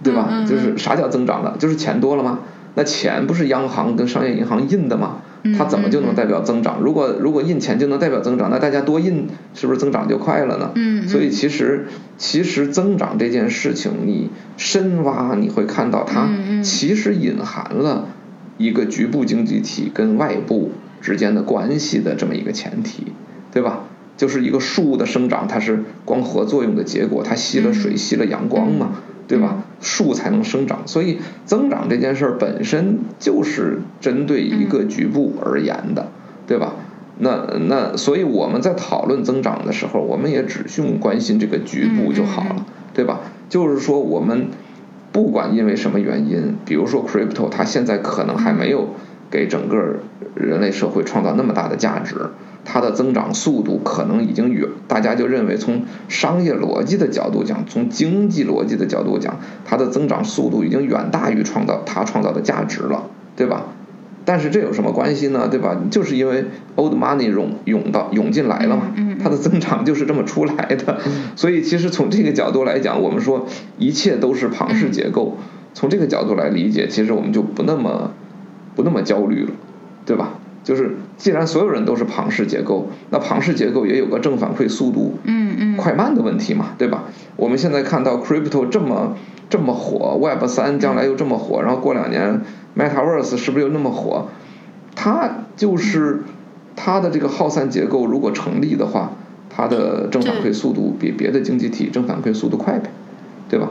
[0.03, 0.45] 对吧？
[0.49, 1.55] 就是啥叫增长呢？
[1.59, 2.41] 就是钱多了吗？
[2.75, 5.19] 那钱不是央行跟商业银行印的吗？
[5.57, 6.81] 它怎么就能代表增长？
[6.81, 10.71] 如果如果印钱就能代表增长，那大家多印是不是增长就快了呢？
[10.75, 11.09] 嗯。
[11.09, 16.29] 所以其实其实增长这件事情，你深挖你会看到它
[16.63, 18.09] 其实隐含了
[18.57, 20.73] 一个局部经济体跟外部。
[21.05, 23.09] 之间的关系的这么一个前提，
[23.53, 23.81] 对吧？
[24.17, 28.93] 就是一个树的生长，它是光合作用的结果，它吸了水，吸了阳光嘛，
[29.27, 29.65] 对吧？
[29.81, 36.09] 树才能生长，所以增长这件事儿本身就是针对一个局部而言的，
[36.47, 36.75] 对吧？
[37.19, 43.21] 那那所以我们在讨论增长的时候，我们也只用关心这个局部就好了，对吧？
[43.49, 44.49] 就是说我们
[45.13, 48.89] 不管因为什么原因，比如说 crypto，它现在可能还没有。
[49.31, 49.97] 给整个
[50.37, 52.15] 人类社会创造那么大的价值，
[52.65, 63.05] 它的增长速度可能已经远，大家就认为从商业逻辑的角度讲，从经济逻辑的角度讲，它的增长速度已经远大于创造它创造的价值了，
[63.37, 63.67] 对吧？
[64.27, 65.49] 但是这有什么关系呢？
[65.49, 65.77] 对吧？
[65.91, 66.47] 就是因为
[66.77, 70.99] old money 涌涌到涌进来了嘛，它的增长就是这么出来的。
[71.37, 73.47] 所以其实从这个角度来讲，我们说
[73.77, 75.37] 一切都是庞氏结构。
[75.75, 78.13] 从这个角度来理解，其实我们就不那么
[78.75, 79.51] 不那么焦虑了，
[80.07, 80.39] 对吧？
[80.65, 87.05] 就是既然所有人都是庞氏结构，那庞氏结构也有个正反馈速度嗯嗯快慢的问题嘛，对吧？
[87.37, 89.15] 我们现在看到 crypto 这么
[89.51, 92.41] 这么火，Web 三将来又这么火，然后过两年
[92.77, 94.29] Metaverse 是不是又那么火？
[94.97, 96.23] 它就是
[96.75, 99.13] 它的这个耗散结构如果成立的话，
[99.51, 102.91] 它的正反馈速度比别的经济体正反馈速度快呗，
[103.49, 103.71] 对吧？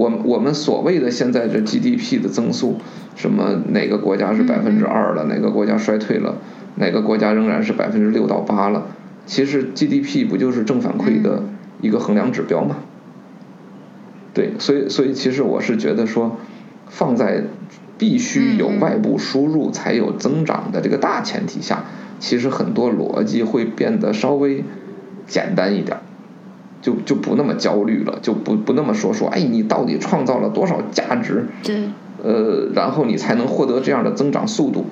[0.00, 2.78] 我我们所谓的现在这 GDP 的增速，
[3.16, 6.38] 什么哪个国家是百分之二了，哪个国家衰退了，
[6.76, 8.86] 哪个国家仍然是百分之六到八了？
[9.26, 11.42] 其实 GDP 不就是正反馈的
[11.82, 12.76] 一个衡量指标吗？
[14.32, 16.38] 对，所以所以其实我是觉得说，
[16.88, 17.44] 放在
[17.98, 21.84] 必须有外部输入才有增长的这个大前提下，
[22.18, 24.64] 其实很多逻辑会变得稍微
[25.26, 25.98] 简单一点。
[26.82, 31.46] 就就不那么焦虑了，就不不那么说说，哎，你到底创造了多少价值？
[31.62, 31.76] 对，
[32.22, 34.86] 呃，然后你才能获得这样的增长速度。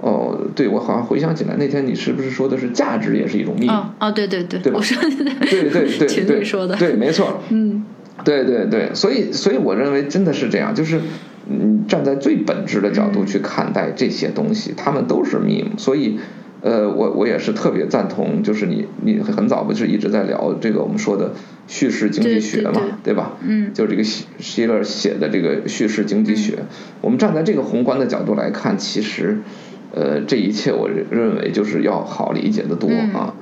[0.00, 3.68] 哦，对，我好像回想起来，那天你是不是说的是价值也是一种秘密？
[3.68, 5.08] 哦哦，对对对，对吧我说的
[5.40, 7.84] 对对对群对，说的，对，没错， 嗯
[8.24, 11.00] 对对对，所以所以我认为真的是这样，就是
[11.48, 16.18] 嗯，站在最本质的角度去看待这些东西，他们都是 meme，所以。
[16.64, 21.34] 呃，我我也是特别赞同，就是你你很早不是一直在聊这个我们说的
[21.68, 23.32] 叙事经济学嘛，对吧？
[23.42, 23.74] 嗯。
[23.74, 26.60] 就这个希希勒写的这个叙事经济学，
[27.02, 29.40] 我们站在这个宏观的角度来看，其实
[29.92, 33.12] 呃这一切我认为就是要好理解的多嗯。
[33.12, 33.34] 啊，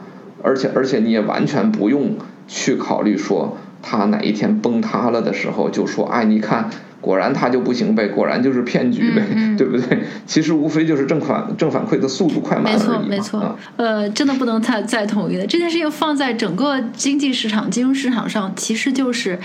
[0.42, 2.16] 而且而且你也完全不用
[2.48, 6.70] 去考虑说它哪一天崩塌了的时候就说哎你看。
[7.02, 10.04] 果然它就不行呗，果然就是骗局呗，嗯嗯 对不对？
[10.24, 12.98] 其实无非就是正反正反馈的速度快慢而没错。
[13.08, 15.44] 没错啊，呃，真的不能再再统一了。
[15.44, 19.36] 这件事情放在整个经济市场、金融市场上，其实就是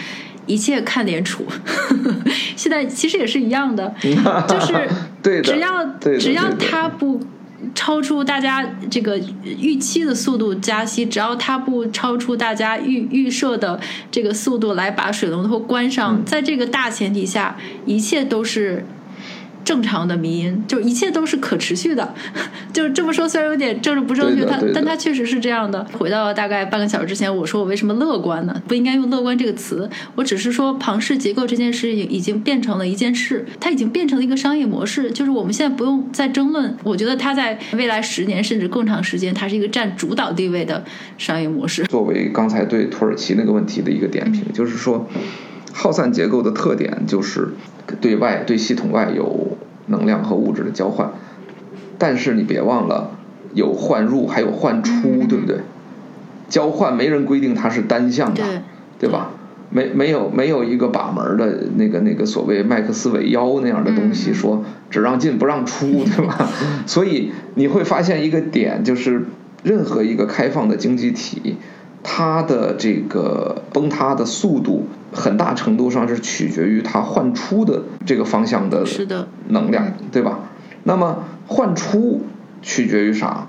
[0.45, 1.45] 一切看联储。
[2.55, 3.91] 现在其实也是一样的，
[4.47, 4.87] 就是
[5.23, 7.19] 对的只要对只要对的它不
[7.73, 13.79] 超出大家这个预期的速度加息，只要它不超出大家预预设的
[14.11, 18.85] 这个速度来把水龙头关嗯上，在这个大前提下，一切都是。
[19.67, 22.15] 正常的迷因，就一切都是可持续的，
[22.71, 25.83] 就这么说虽然有点政治不正确，它但它确实是这样的。
[25.91, 28.61] 回到大概半个小时之前，我说我为什么乐观呢？
[28.65, 36.73] 不应该用乐观这个词，我只是说庞氏结构这件事情已经变成了一件事，它已经变成了一个商业模式，就是我们现在不用再争论。
[36.85, 40.81] 我觉得它在未来十年甚至更长时间，它是一个占主导地位的
[41.17, 41.83] 商业模式。
[41.83, 45.05] 作为刚才对土耳其那个问题的一个点评，就是说，
[45.73, 47.49] 耗散结构的特点就是
[48.01, 49.57] 对外对系统外有
[49.87, 51.11] 能量和物质的交换，
[51.97, 53.11] 但是你别忘了
[53.53, 55.57] 有换入还有换出，嗯对不对？
[56.49, 58.43] 交换没人规定它是单向的，
[58.99, 59.31] 对对吧？
[59.69, 65.85] 没没有没有一个把门的那个那个所谓麦克斯韦腰那样的东西，嗯说只让进不让出，
[66.15, 66.49] 对吧？
[66.85, 69.25] 所以你会发现一个点，就是
[69.63, 71.57] 任何一个开放的经济体，
[72.03, 78.85] 它的这个崩塌的速度，很大程度上是取决于它换出的这个方向的
[79.49, 80.39] 能量，对吧？
[80.83, 82.21] 那么换出
[82.61, 83.47] 取决于啥？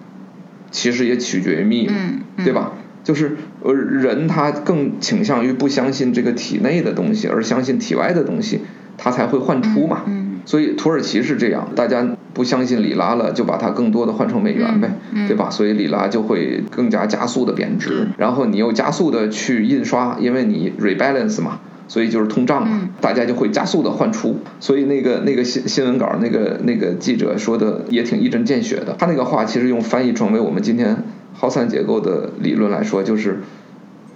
[0.71, 2.73] 其实也取决于密码，嗯嗯对吧？
[3.05, 8.61] 就是呃，人他更倾向于不相信这个体内的东西，而相信体外的东西，
[8.99, 10.03] 他才会换出嘛。
[10.07, 10.18] 嗯
[10.49, 14.91] 所以土耳其是这样，大家不相信里拉了，就把它更多的换成美元呗，
[15.27, 15.51] 对吧？
[15.51, 21.61] 所以里拉就会更加加速的贬值，然后你又加速的去印刷，因为你 rebalance 嘛。
[21.87, 24.39] 所以就是通胀嘛，嗯大家就会加速的换出。
[24.61, 28.95] 所以那个那个新新闻稿那个那个记者说的也挺一针见血的。
[28.99, 31.05] 他那个话其实用翻译成为我们今天
[31.35, 33.41] 耗散结构的理论来说，就是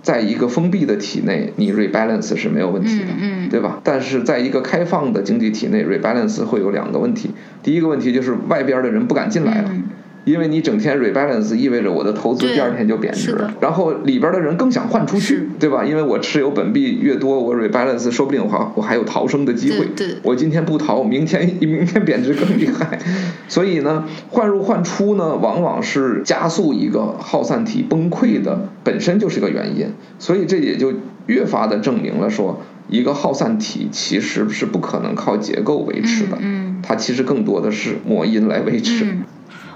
[0.02, 3.80] 在一个封闭的体内，你 rebalance 是没有问题的，嗯嗯对吧？
[3.84, 7.30] 但是在一个开放的经济体内，rebalance 会有两个问题。
[7.62, 9.70] 第一个问题就是外边的人不敢进来了。
[9.72, 9.84] 嗯
[10.24, 15.84] 因为你整天 rebalance 意味着我的投资第二天就贬值然后里边的人更想换出去，对吧？
[15.84, 19.86] 因为我持有本币越多，我 rebalance 说不定我还我还有逃生的机会。
[19.96, 22.98] 对对我今天不逃，明天明天贬值更厉害。
[23.48, 29.88] 所以呢，换入换出呢，往往是加速一个耗散体崩溃的本身就是个原因。
[30.18, 30.92] 所以这也就
[31.26, 39.04] 越发的证明了说，一个耗散体其实是不可能靠结构维持的，嗯它其实更多的是魔音来维持。
[39.04, 39.22] 嗯，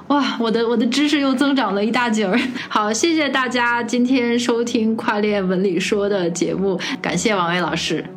[0.09, 2.39] 哇，我的我的知识又增长了一大截儿。
[2.69, 8.16] 好，谢谢大家今天收听跨链文理说的节目，感谢王威老师。